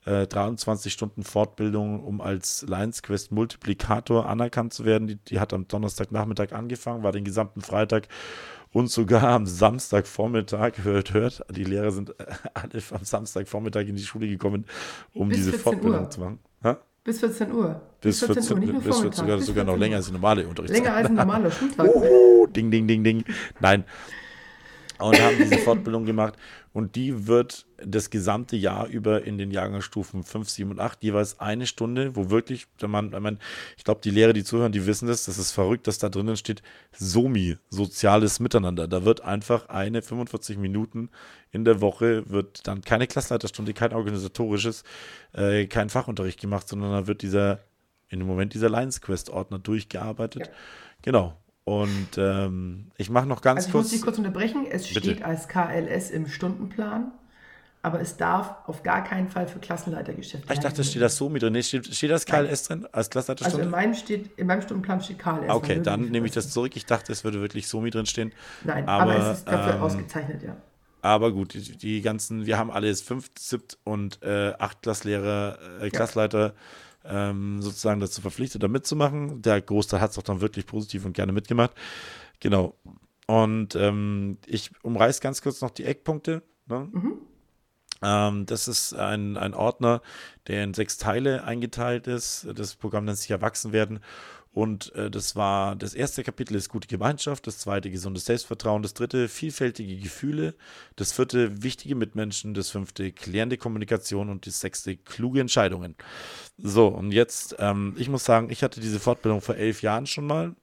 23 0.05 0.91
äh, 0.91 0.93
Stunden 0.93 1.23
Fortbildung, 1.23 2.03
um 2.03 2.21
als 2.21 2.65
Lions 2.67 3.03
Quest 3.03 3.31
Multiplikator 3.31 4.27
anerkannt 4.27 4.73
zu 4.73 4.85
werden. 4.85 5.07
Die, 5.07 5.17
die 5.17 5.39
hat 5.39 5.53
am 5.53 5.67
Donnerstagnachmittag 5.67 6.53
angefangen, 6.53 7.03
war 7.03 7.11
den 7.11 7.25
gesamten 7.25 7.61
Freitag 7.61 8.07
und 8.71 8.89
sogar 8.89 9.23
am 9.23 9.45
Samstagvormittag, 9.45 10.83
hört, 10.83 11.13
hört, 11.13 11.43
die 11.49 11.63
Lehrer 11.63 11.91
sind 11.91 12.13
alle 12.53 12.81
am 12.91 13.03
Samstagvormittag 13.03 13.81
in 13.87 13.95
die 13.95 14.03
Schule 14.03 14.27
gekommen, 14.27 14.65
um 15.13 15.29
Bis 15.29 15.37
diese 15.37 15.53
Fortbildung 15.53 16.03
Uhr. 16.03 16.09
zu 16.09 16.19
machen. 16.19 16.39
Ha? 16.63 16.77
Bis 17.03 17.19
14 17.19 17.51
Uhr. 17.51 17.81
Bis 18.01 18.19
14, 18.19 18.35
14 18.35 18.53
Uhr, 18.53 18.59
nicht 18.59 18.73
nur 18.73 18.81
bis 18.81 18.99
14, 18.99 19.11
sogar, 19.13 19.37
bis 19.37 19.45
sogar 19.45 19.65
noch 19.65 19.77
länger 19.77 19.97
als 19.97 20.07
die 20.07 20.11
normale 20.11 20.47
Unterrichtszeit. 20.47 20.83
Länger 20.83 20.95
als 20.95 21.07
ein 21.09 21.15
normaler 21.15 21.51
Schultag. 21.51 21.87
Uh, 21.87 22.47
ding, 22.47 22.69
ding, 22.69 22.87
ding, 22.87 23.03
ding. 23.03 23.23
Nein. 23.59 23.83
Und 24.99 25.19
haben 25.21 25.37
diese 25.37 25.59
Fortbildung 25.59 26.05
gemacht. 26.05 26.35
Und 26.73 26.95
die 26.95 27.27
wird 27.27 27.65
das 27.83 28.09
gesamte 28.09 28.57
Jahr 28.57 28.87
über 28.87 29.23
in 29.23 29.37
den 29.37 29.49
Jahrgangsstufen 29.49 30.23
5, 30.23 30.49
7 30.49 30.71
und 30.71 30.79
8 30.79 31.01
jeweils 31.03 31.39
eine 31.39 31.65
Stunde, 31.65 32.15
wo 32.15 32.29
wirklich, 32.29 32.67
wenn 32.79 32.91
man, 32.91 33.09
man 33.09 33.39
ich 33.77 33.85
glaube, 33.85 34.01
die 34.03 34.11
Lehrer, 34.11 34.33
die 34.33 34.43
zuhören, 34.43 34.73
die 34.73 34.85
wissen 34.85 35.07
das, 35.07 35.25
das 35.25 35.37
ist 35.37 35.51
verrückt, 35.51 35.87
dass 35.87 35.99
da 35.99 36.09
drinnen 36.09 36.35
steht 36.35 36.61
SOMI, 36.91 37.57
soziales 37.69 38.39
Miteinander. 38.41 38.87
Da 38.87 39.05
wird 39.05 39.21
einfach 39.21 39.69
eine 39.69 40.01
45 40.01 40.57
Minuten 40.57 41.09
in 41.51 41.63
der 41.63 41.79
Woche, 41.79 42.29
wird 42.29 42.67
dann 42.67 42.81
keine 42.81 43.07
Klassleiterstunde, 43.07 43.73
kein 43.73 43.93
organisatorisches, 43.93 44.83
äh, 45.33 45.65
kein 45.67 45.89
Fachunterricht 45.89 46.41
gemacht, 46.41 46.67
sondern 46.67 46.91
da 46.91 47.07
wird 47.07 47.21
dieser, 47.21 47.59
in 48.09 48.19
dem 48.19 48.27
Moment 48.27 48.53
dieser 48.53 48.69
Lions 48.69 48.99
Quest-Ordner 48.99 49.59
durchgearbeitet. 49.59 50.47
Ja. 50.47 50.53
Genau. 51.01 51.38
Und 51.69 52.17
ähm, 52.17 52.85
ich 52.97 53.11
mache 53.11 53.27
noch 53.27 53.43
ganz 53.43 53.57
also 53.57 53.67
ich 53.67 53.71
kurz. 53.73 53.85
Ich 53.85 53.91
muss 53.91 53.99
dich 53.99 54.01
kurz 54.01 54.17
unterbrechen. 54.17 54.65
Es 54.71 54.87
bitte. 54.87 55.01
steht 55.01 55.23
als 55.23 55.47
KLS 55.47 56.09
im 56.09 56.27
Stundenplan, 56.27 57.11
aber 57.83 58.01
es 58.01 58.17
darf 58.17 58.55
auf 58.65 58.81
gar 58.81 59.03
keinen 59.03 59.27
Fall 59.27 59.47
für 59.47 59.59
Klassenleitergeschäfte. 59.59 60.49
Ah, 60.49 60.53
ich 60.53 60.59
dachte, 60.59 60.83
steht 60.83 61.03
das 61.03 61.15
so 61.15 61.29
mit 61.29 61.43
drin. 61.43 61.53
Nee, 61.53 61.61
steht, 61.61 61.93
steht 61.93 62.09
das 62.09 62.25
KLS 62.25 62.69
Nein. 62.69 62.79
drin 62.79 62.89
als 62.91 63.11
Klassenleiterstunde? 63.11 63.57
Also 63.57 63.61
in 63.67 63.69
meinem, 63.69 63.93
steht, 63.93 64.31
in 64.35 64.47
meinem 64.47 64.63
Stundenplan 64.63 64.99
steht 64.99 65.19
KLS. 65.19 65.49
Okay, 65.49 65.79
dann 65.79 66.09
nehme 66.09 66.25
ich 66.25 66.33
das 66.33 66.49
zurück. 66.49 66.75
Ich 66.75 66.87
dachte, 66.87 67.11
es 67.11 67.23
würde 67.23 67.39
wirklich 67.39 67.67
so 67.67 67.81
mit 67.81 67.93
drin 67.93 68.07
stehen. 68.07 68.33
Nein, 68.63 68.87
aber, 68.87 69.03
aber 69.03 69.31
es 69.31 69.37
ist 69.37 69.47
dafür 69.47 69.75
ähm, 69.75 69.81
ausgezeichnet, 69.81 70.41
ja. 70.41 70.57
Aber 71.03 71.31
gut, 71.31 71.53
die, 71.53 71.77
die, 71.77 72.01
ganzen, 72.01 72.47
wir 72.47 72.57
haben 72.57 72.71
alles 72.71 73.01
fünf, 73.01 73.29
siebt 73.37 73.77
und 73.83 74.23
äh, 74.23 74.53
acht 74.57 74.81
Klasslehrer, 74.81 75.59
äh, 75.81 75.91
Klassleiter. 75.91 76.47
Ja 76.47 76.53
ähm, 77.09 77.61
sozusagen 77.61 77.99
dazu 77.99 78.21
verpflichtet, 78.21 78.63
da 78.63 78.67
mitzumachen. 78.67 79.41
Der 79.41 79.61
Großteil 79.61 79.99
hat 79.99 80.11
es 80.11 80.17
auch 80.17 80.23
dann 80.23 80.41
wirklich 80.41 80.65
positiv 80.65 81.05
und 81.05 81.13
gerne 81.13 81.31
mitgemacht. 81.31 81.71
Genau. 82.39 82.75
Und 83.27 83.75
ähm, 83.75 84.37
ich 84.45 84.71
umreiße 84.83 85.21
ganz 85.21 85.41
kurz 85.41 85.61
noch 85.61 85.71
die 85.71 85.85
Eckpunkte. 85.85 86.41
Ne? 86.67 86.89
Mhm. 86.91 87.13
Ähm, 88.01 88.45
das 88.45 88.67
ist 88.67 88.93
ein, 88.93 89.37
ein 89.37 89.53
Ordner, 89.53 90.01
der 90.47 90.63
in 90.63 90.73
sechs 90.73 90.97
Teile 90.97 91.43
eingeteilt 91.43 92.07
ist. 92.07 92.47
Das 92.55 92.75
Programm 92.75 93.05
nennt 93.05 93.17
sich 93.17 93.31
Erwachsenwerden. 93.31 93.99
Und 94.51 94.93
äh, 94.95 95.11
das 95.11 95.35
war 95.35 95.75
das 95.75 95.93
erste 95.93 96.23
Kapitel 96.23 96.55
ist 96.55 96.69
gute 96.69 96.87
Gemeinschaft, 96.87 97.45
das 97.45 97.59
zweite 97.59 97.91
gesundes 97.91 98.25
Selbstvertrauen, 98.25 98.81
das 98.81 98.95
dritte 98.95 99.27
vielfältige 99.27 99.97
Gefühle, 99.97 100.55
das 100.95 101.11
vierte 101.11 101.61
wichtige 101.61 101.95
Mitmenschen, 101.95 102.55
das 102.55 102.69
fünfte 102.69 103.11
klärende 103.11 103.57
Kommunikation 103.57 104.29
und 104.29 104.47
das 104.47 104.59
sechste 104.59 104.97
kluge 104.97 105.39
Entscheidungen. 105.39 105.95
So, 106.57 106.87
und 106.87 107.11
jetzt, 107.11 107.55
ähm, 107.59 107.95
ich 107.97 108.09
muss 108.09 108.25
sagen, 108.25 108.49
ich 108.49 108.63
hatte 108.63 108.81
diese 108.81 108.99
Fortbildung 108.99 109.41
vor 109.41 109.55
elf 109.55 109.83
Jahren 109.83 110.07
schon 110.07 110.25
mal. 110.25 110.55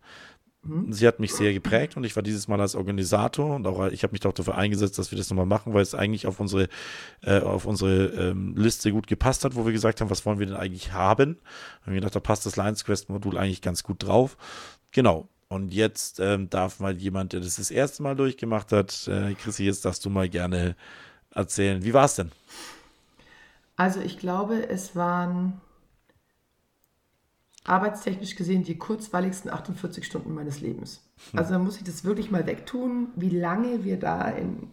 Mhm. 0.69 0.93
Sie 0.93 1.07
hat 1.07 1.21
mich 1.21 1.33
sehr 1.33 1.53
geprägt 1.53 1.97
und 1.97 2.05
ich 2.05 2.17
war 2.17 2.23
dieses 2.23 2.49
Mal 2.49 2.61
als 2.61 2.75
Organisator 2.75 3.57
und 3.57 3.67
auch 3.67 3.87
ich 3.89 4.03
habe 4.03 4.13
mich 4.13 4.25
auch 4.27 4.33
dafür 4.33 4.57
eingesetzt, 4.57 4.99
dass 4.99 5.11
wir 5.11 5.19
das 5.19 5.31
nochmal 5.31 5.47
machen, 5.47 5.75
weil 5.75 5.83
es 5.83 5.95
eigentlich 5.95 6.27
auf 6.27 6.41
unsere, 6.41 6.69
äh, 7.23 7.41
auf 7.41 7.67
unsere 7.67 8.07
ähm, 8.07 8.55
Liste 8.57 8.93
gut 8.93 9.07
gepasst 9.07 9.45
hat, 9.45 9.55
wo 9.55 9.65
wir 9.65 9.73
gesagt 9.73 10.01
haben, 10.01 10.11
was 10.11 10.27
wollen 10.27 10.39
wir 10.39 10.47
denn 10.47 10.57
eigentlich 10.57 10.93
haben? 10.93 11.39
Und 11.85 11.93
wir 11.93 11.95
gedacht, 11.95 12.15
da 12.15 12.21
passt 12.21 12.47
das 12.47 12.57
Lions 12.57 12.85
Quest 12.85 13.09
Modul 13.09 13.39
eigentlich 13.39 13.63
ganz 13.63 13.83
gut 13.83 14.03
drauf. 14.03 14.37
Genau. 14.93 15.29
Und 15.49 15.73
jetzt 15.73 16.19
ähm, 16.19 16.51
darf 16.51 16.81
mal 16.81 16.97
jemand, 16.97 17.33
der 17.33 17.41
das 17.41 17.57
das 17.57 17.71
erste 17.71 18.03
Mal 18.03 18.17
durchgemacht 18.17 18.73
hat, 18.73 19.07
äh, 19.07 19.35
Chrissy, 19.35 19.65
jetzt 19.65 19.85
darfst 19.85 20.05
du 20.05 20.11
mal 20.11 20.29
gerne 20.29 20.75
erzählen. 21.31 21.85
Wie 21.85 21.95
war 21.95 22.07
es 22.07 22.17
denn? 22.17 22.33
Also 23.77 24.01
ich 24.01 24.19
glaube, 24.19 24.69
es 24.69 24.97
waren 24.97 25.61
arbeitstechnisch 27.67 28.37
gesehen 28.37 28.63
die 28.63 28.79
kurzweiligsten 28.79 29.51
48 29.51 30.05
Stunden 30.05 30.35
meines 30.35 30.61
Lebens. 30.61 31.03
Hm. 31.31 31.39
Also 31.39 31.53
da 31.53 31.59
muss 31.59 31.77
ich 31.77 31.85
das 31.85 32.05
wirklich 32.05 32.31
mal 32.31 32.47
wegtun, 32.47 33.09
wie 33.17 33.31
lange 33.31 33.85
wir 33.85 33.99
da 33.99 34.29
in 34.29 34.69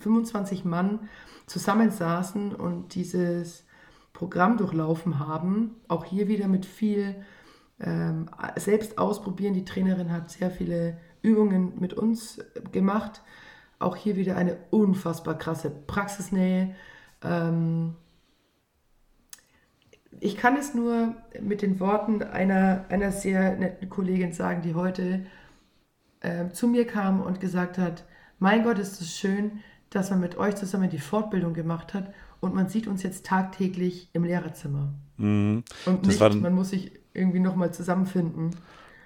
25 0.00 0.64
Mann 0.64 1.08
zusammensaßen 1.46 2.54
und 2.54 2.94
dieses 2.94 3.64
Programm 4.12 4.56
durchlaufen 4.56 5.18
haben. 5.18 5.76
Auch 5.88 6.04
hier 6.04 6.28
wieder 6.28 6.48
mit 6.48 6.66
viel 6.66 7.16
ähm, 7.80 8.28
selbst 8.56 8.98
ausprobieren. 8.98 9.54
Die 9.54 9.64
Trainerin 9.64 10.12
hat 10.12 10.30
sehr 10.30 10.50
viele 10.50 10.98
Übungen 11.22 11.78
mit 11.80 11.94
uns 11.94 12.38
gemacht. 12.72 13.22
Auch 13.78 13.96
hier 13.96 14.16
wieder 14.16 14.36
eine 14.36 14.58
unfassbar 14.70 15.38
krasse 15.38 15.70
Praxisnähe. 15.70 16.74
Ähm, 17.22 17.94
ich 20.18 20.36
kann 20.36 20.56
es 20.56 20.74
nur 20.74 21.14
mit 21.40 21.62
den 21.62 21.78
Worten 21.78 22.22
einer, 22.22 22.84
einer 22.88 23.12
sehr 23.12 23.56
netten 23.56 23.88
Kollegin 23.88 24.32
sagen, 24.32 24.62
die 24.62 24.74
heute 24.74 25.24
äh, 26.20 26.48
zu 26.50 26.66
mir 26.66 26.86
kam 26.86 27.20
und 27.20 27.40
gesagt 27.40 27.78
hat, 27.78 28.04
mein 28.38 28.64
Gott, 28.64 28.78
ist 28.78 29.00
es 29.00 29.16
schön, 29.16 29.60
dass 29.90 30.10
man 30.10 30.20
mit 30.20 30.36
euch 30.36 30.56
zusammen 30.56 30.90
die 30.90 30.98
Fortbildung 30.98 31.54
gemacht 31.54 31.94
hat 31.94 32.12
und 32.40 32.54
man 32.54 32.68
sieht 32.68 32.86
uns 32.86 33.02
jetzt 33.02 33.26
tagtäglich 33.26 34.08
im 34.12 34.24
Lehrerzimmer. 34.24 34.92
Mhm. 35.16 35.62
Und 35.86 36.06
nicht, 36.06 36.20
man 36.20 36.54
muss 36.54 36.70
sich 36.70 36.92
irgendwie 37.12 37.40
nochmal 37.40 37.72
zusammenfinden. 37.72 38.56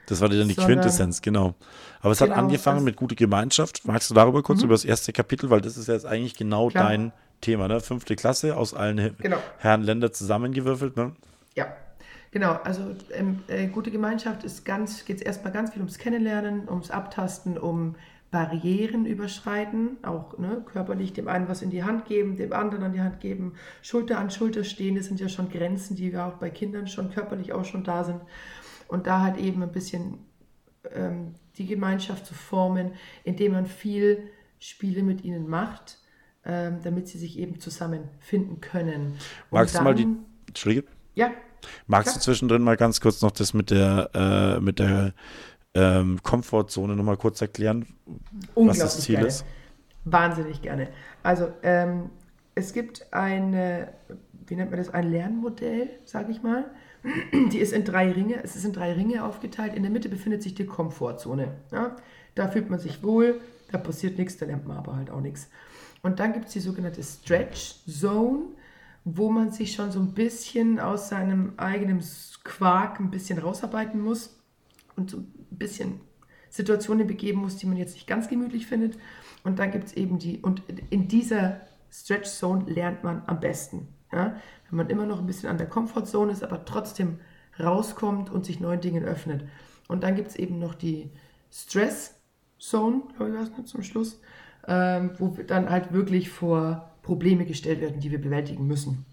Das 0.07 0.21
war 0.21 0.29
dann 0.29 0.49
die 0.49 0.55
Sondern, 0.55 0.75
Quintessenz, 0.75 1.23
genau. 1.23 1.55
Aber 2.01 2.13
es 2.13 2.19
genau, 2.19 2.33
hat 2.33 2.39
angefangen 2.39 2.85
mit 2.85 2.97
gute 2.97 3.15
Gemeinschaft. 3.15 3.87
Magst 3.87 4.11
du 4.11 4.15
darüber 4.15 4.43
kurz 4.43 4.59
mhm. 4.59 4.67
über 4.67 4.75
das 4.75 4.85
erste 4.85 5.13
Kapitel, 5.13 5.51
weil 5.51 5.63
das 5.63 5.77
ist 5.77 5.89
jetzt 5.89 6.07
eigentlich 6.07 6.37
genau 6.37 6.69
Klar. 6.69 6.89
dein 6.89 7.13
Thema, 7.41 7.69
ne? 7.69 7.81
Fünfte 7.81 8.17
Klasse 8.17 8.57
aus 8.57 8.75
allen 8.75 9.17
genau. 9.19 9.39
Herren 9.59 9.83
Länder 9.83 10.13
zusammengewürfelt, 10.13 10.97
ne? 10.97 11.13
Ja, 11.55 11.75
genau. 12.31 12.59
Also 12.65 12.95
ähm, 13.13 13.43
äh, 13.49 13.67
gute 13.67 13.91
Gemeinschaft 13.91 14.45
ist 14.45 14.65
ganz, 14.65 15.05
geht 15.05 15.17
es 15.17 15.23
erstmal 15.23 15.53
ganz 15.53 15.73
viel 15.73 15.81
ums 15.81 15.99
Kennenlernen, 15.99 16.69
ums 16.69 16.91
Abtasten, 16.91 17.59
um 17.59 17.97
Barrieren 18.35 19.07
überschreiten, 19.07 19.97
auch 20.03 20.37
ne, 20.39 20.65
körperlich 20.67 21.13
dem 21.13 21.29
einen 21.29 21.49
was 21.49 21.63
in 21.63 21.71
die 21.71 21.85
Hand 21.85 22.07
geben, 22.07 22.37
dem 22.37 22.53
anderen 22.53 22.83
an 22.83 22.93
die 22.93 23.01
Hand 23.01 23.21
geben, 23.21 23.55
Schulter 23.81 24.19
an 24.19 24.29
Schulter 24.29 24.65
stehen, 24.65 24.97
das 24.97 25.07
sind 25.07 25.21
ja 25.21 25.29
schon 25.29 25.51
Grenzen, 25.51 25.95
die 25.95 26.11
ja 26.11 26.27
auch 26.27 26.39
bei 26.39 26.51
Kindern 26.51 26.89
schon 26.89 27.13
körperlich 27.13 27.53
auch 27.53 27.65
schon 27.65 27.85
da 27.85 28.03
sind. 28.03 28.21
Und 28.89 29.07
da 29.07 29.21
halt 29.21 29.37
eben 29.37 29.63
ein 29.63 29.71
bisschen 29.71 30.19
ähm, 30.93 31.37
die 31.59 31.67
Gemeinschaft 31.67 32.27
zu 32.27 32.35
formen, 32.35 32.95
indem 33.23 33.53
man 33.53 33.67
viel 33.67 34.29
Spiele 34.59 35.05
mit 35.05 35.23
ihnen 35.25 35.49
macht, 35.49 35.99
ähm, 36.47 36.79
damit 36.83 37.09
sie 37.09 37.19
sich 37.19 37.39
eben 37.39 37.61
zusammenfinden 37.61 38.61
können. 38.61 39.19
Magst 39.51 39.75
dann, 39.75 39.85
du 39.85 39.85
mal 39.85 39.95
die. 39.95 40.07
Entschuldige? 40.49 40.87
Ja. 41.15 41.31
Magst 41.87 42.09
klar. 42.09 42.15
du 42.17 42.21
zwischendrin 42.21 42.63
mal 42.63 42.77
ganz 42.77 43.01
kurz 43.01 43.23
noch 43.23 43.31
das 43.31 43.55
mit 43.55 43.71
der, 43.71 44.11
äh, 44.15 44.61
mit 44.61 44.79
der 44.79 45.15
ähm, 45.75 46.23
Komfortzone 46.23 46.95
nochmal 46.95 47.17
kurz 47.17 47.41
erklären, 47.41 47.87
was 48.55 48.79
das 48.79 49.01
Ziel 49.01 49.17
gerne. 49.17 49.29
ist? 49.29 49.45
Wahnsinnig 50.05 50.61
gerne. 50.63 50.89
Also, 51.23 51.49
ähm, 51.63 52.11
es 52.55 52.73
gibt 52.73 53.13
eine, 53.13 53.89
wie 54.47 54.55
nennt 54.55 54.71
man 54.71 54.79
das, 54.79 54.91
ein 54.91 55.11
Lernmodell, 55.11 55.91
sage 56.05 56.31
ich 56.31 56.43
mal. 56.43 56.71
Die 57.53 57.59
ist 57.59 57.73
in 57.73 57.85
drei 57.85 58.13
Ringe, 58.13 58.43
es 58.43 58.57
ist 58.57 58.65
in 58.65 58.73
drei 58.73 58.93
Ringe 58.93 59.25
aufgeteilt. 59.25 59.75
In 59.75 59.83
der 59.83 59.91
Mitte 59.91 60.09
befindet 60.09 60.43
sich 60.43 60.55
die 60.55 60.67
Komfortzone. 60.67 61.49
Ja? 61.73 61.97
Da 62.35 62.49
fühlt 62.49 62.71
man 62.71 62.79
sich 62.79 63.03
wohl, 63.03 63.41
da 63.73 63.79
passiert 63.79 64.19
nichts, 64.19 64.37
da 64.39 64.47
lernt 64.47 64.67
man 64.67 64.77
aber 64.77 64.97
halt 64.97 65.11
auch 65.11 65.21
nichts. 65.21 65.51
Und 66.05 66.21
dann 66.21 66.35
gibt 66.35 66.49
es 66.49 66.53
die 66.53 66.61
sogenannte 66.61 67.03
Stretch 67.03 67.77
Zone, 67.89 68.43
wo 69.05 69.31
man 69.31 69.51
sich 69.53 69.73
schon 69.73 69.91
so 69.91 70.01
ein 70.01 70.13
bisschen 70.13 70.79
aus 70.79 71.09
seinem 71.09 71.55
eigenen 71.57 72.05
Quark 72.45 73.01
ein 73.01 73.11
bisschen 73.11 73.39
rausarbeiten 73.39 74.03
muss 74.03 74.39
und 74.97 75.11
so 75.11 75.17
ein 75.17 75.33
bisschen 75.51 76.01
Situationen 76.51 77.07
begeben 77.07 77.41
muss, 77.41 77.57
die 77.57 77.65
man 77.65 77.79
jetzt 77.79 77.95
nicht 77.95 78.07
ganz 78.07 78.29
gemütlich 78.29 78.67
findet. 78.67 78.99
Und 79.45 79.59
dann 79.59 79.71
gibt 79.71 79.87
es 79.87 79.93
eben 79.95 80.19
die, 80.19 80.41
und 80.41 80.63
in 80.91 81.09
dieser 81.09 81.63
Stretch 81.91 82.29
Zone 82.29 82.71
lernt 82.71 83.03
man 83.03 83.23
am 83.27 83.41
besten. 83.41 83.89
Ja? 84.13 84.37
Wenn 84.69 84.77
man 84.77 84.91
immer 84.91 85.07
noch 85.07 85.21
ein 85.21 85.27
bisschen 85.27 85.49
an 85.49 85.57
der 85.57 85.71
Comfort 85.71 86.03
ist, 86.31 86.45
aber 86.45 86.67
trotzdem 86.67 87.19
rauskommt 87.59 88.29
und 88.29 88.45
sich 88.45 88.61
neuen 88.61 88.83
Dingen 88.83 89.05
öffnet. 89.05 89.47
Und 89.89 90.03
dann 90.03 90.17
gibt 90.17 90.29
es 90.29 90.37
eben 90.37 90.59
noch 90.59 90.75
die 90.75 91.11
Stress 91.51 92.15
Zone, 92.59 93.05
glaube 93.17 93.33
ich, 93.33 93.39
war 93.39 93.65
es 93.65 93.71
zum 93.71 93.83
Schluss, 93.83 94.21
ähm, 94.67 95.11
wo 95.19 95.37
wir 95.37 95.45
dann 95.45 95.71
halt 95.71 95.93
wirklich 95.93 96.31
vor 96.31 96.91
Probleme 97.03 97.45
gestellt 97.45 97.81
werden, 97.81 98.01
die 98.01 98.11
wir 98.11 98.21
bewältigen 98.21 98.67
müssen 98.67 99.05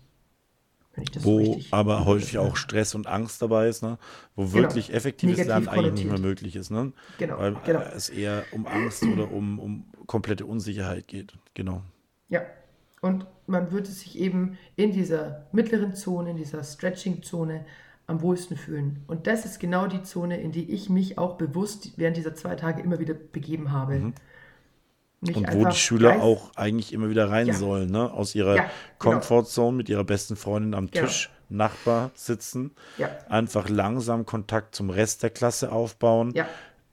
wo 1.21 1.59
aber 1.71 2.05
häufig 2.05 2.37
auch 2.37 2.57
Stress 2.57 2.95
und 2.95 3.07
Angst 3.07 3.41
dabei 3.41 3.67
ist, 3.67 3.81
ne? 3.81 3.97
wo 4.35 4.43
genau. 4.43 4.55
wirklich 4.55 4.93
effektives 4.93 5.37
Negativ 5.37 5.65
Lernen 5.65 5.67
eigentlich 5.67 6.05
nicht 6.05 6.11
mehr 6.11 6.19
möglich 6.19 6.55
ist. 6.55 6.69
Ne? 6.69 6.91
Genau. 7.17 7.37
Weil 7.37 7.55
genau. 7.65 7.81
es 7.95 8.09
eher 8.09 8.43
um 8.51 8.67
Angst 8.67 9.03
oder 9.03 9.31
um, 9.31 9.59
um 9.59 9.85
komplette 10.05 10.45
Unsicherheit 10.45 11.07
geht. 11.07 11.33
Genau. 11.53 11.81
Ja, 12.29 12.41
und 13.01 13.25
man 13.47 13.71
würde 13.71 13.87
sich 13.87 14.19
eben 14.19 14.57
in 14.75 14.91
dieser 14.91 15.47
mittleren 15.51 15.95
Zone, 15.95 16.31
in 16.31 16.37
dieser 16.37 16.63
Stretching-Zone 16.63 17.65
am 18.07 18.21
wohlsten 18.21 18.57
fühlen. 18.57 19.03
Und 19.07 19.27
das 19.27 19.45
ist 19.45 19.59
genau 19.59 19.87
die 19.87 20.03
Zone, 20.03 20.41
in 20.41 20.51
die 20.51 20.71
ich 20.71 20.89
mich 20.89 21.17
auch 21.17 21.37
bewusst 21.37 21.97
während 21.97 22.17
dieser 22.17 22.35
zwei 22.35 22.55
Tage 22.55 22.81
immer 22.81 22.99
wieder 22.99 23.13
begeben 23.13 23.71
habe. 23.71 23.95
Mhm. 23.95 24.13
Nicht 25.21 25.37
und 25.37 25.53
wo 25.53 25.65
die 25.65 25.75
Schüler 25.75 26.11
Geist. 26.11 26.23
auch 26.23 26.51
eigentlich 26.55 26.93
immer 26.93 27.09
wieder 27.09 27.29
rein 27.29 27.47
ja. 27.47 27.53
sollen, 27.53 27.91
ne? 27.91 28.11
Aus 28.11 28.33
ihrer 28.33 28.55
ja, 28.55 28.63
genau. 28.63 28.71
Comfortzone 28.97 29.77
mit 29.77 29.87
ihrer 29.87 30.03
besten 30.03 30.35
Freundin 30.35 30.73
am 30.73 30.89
genau. 30.89 31.05
Tisch, 31.05 31.29
Nachbar 31.49 32.11
sitzen, 32.15 32.71
ja. 32.97 33.09
einfach 33.29 33.69
langsam 33.69 34.25
Kontakt 34.25 34.73
zum 34.73 34.89
Rest 34.89 35.21
der 35.21 35.29
Klasse 35.29 35.71
aufbauen 35.71 36.33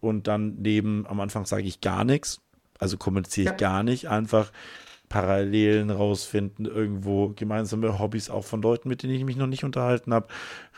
und 0.00 0.26
dann 0.26 0.56
neben, 0.58 1.06
am 1.06 1.20
Anfang 1.20 1.46
sage 1.46 1.62
ich 1.62 1.80
gar 1.80 2.04
nichts, 2.04 2.40
also 2.78 2.96
kommuniziere 2.96 3.52
ich 3.52 3.56
gar 3.56 3.82
nicht, 3.82 4.08
einfach 4.08 4.50
Parallelen 5.08 5.90
rausfinden, 5.90 6.66
irgendwo 6.66 7.30
gemeinsame 7.30 7.98
Hobbys 7.98 8.30
auch 8.30 8.44
von 8.44 8.60
Leuten, 8.60 8.88
mit 8.88 9.02
denen 9.02 9.14
ich 9.14 9.24
mich 9.24 9.36
noch 9.36 9.46
nicht 9.46 9.64
unterhalten 9.64 10.12
habe, 10.12 10.28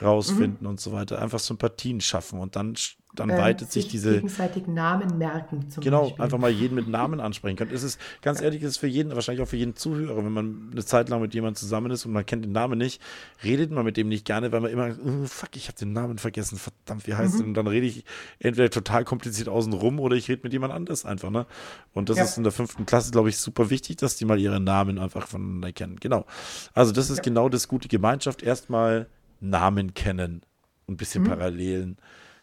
rausfinden 0.00 0.58
mhm. 0.60 0.68
und 0.68 0.80
so 0.80 0.92
weiter. 0.92 1.20
Einfach 1.20 1.40
Sympathien 1.40 2.00
schaffen 2.00 2.38
und 2.38 2.54
dann 2.54 2.74
dann 3.14 3.30
äh, 3.30 3.38
weitet 3.38 3.72
sich, 3.72 3.84
sich 3.84 3.92
diese. 3.92 4.14
gegenseitig 4.14 4.66
Namen 4.68 5.18
merken. 5.18 5.66
genau, 5.80 6.04
Beispiel. 6.04 6.24
einfach 6.24 6.38
mal 6.38 6.50
jeden 6.50 6.76
mit 6.76 6.88
Namen 6.88 7.20
ansprechen 7.20 7.56
können. 7.56 7.72
Es 7.74 7.82
ist 7.82 8.00
ganz 8.22 8.40
ehrlich, 8.40 8.62
es 8.62 8.70
ist 8.70 8.78
für 8.78 8.86
jeden, 8.86 9.14
wahrscheinlich 9.14 9.42
auch 9.42 9.48
für 9.48 9.56
jeden 9.56 9.74
Zuhörer, 9.74 10.24
wenn 10.24 10.32
man 10.32 10.68
eine 10.70 10.84
Zeit 10.84 11.08
lang 11.08 11.20
mit 11.20 11.34
jemandem 11.34 11.56
zusammen 11.56 11.90
ist 11.90 12.06
und 12.06 12.12
man 12.12 12.24
kennt 12.24 12.44
den 12.44 12.52
Namen 12.52 12.78
nicht, 12.78 13.02
redet 13.42 13.72
man 13.72 13.84
mit 13.84 13.96
dem 13.96 14.08
nicht 14.08 14.24
gerne, 14.24 14.52
weil 14.52 14.60
man 14.60 14.70
immer, 14.70 14.90
oh, 15.04 15.26
fuck, 15.26 15.56
ich 15.56 15.66
habe 15.66 15.76
den 15.76 15.92
Namen 15.92 16.18
vergessen, 16.18 16.56
verdammt, 16.56 17.06
wie 17.06 17.14
heißt 17.14 17.34
mhm. 17.34 17.38
der? 17.38 17.46
Und 17.48 17.54
dann 17.54 17.66
rede 17.66 17.86
ich 17.86 18.04
entweder 18.38 18.70
total 18.70 19.04
kompliziert 19.04 19.48
außen 19.48 19.72
rum 19.72 19.98
oder 19.98 20.14
ich 20.14 20.28
rede 20.28 20.42
mit 20.44 20.52
jemand 20.52 20.72
anders 20.72 21.04
einfach, 21.04 21.30
ne? 21.30 21.46
Und 21.92 22.08
das 22.08 22.18
ja. 22.18 22.24
ist 22.24 22.36
in 22.36 22.44
der 22.44 22.52
fünften 22.52 22.86
Klasse, 22.86 23.10
glaube 23.10 23.28
ich, 23.28 23.38
super 23.38 23.70
wichtig, 23.70 23.96
dass 23.96 24.16
die 24.16 24.24
mal 24.24 24.38
ihre 24.38 24.60
Namen 24.60 24.98
einfach 24.98 25.26
voneinander 25.26 25.72
kennen. 25.72 25.96
Genau. 25.98 26.26
Also, 26.74 26.92
das 26.92 27.10
ist 27.10 27.18
ja. 27.18 27.22
genau 27.24 27.48
das 27.48 27.66
gute 27.66 27.88
Gemeinschaft. 27.88 28.42
Erstmal 28.42 29.08
Namen 29.40 29.94
kennen 29.94 30.42
und 30.86 30.94
ein 30.94 30.96
bisschen 30.96 31.24
mhm. 31.24 31.28
Parallelen 31.28 31.96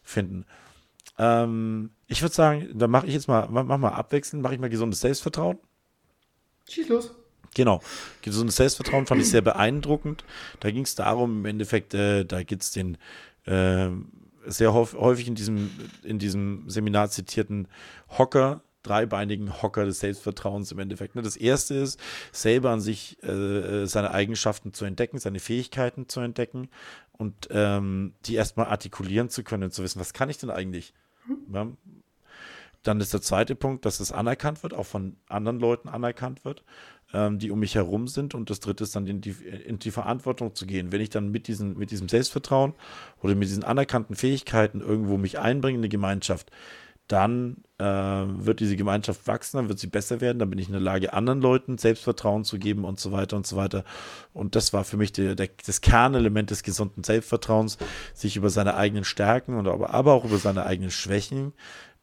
finden. 0.08 0.46
Ähm, 1.20 1.92
ich 2.08 2.22
würde 2.22 2.34
sagen, 2.34 2.70
da 2.74 2.88
mache 2.88 3.08
ich 3.08 3.14
jetzt 3.14 3.28
mal, 3.28 3.48
mach 3.50 3.78
mal 3.78 3.90
abwechselnd, 3.90 4.42
mache 4.42 4.54
ich 4.54 4.60
mal 4.60 4.70
gesundes 4.70 5.02
Selbstvertrauen. 5.02 5.58
Schieß 6.70 6.90
los. 6.90 7.16
Genau. 7.56 7.82
Gesundes 8.22 8.56
Selbstvertrauen 8.56 9.06
fand 9.06 9.22
ich 9.22 9.30
sehr 9.30 9.42
beeindruckend. 9.42 10.24
Da 10.60 10.72
ging 10.72 10.84
es 10.84 10.96
darum, 10.96 11.40
im 11.40 11.46
Endeffekt, 11.46 11.94
äh, 11.94 12.24
da 12.24 12.44
gibt 12.44 12.64
es 12.64 12.72
den 12.72 12.98
äh, 13.46 13.90
sehr 14.46 14.74
häufig 14.74 15.28
in 15.28 15.36
diesem, 15.36 15.72
in 16.04 16.20
diesem 16.20 16.70
Seminar 16.70 17.10
zitierten 17.10 17.68
Hocker, 18.18 18.62
dreibeinigen 18.88 19.62
Hocker 19.62 19.86
des 19.86 20.00
Selbstvertrauens 20.00 20.72
im 20.72 20.80
Endeffekt. 20.80 21.16
Ne? 21.16 21.22
Das 21.22 21.38
erste 21.38 21.76
ist, 21.76 22.00
selber 22.32 22.72
an 22.72 22.82
sich 22.82 23.22
äh, 23.24 23.86
seine 23.86 24.12
Eigenschaften 24.12 24.74
zu 24.74 24.86
entdecken, 24.86 25.20
seine 25.20 25.40
Fähigkeiten 25.40 26.08
zu 26.08 26.20
entdecken 26.20 26.70
und 27.14 27.48
ähm, 27.52 28.14
die 28.26 28.36
erstmal 28.36 28.68
artikulieren 28.68 29.30
zu 29.30 29.44
können 29.44 29.64
und 29.64 29.74
zu 29.74 29.84
wissen, 29.84 30.00
was 30.00 30.14
kann 30.14 30.30
ich 30.30 30.38
denn 30.38 30.50
eigentlich? 30.50 30.94
Ja? 31.52 31.68
Dann 32.84 33.02
ist 33.02 33.14
der 33.14 33.22
zweite 33.22 33.56
Punkt, 33.56 33.86
dass 33.86 34.00
es 34.00 34.14
anerkannt 34.14 34.64
wird, 34.64 34.74
auch 34.74 34.86
von 34.86 35.18
anderen 35.28 35.60
Leuten 35.60 35.90
anerkannt 35.90 36.46
wird, 36.46 36.64
ähm, 37.14 37.38
die 37.38 37.52
um 37.52 37.60
mich 37.60 37.76
herum 37.76 38.08
sind. 38.08 38.34
Und 38.34 38.50
das 38.50 38.62
dritte 38.62 38.86
ist 38.86 38.96
dann 38.96 39.08
in 39.08 39.20
die, 39.20 39.32
in 39.32 39.80
die 39.80 39.92
Verantwortung 39.92 40.56
zu 40.56 40.66
gehen. 40.66 40.92
Wenn 40.92 41.02
ich 41.02 41.10
dann 41.10 41.30
mit, 41.30 41.48
diesen, 41.48 41.78
mit 41.78 41.92
diesem 41.92 42.08
Selbstvertrauen 42.08 42.74
oder 43.22 43.36
mit 43.36 43.50
diesen 43.50 43.66
anerkannten 43.66 44.16
Fähigkeiten 44.16 44.80
irgendwo 44.80 45.18
mich 45.18 45.38
einbringe 45.38 45.78
in 45.78 45.82
die 45.82 45.90
Gemeinschaft, 45.90 46.50
dann 47.08 47.64
äh, 47.78 47.84
wird 47.86 48.60
diese 48.60 48.76
Gemeinschaft 48.76 49.28
wachsen, 49.28 49.58
dann 49.58 49.70
wird 49.70 49.80
sie 49.80 49.88
besser 49.88 50.20
werden, 50.20 50.40
dann 50.40 50.50
bin 50.50 50.60
ich 50.60 50.68
in 50.68 50.74
der 50.74 50.82
Lage, 50.82 51.14
anderen 51.14 51.42
Leuten 51.42 51.78
Selbstvertrauen 51.78 52.44
zu 52.44 52.60
geben 52.60 52.84
und 52.84 53.00
so 53.00 53.12
weiter 53.12 53.38
und 53.38 53.48
so 53.48 53.56
weiter. 53.56 53.84
Und 54.34 54.56
das 54.56 54.74
war 54.74 54.84
für 54.84 54.98
mich 54.98 55.14
der, 55.14 55.36
der, 55.36 55.50
das 55.66 55.82
Kernelement 55.82 56.50
des 56.52 56.64
gesunden 56.64 57.04
Selbstvertrauens, 57.04 57.78
sich 58.14 58.36
über 58.36 58.50
seine 58.50 58.76
eigenen 58.76 59.06
Stärken 59.06 59.56
und 59.56 59.68
aber, 59.68 59.94
aber 59.94 60.14
auch 60.14 60.26
über 60.26 60.38
seine 60.38 60.66
eigenen 60.66 60.92
Schwächen 60.92 61.54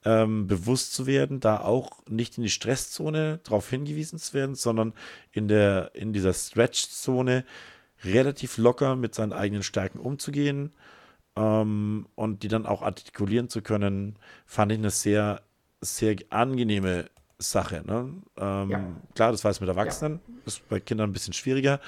ähm, 0.05 0.46
bewusst 0.46 0.94
zu 0.94 1.07
werden, 1.07 1.40
da 1.40 1.61
auch 1.61 1.90
nicht 2.09 2.38
in 2.38 2.42
die 2.42 2.50
Stresszone 2.50 3.40
darauf 3.44 3.68
hingewiesen 3.68 4.18
zu 4.18 4.34
werden, 4.34 4.55
sondern 4.55 4.94
in, 5.32 5.48
der, 5.48 5.90
in 5.94 6.12
dieser 6.12 6.32
Stretch-Zone 6.32 7.44
relativ 8.05 8.59
locker 8.59 8.96
mit 8.96 9.14
seinen 9.14 9.32
eigenen 9.32 9.62
Stärken 9.62 9.98
umzugehen 9.98 10.72
ähm, 11.37 12.07
und 12.14 12.43
die 12.43 12.49
dann 12.49 12.66
auch 12.66 12.82
artikulieren 12.82 13.49
zu 13.49 13.62
können, 13.62 14.16
fand 14.47 14.72
ich 14.72 14.78
eine 14.78 14.91
sehr, 14.91 15.43
sehr 15.80 16.16
angenehme 16.30 17.07
Sache. 17.39 17.82
Ne? 17.85 18.14
Ähm, 18.37 18.70
ja. 18.70 18.85
Klar, 19.14 19.32
das 19.32 19.45
war 19.45 19.51
jetzt 19.51 19.61
mit 19.61 19.68
Erwachsenen, 19.68 20.20
ja. 20.26 20.35
ist 20.47 20.68
bei 20.68 20.80
Kindern 20.80 21.11
ein 21.11 21.12
bisschen 21.12 21.32
schwieriger, 21.32 21.80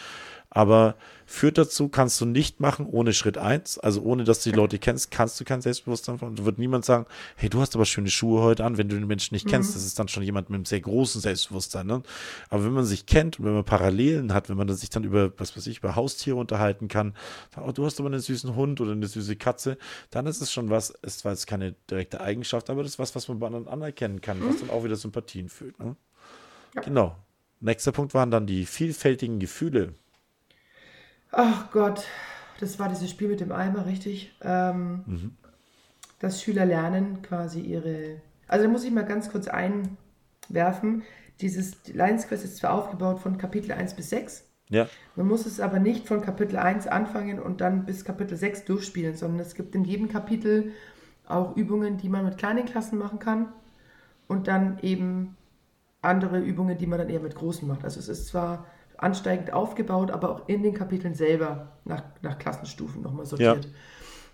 aber 0.57 0.95
führt 1.27 1.59
dazu, 1.59 1.91
kannst 1.91 2.19
du 2.19 2.25
nicht 2.25 2.61
machen 2.61 2.87
ohne 2.87 3.13
Schritt 3.13 3.37
1, 3.37 3.79
also 3.79 4.01
ohne 4.01 4.25
dass 4.25 4.43
du 4.43 4.51
die 4.51 4.57
Leute 4.57 4.79
kennst, 4.79 5.11
kannst 5.11 5.39
du 5.39 5.45
kein 5.45 5.61
Selbstbewusstsein 5.61 6.19
von. 6.19 6.47
Wird 6.47 6.59
niemand 6.59 6.87
sagen, 6.87 7.05
hey, 7.35 7.51
du 7.51 7.61
hast 7.61 7.75
aber 7.75 7.85
schöne 7.85 8.09
Schuhe 8.09 8.41
heute 8.41 8.65
an, 8.65 8.79
wenn 8.79 8.89
du 8.89 8.97
den 8.97 9.07
Menschen 9.07 9.35
nicht 9.35 9.47
kennst. 9.47 9.71
Mhm. 9.71 9.75
Das 9.75 9.85
ist 9.85 9.99
dann 9.99 10.09
schon 10.09 10.23
jemand 10.23 10.49
mit 10.49 10.55
einem 10.55 10.65
sehr 10.65 10.81
großen 10.81 11.21
Selbstbewusstsein. 11.21 11.87
Ne? 11.87 12.03
Aber 12.49 12.65
wenn 12.65 12.73
man 12.73 12.87
sich 12.87 13.05
kennt 13.05 13.39
und 13.39 13.45
wenn 13.45 13.53
man 13.53 13.65
Parallelen 13.65 14.33
hat, 14.33 14.49
wenn 14.49 14.57
man 14.57 14.75
sich 14.75 14.89
dann 14.89 15.05
über, 15.05 15.31
was 15.39 15.55
weiß 15.55 15.67
ich, 15.67 15.79
über 15.79 15.95
Haustiere 15.95 16.37
unterhalten 16.37 16.89
kann, 16.89 17.15
oh, 17.61 17.71
du 17.71 17.85
hast 17.85 18.01
aber 18.01 18.09
einen 18.09 18.21
süßen 18.21 18.57
Hund 18.57 18.81
oder 18.81 18.93
eine 18.93 19.09
süße 19.09 19.37
Katze, 19.37 19.77
dann 20.11 20.27
ist 20.27 20.41
es 20.41 20.51
schon 20.51 20.71
was, 20.71 20.89
ist 21.03 21.19
zwar 21.19 21.33
jetzt 21.33 21.47
keine 21.47 21.75
direkte 21.91 22.23
Eigenschaft, 22.23 22.71
aber 22.71 22.83
das 22.83 22.93
ist 22.93 22.99
was, 22.99 23.15
was 23.15 23.29
man 23.29 23.41
bei 23.41 23.47
anderen 23.49 23.69
anerkennen 23.69 24.23
kann, 24.23 24.41
mhm. 24.41 24.49
was 24.49 24.61
dann 24.61 24.71
auch 24.71 24.85
wieder 24.85 24.97
Sympathien 24.97 25.51
fühlt. 25.51 25.79
Ne? 25.79 25.97
Ja. 26.77 26.81
Genau. 26.81 27.17
Nächster 27.61 27.93
Punkt 27.93 28.15
waren 28.15 28.31
dann 28.31 28.47
die 28.47 28.65
vielfältigen 28.65 29.39
Gefühle. 29.39 29.95
Ach 31.39 31.71
Gott, 31.71 32.03
das 32.61 32.79
war 32.79 32.89
dieses 32.89 33.11
Spiel 33.11 33.29
mit 33.29 33.41
dem 33.41 33.53
Eimer, 33.53 33.85
richtig? 33.85 34.35
Ähm, 34.41 35.05
mhm. 35.07 35.37
Dass 36.19 36.43
Schüler 36.43 36.65
lernen 36.65 37.21
quasi 37.21 37.61
ihre. 37.61 38.23
Also 38.49 38.65
da 38.65 38.71
muss 38.71 38.85
ich 38.85 38.91
mal 38.91 39.05
ganz 39.05 39.31
kurz 39.31 39.47
einwerfen. 39.47 41.03
Dieses 41.43 41.87
Lions 41.89 42.27
Quest 42.27 42.43
ist 42.43 42.57
zwar 42.57 42.73
aufgebaut 42.73 43.21
von 43.21 43.37
Kapitel 43.37 43.73
1 43.73 43.95
bis 43.95 44.09
6. 44.09 44.47
Ja. 44.71 44.89
Man 45.15 45.29
muss 45.29 45.45
es 45.45 45.61
aber 45.61 45.79
nicht 45.79 46.09
von 46.09 46.23
Kapitel 46.23 46.57
1 46.57 46.87
anfangen 46.87 47.39
und 47.39 47.61
dann 47.61 47.85
bis 47.85 48.07
Kapitel 48.07 48.39
6 48.39 48.65
durchspielen, 48.65 49.15
sondern 49.15 49.41
es 49.41 49.55
gibt 49.55 49.75
in 49.75 49.85
jedem 49.85 50.09
Kapitel 50.09 50.73
auch 51.27 51.55
Übungen, 51.55 51.99
die 51.99 52.09
man 52.09 52.25
mit 52.25 52.39
kleinen 52.39 52.65
Klassen 52.65 52.99
machen 52.99 53.19
kann 53.19 53.53
und 54.27 54.49
dann 54.49 54.79
eben 54.81 55.37
andere 56.01 56.39
Übungen, 56.39 56.79
die 56.79 56.87
man 56.87 56.99
dann 56.99 57.11
eher 57.11 57.21
mit 57.21 57.35
großen 57.35 57.69
macht. 57.69 57.85
Also 57.85 58.01
es 58.01 58.09
ist 58.09 58.29
zwar 58.29 58.65
ansteigend 58.99 59.53
aufgebaut, 59.53 60.11
aber 60.11 60.31
auch 60.31 60.49
in 60.49 60.63
den 60.63 60.75
Kapiteln 60.75 61.15
selber 61.15 61.73
nach, 61.85 62.03
nach 62.23 62.39
Klassenstufen 62.39 63.03
nochmal 63.03 63.27
sortiert. 63.27 63.65
Ja. 63.65 63.71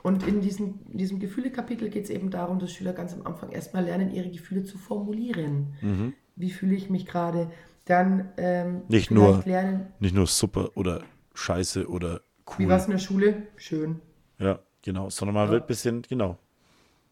Und 0.03 0.27
in 0.27 0.41
diesem, 0.41 0.81
diesem 0.87 1.21
Gefühle-Kapitel 1.21 1.89
geht 1.89 2.05
es 2.05 2.11
eben 2.11 2.31
darum, 2.31 2.59
dass 2.59 2.73
Schüler 2.73 2.93
ganz 2.93 3.15
am 3.15 3.25
Anfang 3.25 3.51
erstmal 3.51 3.85
lernen, 3.85 4.13
ihre 4.13 4.31
Gefühle 4.31 4.65
zu 4.65 4.79
formulieren. 4.79 5.75
Mhm. 5.81 6.15
Wie 6.35 6.51
fühle 6.51 6.75
ich 6.75 6.91
mich 6.91 7.07
gerade? 7.07 7.51
Dann 7.85 8.31
ähm, 8.37 8.83
nicht, 8.89 9.11
nur, 9.11 9.43
lernen, 9.45 9.93
nicht 10.01 10.15
nur 10.15 10.27
super 10.27 10.71
oder 10.75 11.03
scheiße 11.35 11.89
oder 11.89 12.21
cool. 12.49 12.59
Wie 12.59 12.69
war 12.69 12.79
es 12.79 12.87
in 12.87 12.93
der 12.93 12.99
Schule? 12.99 13.43
Schön. 13.57 14.01
Ja, 14.39 14.59
genau. 14.83 15.11
Sondern 15.11 15.35
man 15.35 15.47
ja. 15.47 15.53
wird 15.53 15.65
ein 15.65 15.67
bisschen, 15.67 16.03
genau. 16.03 16.39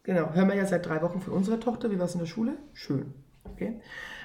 Genau. 0.03 0.33
Hören 0.33 0.47
wir 0.47 0.55
ja 0.55 0.65
seit 0.65 0.85
drei 0.85 1.01
Wochen 1.01 1.21
von 1.21 1.33
unserer 1.33 1.59
Tochter. 1.59 1.91
Wie 1.91 1.99
war 1.99 2.05
es 2.05 2.13
in 2.13 2.19
der 2.19 2.25
Schule? 2.25 2.57
Schön. 2.73 3.13
Okay. 3.43 3.79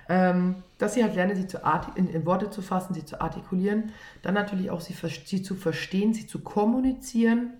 Ähm, 0.08 0.56
dass 0.78 0.94
sie 0.94 1.02
halt 1.02 1.14
lernen, 1.14 1.34
sie 1.34 1.46
zu 1.46 1.58
in, 1.96 2.08
in, 2.08 2.26
Worte 2.26 2.50
zu 2.50 2.62
fassen, 2.62 2.94
sie 2.94 3.04
zu 3.04 3.20
artikulieren, 3.20 3.92
dann 4.22 4.34
natürlich 4.34 4.70
auch 4.70 4.80
sie, 4.80 4.94
sie 5.24 5.42
zu 5.42 5.54
verstehen, 5.54 6.14
sie 6.14 6.26
zu 6.26 6.40
kommunizieren. 6.40 7.54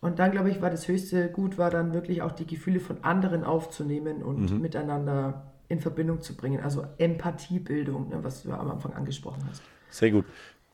Und 0.00 0.18
dann, 0.18 0.30
glaube 0.30 0.50
ich, 0.50 0.60
war 0.60 0.70
das 0.70 0.88
höchste 0.88 1.28
Gut, 1.28 1.58
war 1.58 1.70
dann 1.70 1.92
wirklich 1.92 2.22
auch 2.22 2.32
die 2.32 2.46
Gefühle 2.46 2.80
von 2.80 3.04
anderen 3.04 3.44
aufzunehmen 3.44 4.22
und 4.22 4.50
mhm. 4.50 4.60
miteinander 4.60 5.44
in 5.68 5.80
Verbindung 5.80 6.20
zu 6.20 6.36
bringen. 6.36 6.60
Also 6.62 6.86
Empathiebildung, 6.98 8.08
ne, 8.08 8.18
was 8.22 8.42
du 8.42 8.52
am 8.52 8.70
Anfang 8.70 8.92
angesprochen 8.94 9.42
hast. 9.48 9.62
Sehr 9.90 10.10
gut. 10.10 10.24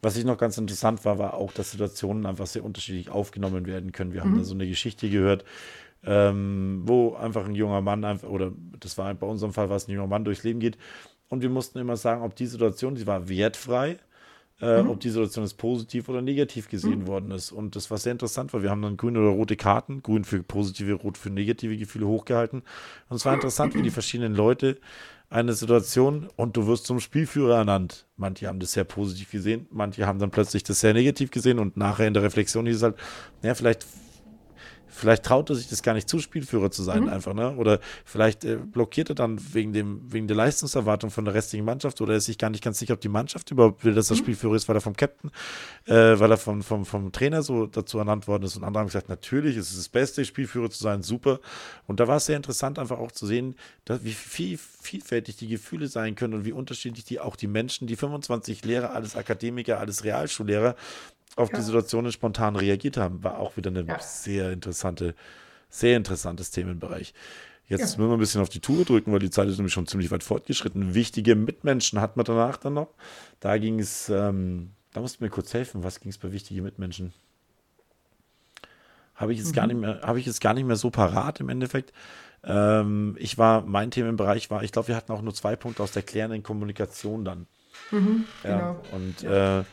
Was 0.03 0.17
ich 0.17 0.25
noch 0.25 0.37
ganz 0.37 0.59
interessant 0.59 1.05
war, 1.05 1.19
war 1.19 1.35
auch, 1.35 1.53
dass 1.53 1.71
Situationen 1.71 2.27
einfach 2.27 2.47
sehr 2.47 2.65
unterschiedlich 2.65 3.11
aufgenommen 3.11 3.67
werden 3.67 3.93
können. 3.93 4.13
Wir 4.13 4.23
haben 4.23 4.33
mhm. 4.33 4.39
da 4.39 4.45
so 4.45 4.55
eine 4.55 4.67
Geschichte 4.67 5.09
gehört, 5.09 5.45
ähm, 6.05 6.83
wo 6.85 7.15
einfach 7.15 7.45
ein 7.45 7.55
junger 7.55 7.81
Mann 7.81 8.05
einfach, 8.05 8.29
oder 8.29 8.53
das 8.81 8.99
war 8.99 9.13
bei 9.15 9.27
unserem 9.27 9.53
Fall, 9.53 9.71
was 9.71 9.89
ein 9.89 9.93
junger 9.93 10.09
Mann 10.09 10.25
durchs 10.25 10.43
Leben 10.43 10.61
geht. 10.61 10.79
Und 11.29 11.43
wir 11.43 11.51
mussten 11.51 11.79
immer 11.79 11.97
sagen, 11.97 12.23
ob 12.23 12.35
die 12.37 12.47
Situation, 12.47 12.95
die 12.95 13.07
war 13.07 13.29
wertfrei, 13.29 13.99
äh, 14.61 14.83
mhm. 14.83 14.91
ob 14.91 15.01
die 15.01 15.09
Situation 15.09 15.45
jetzt 15.45 15.59
positiv 15.59 16.09
oder 16.09 16.23
negativ 16.23 16.69
gesehen 16.69 17.01
mhm. 17.01 17.07
worden 17.07 17.31
ist. 17.31 17.53
Und 17.53 17.75
das 17.77 17.91
war 17.91 17.99
sehr 17.99 18.13
interessant, 18.13 18.53
weil 18.53 18.63
wir 18.63 18.71
haben 18.71 18.83
dann 18.83 18.97
grüne 18.97 19.21
oder 19.21 19.31
rote 19.31 19.57
Karten, 19.57 20.03
grün 20.03 20.25
für 20.25 20.43
positive, 20.43 20.95
rot 20.95 21.19
für 21.19 21.31
negative 21.31 21.77
Gefühle 21.77 22.07
hochgehalten. 22.07 22.63
Und 23.09 23.17
es 23.17 23.25
war 23.25 23.35
interessant, 23.35 23.75
wie 23.75 23.83
die 23.83 23.91
verschiedenen 23.91 24.35
Leute 24.35 24.79
eine 25.31 25.55
Situation 25.55 26.29
und 26.37 26.57
du 26.57 26.67
wirst 26.67 26.85
zum 26.85 27.01
Spielführer 27.01 27.57
ernannt. 27.57 28.07
Manche 28.17 28.49
haben 28.49 28.61
das 28.61 28.73
sehr 28.73 28.85
positiv 28.85 29.31
gesehen, 29.31 29.67
manche 29.71 30.07
haben 30.07 30.19
dann 30.19 30.31
plötzlich 30.31 30.63
das 30.63 30.81
sehr 30.81 30.93
negativ 30.93 31.31
gesehen 31.31 31.59
und 31.59 31.77
nachher 31.77 32.07
in 32.07 32.13
der 32.13 32.23
Reflexion 32.23 32.67
hieß 32.67 32.77
es 32.77 32.83
halt, 32.83 32.97
naja, 33.41 33.55
vielleicht 33.55 33.87
Vielleicht 34.95 35.25
traut 35.25 35.49
er 35.51 35.57
sich 35.57 35.69
das 35.69 35.83
gar 35.83 35.95
nicht 35.95 36.09
zu, 36.09 36.19
Spielführer 36.19 36.71
zu 36.71 36.83
sein, 36.83 37.05
mhm. 37.05 37.09
einfach, 37.09 37.33
ne? 37.33 37.57
Oder 37.57 37.81
vielleicht 38.05 38.45
äh, 38.45 38.57
blockiert 38.57 39.09
er 39.09 39.15
dann 39.15 39.41
wegen, 39.55 39.73
dem, 39.73 40.13
wegen 40.13 40.29
der 40.29 40.37
Leistungserwartung 40.37 41.11
von 41.11 41.25
der 41.25 41.35
restlichen 41.35 41.65
Mannschaft 41.65 42.01
oder 42.01 42.15
ist 42.15 42.27
sich 42.27 42.37
gar 42.37 42.51
nicht 42.51 42.63
ganz 42.63 42.79
sicher, 42.79 42.95
ob 42.95 43.01
die 43.01 43.09
Mannschaft 43.09 43.51
überhaupt 43.51 43.85
will, 43.85 43.95
dass 43.95 44.11
er 44.11 44.17
mhm. 44.17 44.21
Spielführer 44.21 44.55
ist, 44.55 44.69
weil 44.69 44.77
er 44.77 44.83
vom 44.83 44.95
Captain, 44.95 45.31
äh, 45.87 45.95
weil 45.95 46.31
er 46.31 46.37
vom, 46.37 46.63
vom, 46.63 46.85
vom 46.85 47.11
Trainer 47.11 47.43
so 47.43 47.67
dazu 47.67 47.99
ernannt 47.99 48.29
worden 48.29 48.45
ist. 48.45 48.57
Und 48.57 48.65
andere 48.65 48.81
haben 48.81 48.89
gesagt, 48.89 49.09
natürlich 49.09 49.57
ist 49.57 49.71
es 49.71 49.77
das 49.77 49.89
Beste, 49.89 50.25
Spielführer 50.25 50.71
zu 50.71 50.83
sein, 50.83 51.03
super. 51.03 51.41
Und 51.87 51.99
da 51.99 52.07
war 52.07 52.19
es 52.19 52.27
sehr 52.27 52.37
interessant, 52.37 52.79
einfach 52.79 52.99
auch 52.99 53.13
zu 53.13 53.27
sehen, 53.27 53.57
dass, 53.87 54.05
wie 54.05 54.13
viel, 54.13 54.59
vielfältig 54.59 55.37
die 55.37 55.49
Gefühle 55.49 55.89
sein 55.89 56.15
können 56.17 56.35
und 56.35 56.45
wie 56.45 56.53
unterschiedlich 56.53 57.05
die 57.05 57.19
auch 57.19 57.37
die 57.37 57.47
Menschen, 57.47 57.87
die 57.87 57.97
25 57.97 58.65
Lehrer, 58.65 58.93
alles 58.93 59.17
Akademiker, 59.17 59.81
alles 59.81 60.05
Realschullehrer, 60.05 60.77
auf 61.37 61.51
ja. 61.51 61.57
die 61.57 61.63
Situationen 61.63 62.13
spontan 62.13 62.57
reagiert 62.57 62.97
haben, 62.97 63.23
war 63.23 63.39
auch 63.39 63.57
wieder 63.57 63.71
ein 63.71 63.87
ja. 63.87 63.99
sehr 64.01 64.53
interessante, 64.53 65.15
sehr 65.69 65.97
interessantes 65.97 66.51
Themenbereich. 66.51 67.15
Jetzt 67.67 67.81
ja. 67.81 67.87
müssen 67.87 68.11
wir 68.11 68.17
ein 68.17 68.19
bisschen 68.19 68.43
auf 68.43 68.49
die 68.49 68.61
Tube 68.61 68.85
drücken, 68.85 69.13
weil 69.13 69.21
die 69.21 69.31
Zeit 69.31 69.49
ist 69.49 69.57
nämlich 69.57 69.73
schon 69.73 69.87
ziemlich 69.87 70.11
weit 70.11 70.23
fortgeschritten. 70.23 70.95
Wichtige 70.95 71.35
Mitmenschen 71.35 72.01
hat 72.01 72.17
man 72.17 72.25
danach 72.25 72.59
dann 72.59 72.75
noch. 72.75 72.89
Da 73.41 73.57
ging 73.57 73.81
es, 73.81 74.09
ähm, 74.09 74.73
da 74.93 75.01
musst 75.01 75.21
du 75.21 75.25
mir 75.25 75.31
kurz 75.31 75.55
helfen. 75.55 75.83
Was 75.85 76.01
ging 76.01 76.11
es 76.11 76.19
bei 76.19 76.33
wichtigen 76.33 76.63
Mitmenschen? 76.65 77.13
Habe 79.15 79.33
ich 79.33 79.39
jetzt 79.39 79.51
mhm. 79.51 79.55
gar 79.55 79.67
nicht 79.69 79.81
mehr, 79.81 80.01
habe 80.03 80.19
ich 80.19 80.27
jetzt 80.27 80.41
gar 80.41 80.53
nicht 80.53 80.67
mehr 80.67 80.77
so 80.77 80.91
parat 80.91 81.41
im 81.41 81.49
Endeffekt. 81.49 81.93
Ähm, 82.45 83.17
ich 83.19 83.39
war, 83.39 83.63
mein 83.63 83.91
Themenbereich 83.91 84.51
war, 84.51 84.65
ich 84.65 84.73
glaube, 84.73 84.89
wir 84.89 84.97
hatten 84.97 85.13
auch 85.13 85.23
nur 85.23 85.33
zwei 85.33 85.55
Punkte 85.57 85.83
aus 85.83 85.93
der 85.93 86.03
klärenden 86.03 86.43
Kommunikation 86.43 87.25
dann. 87.25 87.47
Mhm, 87.91 88.25
ja, 88.43 88.59
genau. 88.59 88.83
Und 88.93 89.23
äh, 89.23 89.65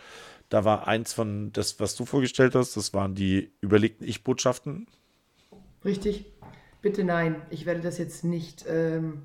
da 0.49 0.65
war 0.65 0.87
eins 0.87 1.13
von 1.13 1.51
das, 1.53 1.79
was 1.79 1.95
du 1.95 2.05
vorgestellt 2.05 2.55
hast, 2.55 2.75
das 2.75 2.93
waren 2.93 3.15
die 3.15 3.51
überlegten 3.61 4.07
Ich-Botschaften. 4.07 4.87
Richtig. 5.85 6.25
Bitte 6.81 7.03
nein, 7.03 7.41
ich 7.49 7.65
werde 7.65 7.81
das 7.81 7.97
jetzt 7.97 8.23
nicht 8.23 8.65
ähm, 8.67 9.23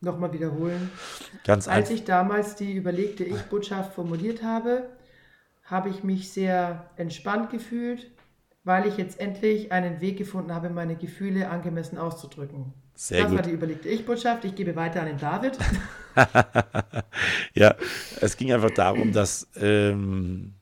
nochmal 0.00 0.32
wiederholen. 0.32 0.90
Ganz 1.44 1.68
Als 1.68 1.90
ich 1.90 2.04
damals 2.04 2.56
die 2.56 2.72
überlegte 2.72 3.24
Ich-Botschaft 3.24 3.94
formuliert 3.94 4.42
habe, 4.42 4.88
habe 5.64 5.88
ich 5.88 6.04
mich 6.04 6.30
sehr 6.30 6.90
entspannt 6.96 7.50
gefühlt, 7.50 8.10
weil 8.64 8.86
ich 8.86 8.96
jetzt 8.96 9.20
endlich 9.20 9.72
einen 9.72 10.00
Weg 10.00 10.18
gefunden 10.18 10.54
habe, 10.54 10.70
meine 10.70 10.96
Gefühle 10.96 11.48
angemessen 11.48 11.98
auszudrücken. 11.98 12.74
Sehr 12.94 13.22
das 13.22 13.30
gut. 13.30 13.38
war 13.38 13.42
die 13.44 13.50
überlegte 13.50 13.88
Ich-Botschaft. 13.88 14.44
Ich 14.44 14.54
gebe 14.54 14.76
weiter 14.76 15.00
an 15.00 15.06
den 15.06 15.18
David. 15.18 15.58
ja, 17.54 17.74
es 18.20 18.36
ging 18.36 18.52
einfach 18.52 18.70
darum, 18.70 19.12
dass 19.12 19.48
ähm, 19.56 20.54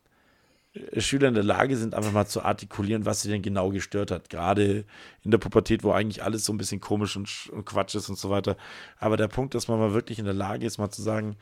Schüler 0.96 1.28
in 1.28 1.34
der 1.34 1.44
Lage 1.44 1.76
sind, 1.76 1.94
einfach 1.94 2.12
mal 2.12 2.26
zu 2.26 2.42
artikulieren, 2.42 3.04
was 3.04 3.20
sie 3.20 3.28
denn 3.28 3.42
genau 3.42 3.68
gestört 3.68 4.10
hat. 4.10 4.30
Gerade 4.30 4.86
in 5.22 5.30
der 5.30 5.38
Pubertät, 5.38 5.84
wo 5.84 5.92
eigentlich 5.92 6.22
alles 6.22 6.46
so 6.46 6.52
ein 6.52 6.56
bisschen 6.56 6.80
komisch 6.80 7.16
und, 7.16 7.50
und 7.52 7.66
Quatsch 7.66 7.94
ist 7.94 8.08
und 8.08 8.18
so 8.18 8.30
weiter. 8.30 8.56
Aber 8.98 9.18
der 9.18 9.28
Punkt, 9.28 9.54
dass 9.54 9.68
man 9.68 9.78
mal 9.78 9.92
wirklich 9.92 10.18
in 10.18 10.24
der 10.24 10.34
Lage 10.34 10.64
ist, 10.64 10.78
mal 10.78 10.90
zu 10.90 11.02
sagen, 11.02 11.36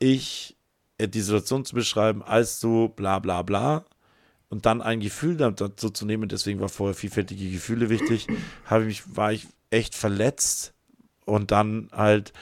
ich, 0.00 0.56
äh, 0.98 1.06
die 1.06 1.20
Situation 1.20 1.64
zu 1.64 1.76
beschreiben, 1.76 2.22
als 2.24 2.58
so 2.58 2.88
bla 2.88 3.20
bla 3.20 3.42
bla 3.42 3.84
und 4.48 4.66
dann 4.66 4.82
ein 4.82 4.98
Gefühl 4.98 5.36
dazu 5.36 5.90
zu 5.90 6.04
nehmen, 6.04 6.28
deswegen 6.28 6.58
war 6.58 6.68
vorher 6.68 6.94
vielfältige 6.94 7.48
Gefühle 7.50 7.88
wichtig, 7.88 8.26
habe 8.64 8.86
ich, 8.86 9.16
war 9.16 9.32
ich 9.32 9.46
echt 9.70 9.94
verletzt 9.94 10.74
und 11.24 11.50
dann 11.50 11.88
halt 11.92 12.32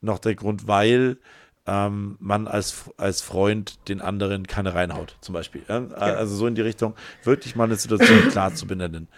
noch 0.00 0.18
der 0.18 0.34
Grund, 0.34 0.66
weil 0.66 1.18
ähm, 1.66 2.16
man 2.18 2.48
als, 2.48 2.90
als 2.96 3.20
Freund 3.20 3.88
den 3.88 4.00
anderen 4.00 4.46
keine 4.46 4.74
reinhaut, 4.74 5.16
zum 5.20 5.34
Beispiel. 5.34 5.62
Ja? 5.68 5.80
Ja. 5.80 5.96
Also 5.96 6.34
so 6.34 6.46
in 6.46 6.54
die 6.54 6.62
Richtung, 6.62 6.94
wirklich 7.24 7.56
mal 7.56 7.64
eine 7.64 7.76
Situation 7.76 8.28
klar 8.30 8.54
zu 8.54 8.66
benennen. 8.66 9.08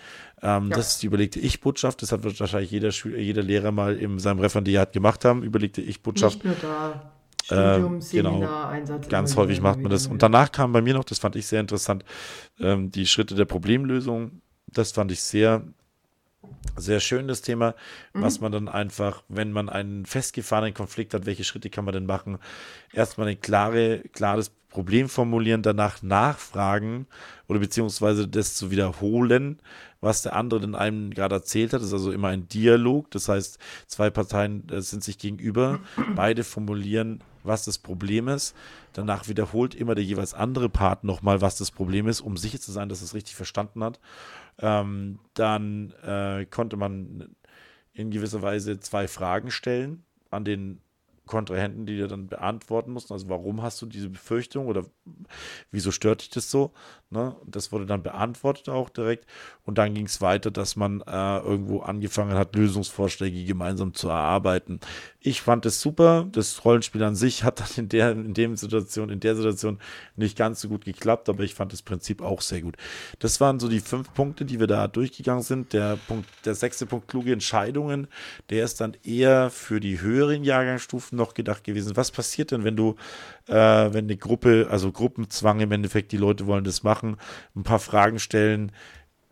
Ähm, 0.43 0.69
ja. 0.71 0.77
Das 0.77 0.93
ist 0.93 1.03
die 1.03 1.07
überlegte 1.07 1.39
Ich-Botschaft. 1.39 2.03
Das 2.03 2.13
hat 2.13 2.25
wahrscheinlich 2.25 2.71
jeder, 2.71 2.91
jeder 2.91 3.43
Lehrer 3.43 3.71
mal 3.71 3.97
in 3.97 4.19
seinem 4.19 4.41
Referendariat 4.41 4.93
gemacht 4.93 5.25
haben. 5.25 5.45
Überlegte 5.45 5.81
Ich-Botschaft. 5.81 6.45
Nicht 6.45 6.63
nur 6.63 6.71
da. 6.71 7.13
Studium, 7.45 7.99
äh, 7.99 8.01
Seminar, 8.01 8.39
genau, 8.39 8.65
Einsatz. 8.65 9.09
Ganz 9.09 9.37
häufig 9.37 9.61
macht 9.61 9.81
man 9.81 9.91
das. 9.91 10.07
Und 10.07 10.23
danach 10.23 10.53
kam 10.53 10.73
bei 10.73 10.83
mir 10.83 10.95
noch, 10.95 11.05
das 11.05 11.19
fand 11.19 11.37
ich 11.37 11.47
sehr 11.47 11.61
interessant, 11.61 12.05
ähm, 12.59 12.91
die 12.91 13.07
Schritte 13.07 13.35
der 13.35 13.45
Problemlösung. 13.45 14.43
Das 14.67 14.93
fand 14.93 15.11
ich 15.11 15.21
sehr 15.23 15.63
sehr 16.77 17.01
schönes 17.01 17.43
Thema, 17.43 17.75
mhm. 18.13 18.23
was 18.23 18.41
man 18.41 18.53
dann 18.53 18.69
einfach, 18.69 19.23
wenn 19.29 19.53
man 19.53 19.69
einen 19.69 20.07
festgefahrenen 20.07 20.75
Konflikt 20.75 21.15
hat, 21.15 21.27
welche 21.27 21.45
Schritte 21.45 21.71
kann 21.71 21.85
man 21.85 21.95
denn 21.95 22.07
machen? 22.07 22.39
Erstmal 22.93 23.29
ein 23.29 23.41
klare, 23.41 24.01
klares 24.13 24.51
Problem 24.71 25.09
formulieren, 25.09 25.63
danach 25.63 26.03
nachfragen 26.03 27.07
oder 27.49 27.59
beziehungsweise 27.59 28.29
das 28.29 28.55
zu 28.55 28.71
wiederholen, 28.71 29.59
was 30.01 30.23
der 30.23 30.37
andere 30.37 30.63
in 30.65 30.77
einem 30.77 31.11
gerade 31.11 31.35
erzählt 31.35 31.73
hat. 31.73 31.81
Das 31.81 31.89
ist 31.89 31.93
also 31.93 32.13
immer 32.13 32.29
ein 32.29 32.49
Dialog. 32.49 33.11
Das 33.11 33.29
heißt, 33.29 33.59
zwei 33.87 34.11
Parteien 34.11 34.69
äh, 34.71 34.81
sind 34.81 35.03
sich 35.03 35.19
gegenüber, 35.19 35.81
beide 36.15 36.45
formulieren, 36.45 37.21
was 37.43 37.65
das 37.65 37.79
Problem 37.79 38.29
ist. 38.29 38.55
Danach 38.93 39.29
wiederholt 39.29 39.75
immer 39.75 39.95
der 39.95 40.05
jeweils 40.05 40.35
andere 40.35 40.69
Part 40.69 41.05
nochmal, 41.05 41.41
was 41.41 41.57
das 41.57 41.71
Problem 41.71 42.07
ist, 42.07 42.21
um 42.21 42.37
sicher 42.37 42.61
zu 42.61 42.73
sein, 42.73 42.89
dass 42.89 43.03
es 43.03 43.15
richtig 43.15 43.35
verstanden 43.35 43.83
hat. 43.83 43.99
Ähm, 44.61 45.19
dann 45.35 45.93
äh, 46.03 46.47
konnte 46.47 46.77
man 46.77 47.35
in 47.93 48.11
gewisser 48.11 48.43
Weise 48.43 48.79
zwei 48.81 49.09
Fragen 49.09 49.51
stellen 49.51 50.05
an 50.31 50.45
den 50.45 50.81
Kontrahenten, 51.27 51.87
die 51.87 51.97
dir 51.97 52.09
dann 52.09 52.27
beantworten 52.27 52.93
mussten. 52.93 53.13
Also 53.13 53.29
warum 53.29 53.63
hast 53.63 53.81
du 53.81 53.87
diese 53.87 54.11
Befürchtung 54.11 54.67
oder 54.67 54.85
wieso 55.71 55.91
stört 55.93 56.23
dich 56.23 56.31
das 56.31 56.51
so? 56.51 56.73
Ne? 57.13 57.35
Das 57.45 57.73
wurde 57.73 57.87
dann 57.87 58.05
beantwortet 58.05 58.69
auch 58.69 58.89
direkt. 58.89 59.27
Und 59.65 59.79
dann 59.79 59.95
ging 59.95 60.07
es 60.07 60.21
weiter, 60.21 60.53
dass 60.53 60.77
man 60.77 61.01
äh, 61.01 61.39
irgendwo 61.39 61.81
angefangen 61.81 62.35
hat, 62.35 62.55
Lösungsvorschläge 62.55 63.45
gemeinsam 63.45 63.95
zu 63.95 64.09
erarbeiten. 64.09 64.79
Ich 65.19 65.43
fand 65.43 65.67
es 65.67 65.81
super. 65.81 66.29
Das 66.31 66.65
Rollenspiel 66.65 67.03
an 67.03 67.17
sich 67.17 67.43
hat 67.43 67.59
dann 67.59 67.69
in 67.77 67.89
der, 67.89 68.13
in 68.13 68.33
dem 68.33 68.57
Situation, 68.57 69.11
in 69.11 69.19
der 69.19 69.35
Situation 69.35 69.81
nicht 70.15 70.39
ganz 70.39 70.61
so 70.61 70.69
gut 70.69 70.85
geklappt, 70.85 71.29
aber 71.29 71.43
ich 71.43 71.55
fand 71.55 71.73
das 71.73 71.83
Prinzip 71.83 72.23
auch 72.23 72.41
sehr 72.43 72.63
gut. 72.63 72.77
Das 73.19 73.41
waren 73.41 73.59
so 73.59 73.69
die 73.69 73.81
fünf 73.81 74.15
Punkte, 74.15 74.45
die 74.45 74.61
wir 74.61 74.69
da 74.69 74.87
durchgegangen 74.87 75.43
sind. 75.43 75.73
Der 75.73 75.99
Punkt, 76.07 76.29
der 76.45 76.55
sechste 76.55 76.87
Punkt, 76.87 77.09
kluge 77.09 77.33
Entscheidungen, 77.33 78.07
der 78.51 78.65
ist 78.65 78.81
dann 78.81 78.97
eher 79.03 79.51
für 79.51 79.81
die 79.81 80.01
höheren 80.01 80.45
Jahrgangsstufen 80.45 81.19
noch 81.19 81.35
gedacht 81.35 81.65
gewesen. 81.65 81.97
Was 81.97 82.13
passiert 82.13 82.53
denn, 82.53 82.63
wenn 82.63 82.77
du, 82.77 82.95
äh, 83.49 83.55
wenn 83.55 84.05
eine 84.05 84.17
Gruppe, 84.17 84.69
also 84.71 84.93
Gruppenzwang 84.93 85.59
im 85.59 85.73
Endeffekt, 85.73 86.13
die 86.13 86.17
Leute 86.17 86.47
wollen 86.47 86.63
das 86.65 86.85
machen, 86.85 87.00
ein 87.03 87.63
paar 87.63 87.79
Fragen 87.79 88.19
stellen, 88.19 88.73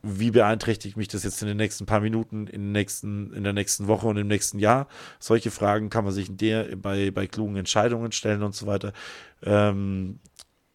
wie 0.02 0.30
beeinträchtigt 0.30 0.96
mich 0.96 1.08
das 1.08 1.24
jetzt 1.24 1.42
in 1.42 1.48
den 1.48 1.56
nächsten 1.56 1.86
paar 1.86 2.00
Minuten, 2.00 2.46
in, 2.46 2.62
den 2.62 2.72
nächsten, 2.72 3.32
in 3.32 3.44
der 3.44 3.52
nächsten 3.52 3.88
Woche 3.88 4.06
und 4.06 4.16
im 4.16 4.28
nächsten 4.28 4.58
Jahr? 4.58 4.86
Solche 5.18 5.50
Fragen 5.50 5.90
kann 5.90 6.04
man 6.04 6.12
sich 6.12 6.28
in 6.28 6.36
der, 6.36 6.76
bei, 6.76 7.10
bei 7.10 7.26
klugen 7.26 7.56
Entscheidungen 7.56 8.12
stellen 8.12 8.42
und 8.42 8.54
so 8.54 8.66
weiter. 8.66 8.92
Ähm, 9.42 10.20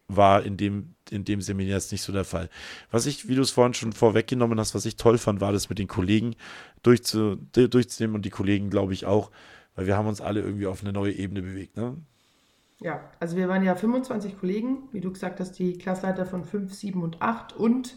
war 0.08 0.42
in 0.42 0.56
dem, 0.58 0.94
in 1.10 1.24
dem 1.24 1.40
Seminar 1.40 1.76
jetzt 1.76 1.92
nicht 1.92 2.02
so 2.02 2.12
der 2.12 2.24
Fall. 2.24 2.50
Was 2.90 3.06
ich, 3.06 3.26
wie 3.28 3.34
du 3.34 3.42
es 3.42 3.50
vorhin 3.50 3.72
schon 3.74 3.92
vorweggenommen 3.92 4.60
hast, 4.60 4.74
was 4.74 4.84
ich 4.84 4.96
toll 4.96 5.16
fand, 5.16 5.40
war 5.40 5.52
das 5.52 5.70
mit 5.70 5.78
den 5.78 5.88
Kollegen 5.88 6.36
durchzu, 6.82 7.36
durchzunehmen 7.52 8.16
und 8.16 8.24
die 8.24 8.30
Kollegen, 8.30 8.68
glaube 8.68 8.92
ich, 8.92 9.06
auch, 9.06 9.30
weil 9.74 9.86
wir 9.86 9.96
haben 9.96 10.08
uns 10.08 10.20
alle 10.20 10.40
irgendwie 10.40 10.66
auf 10.66 10.82
eine 10.82 10.92
neue 10.92 11.12
Ebene 11.12 11.40
bewegt. 11.42 11.76
Ne? 11.76 11.96
Ja, 12.80 13.00
also 13.20 13.36
wir 13.36 13.48
waren 13.48 13.62
ja 13.62 13.74
25 13.74 14.38
Kollegen, 14.38 14.88
wie 14.92 15.00
du 15.00 15.12
gesagt 15.12 15.40
hast, 15.40 15.52
die 15.52 15.78
Klassleiter 15.78 16.26
von 16.26 16.44
5, 16.44 16.72
7 16.74 17.02
und 17.02 17.22
8 17.22 17.54
und 17.54 17.96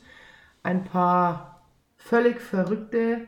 ein 0.63 0.83
paar 0.83 1.61
völlig 1.97 2.39
Verrückte, 2.39 3.27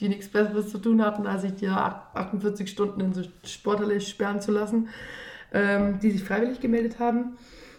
die 0.00 0.08
nichts 0.08 0.28
Besseres 0.28 0.70
zu 0.70 0.78
tun 0.78 1.04
hatten, 1.04 1.26
als 1.26 1.42
sich 1.42 1.54
die 1.54 1.68
48 1.68 2.68
Stunden 2.68 3.00
in 3.00 3.12
so 3.12 3.22
Sporthalle 3.44 4.00
sperren 4.00 4.40
zu 4.40 4.52
lassen, 4.52 4.88
ähm, 5.52 5.98
die 6.00 6.10
sich 6.10 6.24
freiwillig 6.24 6.60
gemeldet 6.60 6.98
haben. 6.98 7.36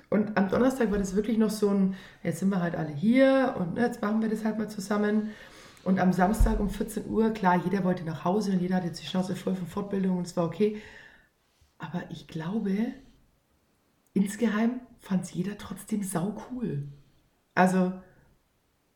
Und 0.10 0.38
am 0.38 0.48
Donnerstag 0.48 0.92
war 0.92 0.98
das 0.98 1.16
wirklich 1.16 1.38
noch 1.38 1.50
so 1.50 1.70
ein, 1.70 1.96
jetzt 2.24 2.40
sind 2.40 2.50
wir 2.50 2.62
halt 2.62 2.76
alle 2.76 2.90
hier 2.90 3.56
und 3.60 3.76
ne, 3.76 3.82
jetzt 3.82 4.02
machen 4.02 4.22
wir 4.22 4.30
das 4.30 4.46
halt 4.46 4.58
mal 4.58 4.70
zusammen. 4.70 5.32
Und 5.84 6.00
am 6.00 6.14
Samstag 6.14 6.60
um 6.60 6.70
14 6.70 7.10
Uhr, 7.10 7.32
klar, 7.32 7.62
jeder 7.64 7.84
wollte 7.84 8.04
nach 8.04 8.26
Hause 8.26 8.52
und 8.52 8.60
jeder 8.60 8.76
hatte 8.76 8.88
jetzt 8.88 9.02
die 9.02 9.08
Chance 9.08 9.36
voll 9.36 9.56
von 9.56 9.68
Fortbildung 9.68 10.18
und 10.18 10.28
es 10.28 10.38
war 10.38 10.46
okay. 10.46 10.82
Aber 11.78 12.04
ich 12.10 12.28
glaube, 12.28 12.94
insgeheim 14.18 14.82
fand 15.00 15.24
es 15.24 15.34
jeder 15.34 15.58
trotzdem 15.58 16.04
sau 16.04 16.36
cool. 16.52 16.88
Also, 17.56 17.94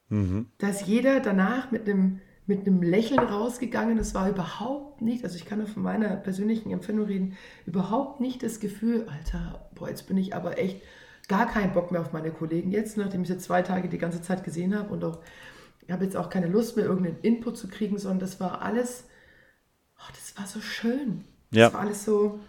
mhm. 0.10 0.48
dass 0.58 0.86
jeder 0.86 1.20
danach 1.20 1.72
mit 1.72 1.88
einem 1.88 2.20
mit 2.48 2.68
einem 2.68 2.82
Lächeln 2.82 3.20
rausgegangen. 3.20 3.98
Es 3.98 4.14
war 4.14 4.30
überhaupt 4.30 5.02
nicht, 5.02 5.24
also 5.24 5.38
ich 5.38 5.46
kann 5.46 5.60
nur 5.60 5.68
von 5.68 5.84
meiner 5.84 6.16
persönlichen 6.18 6.72
Empfindung 6.72 7.06
reden, 7.06 7.38
überhaupt 7.66 8.20
nicht 8.20 8.44
das 8.44 8.60
Gefühl, 8.60 9.08
Alter, 9.08 9.70
boah, 9.74 9.88
jetzt 9.88 10.08
bin 10.08 10.18
ich 10.18 10.36
aber 10.36 10.58
echt 10.58 10.82
gar 11.28 11.48
keinen 11.48 11.72
Bock 11.72 11.92
mehr 11.92 12.02
auf 12.02 12.12
meine 12.12 12.32
Kollegen 12.32 12.72
jetzt, 12.72 12.98
nachdem 12.98 13.22
ich 13.22 13.30
sie 13.30 13.38
zwei 13.38 13.62
Tage 13.62 13.88
die 13.88 13.98
ganze 13.98 14.22
Zeit 14.22 14.44
gesehen 14.44 14.78
habe 14.78 14.92
und 14.92 15.04
auch, 15.06 15.20
ich 15.82 15.92
habe 15.92 16.04
jetzt 16.04 16.18
auch 16.18 16.30
keine 16.30 16.48
Lust 16.48 16.76
mehr, 16.76 16.86
irgendeinen 16.86 17.20
Input 17.22 17.58
zu 17.58 17.68
kriegen, 17.68 17.98
sondern 17.98 18.20
das 18.20 18.40
war 18.40 18.62
alles, 18.62 19.06
oh, 19.98 20.12
das 20.14 20.38
war 20.38 20.46
so 20.46 20.60
schön. 20.60 21.24
Ja. 21.52 21.66
Das 21.66 21.74
war 21.74 21.82
alles 21.82 22.04
so, 22.04 22.40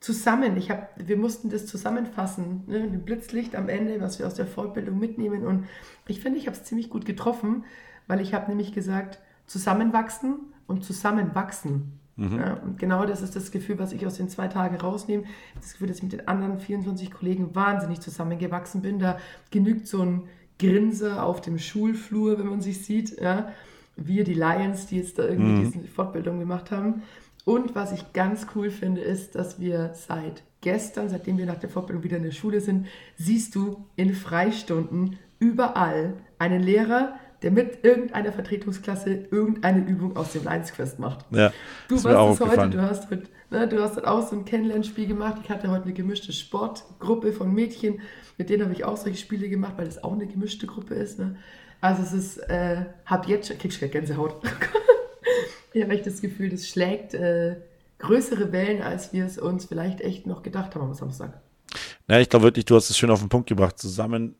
zusammen. 0.00 0.56
Ich 0.56 0.70
hab, 0.70 0.92
wir 0.96 1.16
mussten 1.16 1.50
das 1.50 1.66
zusammenfassen, 1.66 2.64
ne? 2.66 2.78
ein 2.78 3.04
Blitzlicht 3.04 3.54
am 3.54 3.68
Ende, 3.68 4.00
was 4.00 4.18
wir 4.18 4.26
aus 4.26 4.34
der 4.34 4.46
Fortbildung 4.46 4.98
mitnehmen. 4.98 5.46
Und 5.46 5.66
ich 6.06 6.20
finde, 6.20 6.38
ich 6.38 6.46
habe 6.46 6.56
es 6.56 6.64
ziemlich 6.64 6.88
gut 6.88 7.04
getroffen, 7.04 7.64
weil 8.06 8.20
ich 8.20 8.34
habe 8.34 8.48
nämlich 8.48 8.72
gesagt, 8.72 9.20
zusammenwachsen 9.46 10.36
und 10.66 10.84
zusammenwachsen. 10.84 11.98
Mhm. 12.16 12.38
Ja, 12.38 12.54
und 12.54 12.78
genau 12.78 13.04
das 13.04 13.22
ist 13.22 13.36
das 13.36 13.50
Gefühl, 13.50 13.78
was 13.78 13.92
ich 13.92 14.06
aus 14.06 14.16
den 14.16 14.28
zwei 14.28 14.48
Tagen 14.48 14.76
rausnehme. 14.76 15.24
Das 15.54 15.72
Gefühl, 15.72 15.88
dass 15.88 15.98
ich 15.98 16.02
mit 16.02 16.12
den 16.12 16.28
anderen 16.28 16.58
24 16.58 17.10
Kollegen 17.10 17.54
wahnsinnig 17.54 18.00
zusammengewachsen 18.00 18.82
bin. 18.82 18.98
Da 18.98 19.18
genügt 19.50 19.86
so 19.86 20.02
ein 20.02 20.22
Grinser 20.58 21.24
auf 21.24 21.40
dem 21.40 21.58
Schulflur, 21.58 22.38
wenn 22.38 22.46
man 22.46 22.60
sich 22.60 22.84
sieht. 22.84 23.20
Ja? 23.20 23.52
Wir, 23.96 24.24
die 24.24 24.34
Lions, 24.34 24.86
die 24.86 24.96
jetzt 24.96 25.18
da 25.18 25.24
irgendwie 25.24 25.50
mhm. 25.50 25.72
diese 25.72 25.88
Fortbildung 25.88 26.38
gemacht 26.38 26.70
haben. 26.70 27.02
Und 27.44 27.74
was 27.74 27.92
ich 27.92 28.12
ganz 28.12 28.46
cool 28.54 28.70
finde, 28.70 29.00
ist, 29.00 29.34
dass 29.34 29.60
wir 29.60 29.92
seit 29.94 30.42
gestern, 30.60 31.08
seitdem 31.08 31.38
wir 31.38 31.46
nach 31.46 31.58
der 31.58 31.70
Fortbildung 31.70 32.04
wieder 32.04 32.18
in 32.18 32.22
der 32.22 32.32
Schule 32.32 32.60
sind, 32.60 32.86
siehst 33.16 33.54
du 33.54 33.84
in 33.96 34.14
Freistunden 34.14 35.18
überall 35.38 36.14
einen 36.38 36.62
Lehrer, 36.62 37.14
der 37.42 37.50
mit 37.50 37.84
irgendeiner 37.84 38.32
Vertretungsklasse 38.32 39.28
irgendeine 39.30 39.86
Übung 39.86 40.16
aus 40.16 40.32
dem 40.32 40.44
Lions 40.44 40.72
Quest 40.72 40.98
macht. 40.98 41.24
Ja, 41.30 41.52
du 41.88 42.04
warst 42.04 42.40
es 42.40 42.46
heute, 42.46 42.68
du 42.68 42.82
hast, 42.82 43.10
heute 43.10 43.22
ne, 43.50 43.66
du 43.66 43.82
hast 43.82 44.04
auch 44.04 44.28
so 44.28 44.36
ein 44.36 44.44
Kennenlernspiel 44.44 45.06
gemacht. 45.06 45.36
Ich 45.42 45.48
hatte 45.48 45.70
heute 45.70 45.84
eine 45.84 45.94
gemischte 45.94 46.32
Sportgruppe 46.32 47.32
von 47.32 47.52
Mädchen, 47.54 48.00
mit 48.36 48.50
denen 48.50 48.64
habe 48.64 48.74
ich 48.74 48.84
auch 48.84 48.98
solche 48.98 49.18
Spiele 49.18 49.48
gemacht, 49.48 49.74
weil 49.76 49.86
das 49.86 50.04
auch 50.04 50.12
eine 50.12 50.26
gemischte 50.26 50.66
Gruppe 50.66 50.94
ist. 50.94 51.18
Ne? 51.18 51.36
Also 51.80 52.02
es 52.02 52.12
ist, 52.12 52.38
äh, 52.50 52.84
hab 53.06 53.26
jetzt 53.26 53.48
schon, 53.48 53.58
krieg 53.58 53.72
schon 53.72 53.90
Gänsehaut. 53.90 54.36
Ich 55.72 55.82
habe 55.82 55.94
echt 55.94 56.06
das 56.06 56.20
Gefühl, 56.20 56.50
das 56.50 56.66
schlägt 56.66 57.14
äh, 57.14 57.56
größere 57.98 58.52
Wellen, 58.52 58.82
als 58.82 59.12
wir 59.12 59.24
es 59.24 59.38
uns 59.38 59.66
vielleicht 59.66 60.00
echt 60.00 60.26
noch 60.26 60.42
gedacht 60.42 60.74
haben 60.74 60.82
am 60.82 60.94
Samstag. 60.94 61.40
Na, 62.08 62.20
ich 62.20 62.28
glaube 62.28 62.46
wirklich, 62.46 62.64
du 62.64 62.74
hast 62.74 62.90
es 62.90 62.98
schön 62.98 63.10
auf 63.10 63.20
den 63.20 63.28
Punkt 63.28 63.48
gebracht. 63.48 63.78
Zusammen, 63.78 64.34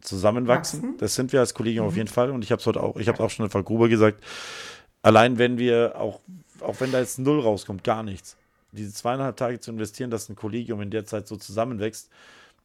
zusammenwachsen. 0.00 0.82
Wachsen. 0.82 0.98
Das 0.98 1.14
sind 1.14 1.32
wir 1.32 1.40
als 1.40 1.54
Kollegen 1.54 1.80
mhm. 1.80 1.86
auf 1.86 1.96
jeden 1.96 2.08
Fall. 2.08 2.30
Und 2.30 2.44
ich 2.44 2.52
habe 2.52 2.60
es 2.60 2.66
heute 2.66 2.82
auch, 2.82 2.96
ich 2.96 3.08
habe 3.08 3.22
auch 3.22 3.30
schon 3.30 3.46
in 3.46 3.50
Frau 3.50 3.62
Gruber 3.62 3.88
gesagt. 3.88 4.22
Allein 5.02 5.38
wenn 5.38 5.58
wir 5.58 5.94
auch, 5.96 6.20
auch 6.60 6.80
wenn 6.80 6.92
da 6.92 7.00
jetzt 7.00 7.18
null 7.18 7.40
rauskommt, 7.40 7.82
gar 7.82 8.04
nichts. 8.04 8.36
Diese 8.70 8.92
zweieinhalb 8.92 9.36
Tage 9.36 9.60
zu 9.60 9.70
investieren, 9.70 10.10
dass 10.10 10.28
ein 10.28 10.36
Kollegium 10.36 10.80
in 10.80 10.90
der 10.90 11.04
Zeit 11.04 11.26
so 11.26 11.36
zusammenwächst, 11.36 12.08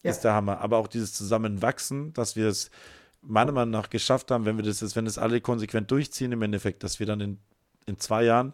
ja. 0.03 0.11
ist 0.11 0.21
der 0.21 0.33
Hammer. 0.33 0.59
Aber 0.61 0.77
auch 0.77 0.87
dieses 0.87 1.13
Zusammenwachsen, 1.13 2.13
dass 2.13 2.35
wir 2.35 2.47
es 2.47 2.69
meiner 3.27 3.51
Meinung 3.51 3.71
nach 3.71 3.89
geschafft 3.89 4.31
haben, 4.31 4.45
wenn 4.45 4.57
wir 4.57 4.63
das 4.63 4.81
jetzt, 4.81 4.95
wenn 4.95 5.05
das 5.05 5.17
alle 5.17 5.41
konsequent 5.41 5.91
durchziehen, 5.91 6.31
im 6.31 6.41
Endeffekt, 6.41 6.83
dass 6.83 6.99
wir 6.99 7.05
dann 7.05 7.19
in, 7.19 7.39
in 7.85 7.99
zwei 7.99 8.23
Jahren 8.23 8.53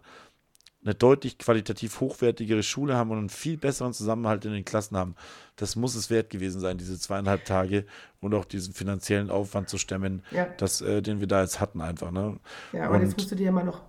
eine 0.84 0.95
deutlich 0.95 1.38
qualitativ 1.38 2.01
hochwertigere 2.01 2.61
Schule 2.61 2.95
haben 2.95 3.11
und 3.11 3.17
einen 3.17 3.30
viel 3.30 3.57
besseren 3.57 3.93
Zusammenhalt 3.93 4.43
in 4.45 4.51
den 4.51 4.65
Klassen 4.65 4.97
haben. 4.97 5.15
Das 5.55 5.76
muss 5.76 5.95
es 5.95 6.09
wert 6.09 6.30
gewesen 6.30 6.59
sein, 6.59 6.78
diese 6.78 6.99
zweieinhalb 6.99 7.45
Tage 7.45 7.86
und 8.19 8.34
auch 8.34 8.45
diesen 8.45 8.74
finanziellen 8.74 9.30
Aufwand 9.30 9.69
zu 9.69 9.78
stemmen, 9.78 10.24
ja. 10.32 10.47
das, 10.57 10.82
äh, 10.82 11.01
den 11.01 11.19
wir 11.19 11.28
da 11.28 11.41
jetzt 11.41 11.61
hatten 11.61 11.80
einfach. 11.80 12.11
Ne? 12.11 12.38
Ja, 12.74 12.86
aber 12.86 12.95
und 12.95 13.01
jetzt 13.01 13.15
musst 13.15 13.32
du 13.32 13.36
dir 13.36 13.45
ja 13.45 13.51
mal 13.51 13.63
noch, 13.63 13.82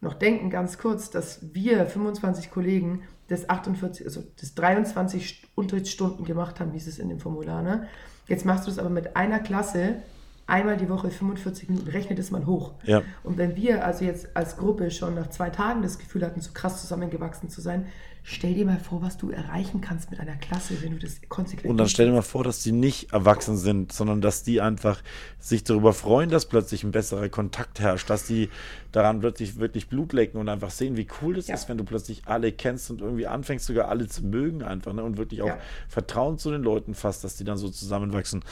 noch 0.00 0.14
denken, 0.14 0.50
ganz 0.50 0.76
kurz, 0.76 1.10
dass 1.10 1.54
wir 1.54 1.86
25 1.86 2.50
Kollegen 2.50 3.04
das 3.28 3.48
48, 3.48 4.04
also 4.04 4.22
das 4.38 4.54
23 4.54 5.46
Unterrichtsstunden 5.54 6.26
gemacht 6.26 6.60
haben, 6.60 6.72
hieß 6.72 6.88
es 6.88 6.98
in 6.98 7.08
dem 7.08 7.20
Formular. 7.20 7.62
Ne? 7.62 7.88
Jetzt 8.28 8.44
machst 8.44 8.66
du 8.66 8.70
es 8.70 8.78
aber 8.78 8.90
mit 8.90 9.16
einer 9.16 9.38
Klasse 9.38 10.02
einmal 10.46 10.76
die 10.76 10.88
Woche 10.88 11.10
45 11.10 11.68
Minuten, 11.68 11.88
rechnet 11.88 12.18
es 12.18 12.30
mal 12.30 12.46
hoch. 12.46 12.72
Ja. 12.84 13.02
Und 13.22 13.38
wenn 13.38 13.56
wir 13.56 13.84
also 13.84 14.04
jetzt 14.04 14.36
als 14.36 14.56
Gruppe 14.56 14.90
schon 14.90 15.14
nach 15.14 15.30
zwei 15.30 15.50
Tagen 15.50 15.82
das 15.82 15.98
Gefühl 15.98 16.24
hatten, 16.24 16.40
so 16.40 16.50
krass 16.52 16.80
zusammengewachsen 16.80 17.48
zu 17.48 17.60
sein, 17.60 17.86
stell 18.26 18.54
dir 18.54 18.64
mal 18.64 18.80
vor, 18.80 19.02
was 19.02 19.18
du 19.18 19.30
erreichen 19.30 19.82
kannst 19.82 20.10
mit 20.10 20.18
einer 20.18 20.36
Klasse, 20.36 20.82
wenn 20.82 20.92
du 20.92 20.98
das 20.98 21.20
konsequent 21.28 21.70
Und 21.70 21.76
dann 21.76 21.88
stell 21.88 22.06
dir 22.06 22.12
mal 22.12 22.22
vor, 22.22 22.42
dass 22.42 22.62
die 22.62 22.72
nicht 22.72 23.12
erwachsen 23.12 23.58
sind, 23.58 23.92
sondern 23.92 24.22
dass 24.22 24.42
die 24.42 24.62
einfach 24.62 25.02
sich 25.38 25.62
darüber 25.62 25.92
freuen, 25.92 26.30
dass 26.30 26.46
plötzlich 26.46 26.84
ein 26.84 26.90
besserer 26.90 27.28
Kontakt 27.28 27.80
herrscht, 27.80 28.08
dass 28.08 28.26
die 28.26 28.48
daran 28.92 29.20
plötzlich 29.20 29.58
wirklich 29.58 29.88
Blut 29.88 30.14
lecken 30.14 30.38
und 30.38 30.48
einfach 30.48 30.70
sehen, 30.70 30.96
wie 30.96 31.06
cool 31.20 31.34
das 31.34 31.48
ja. 31.48 31.54
ist, 31.54 31.68
wenn 31.68 31.76
du 31.76 31.84
plötzlich 31.84 32.22
alle 32.24 32.50
kennst 32.50 32.90
und 32.90 33.02
irgendwie 33.02 33.26
anfängst, 33.26 33.66
sogar 33.66 33.88
alle 33.88 34.08
zu 34.08 34.24
mögen 34.24 34.62
einfach 34.62 34.94
ne? 34.94 35.04
und 35.04 35.18
wirklich 35.18 35.42
auch 35.42 35.48
ja. 35.48 35.58
Vertrauen 35.88 36.38
zu 36.38 36.50
den 36.50 36.62
Leuten 36.62 36.94
fasst, 36.94 37.24
dass 37.24 37.36
die 37.36 37.44
dann 37.44 37.58
so 37.58 37.68
zusammenwachsen. 37.68 38.42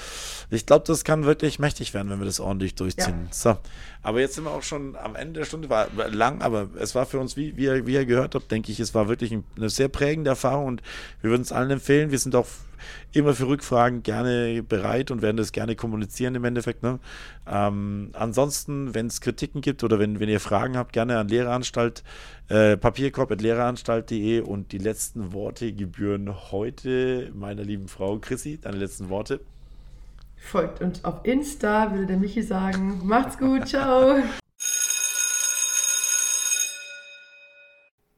Ich 0.50 0.66
glaube, 0.66 0.84
das 0.86 1.04
kann 1.04 1.24
wirklich 1.24 1.58
mächtig 1.58 1.94
werden, 1.94 2.10
wenn 2.10 2.18
wir 2.18 2.26
das 2.26 2.40
ordentlich 2.40 2.74
durchziehen. 2.74 3.28
Ja. 3.30 3.32
So. 3.32 3.56
Aber 4.02 4.20
jetzt 4.20 4.34
sind 4.34 4.44
wir 4.44 4.50
auch 4.50 4.62
schon 4.62 4.96
am 4.96 5.14
Ende 5.14 5.40
der 5.40 5.46
Stunde, 5.46 5.70
war 5.70 5.88
lang, 6.10 6.42
aber 6.42 6.68
es 6.78 6.94
war 6.94 7.06
für 7.06 7.20
uns, 7.20 7.36
wie, 7.36 7.56
wie, 7.56 7.64
ihr, 7.64 7.86
wie 7.86 7.94
ihr 7.94 8.04
gehört 8.04 8.34
habt, 8.34 8.50
denke 8.50 8.72
ich, 8.72 8.80
es 8.80 8.94
war 8.94 9.08
wirklich 9.08 9.32
eine 9.62 9.70
sehr 9.70 9.88
prägende 9.88 10.30
Erfahrung 10.30 10.66
und 10.66 10.82
wir 11.20 11.30
würden 11.30 11.42
es 11.42 11.52
allen 11.52 11.70
empfehlen. 11.70 12.10
Wir 12.10 12.18
sind 12.18 12.34
auch 12.34 12.46
immer 13.12 13.34
für 13.34 13.46
Rückfragen 13.46 14.02
gerne 14.02 14.62
bereit 14.62 15.10
und 15.10 15.22
werden 15.22 15.36
das 15.36 15.52
gerne 15.52 15.76
kommunizieren 15.76 16.34
im 16.34 16.44
Endeffekt. 16.44 16.82
Ne? 16.82 16.98
Ähm, 17.46 18.10
ansonsten, 18.14 18.94
wenn 18.94 19.06
es 19.06 19.20
Kritiken 19.20 19.60
gibt 19.60 19.84
oder 19.84 19.98
wenn, 19.98 20.20
wenn 20.20 20.28
ihr 20.28 20.40
Fragen 20.40 20.76
habt, 20.76 20.92
gerne 20.92 21.18
an 21.18 21.28
Lehreranstalt, 21.28 22.02
äh, 22.48 22.76
papierkorb.lehreranstalt.de 22.76 24.40
und 24.40 24.72
die 24.72 24.78
letzten 24.78 25.32
Worte 25.32 25.72
gebühren 25.72 26.34
heute 26.50 27.30
meiner 27.34 27.62
lieben 27.62 27.88
Frau 27.88 28.18
Chrissy. 28.18 28.58
Deine 28.60 28.78
letzten 28.78 29.08
Worte. 29.08 29.40
Folgt 30.36 30.80
uns 30.80 31.04
auf 31.04 31.24
Insta, 31.24 31.92
würde 31.92 32.06
der 32.06 32.16
Michi 32.16 32.42
sagen. 32.42 33.00
Macht's 33.04 33.38
gut, 33.38 33.68
ciao. 33.68 34.22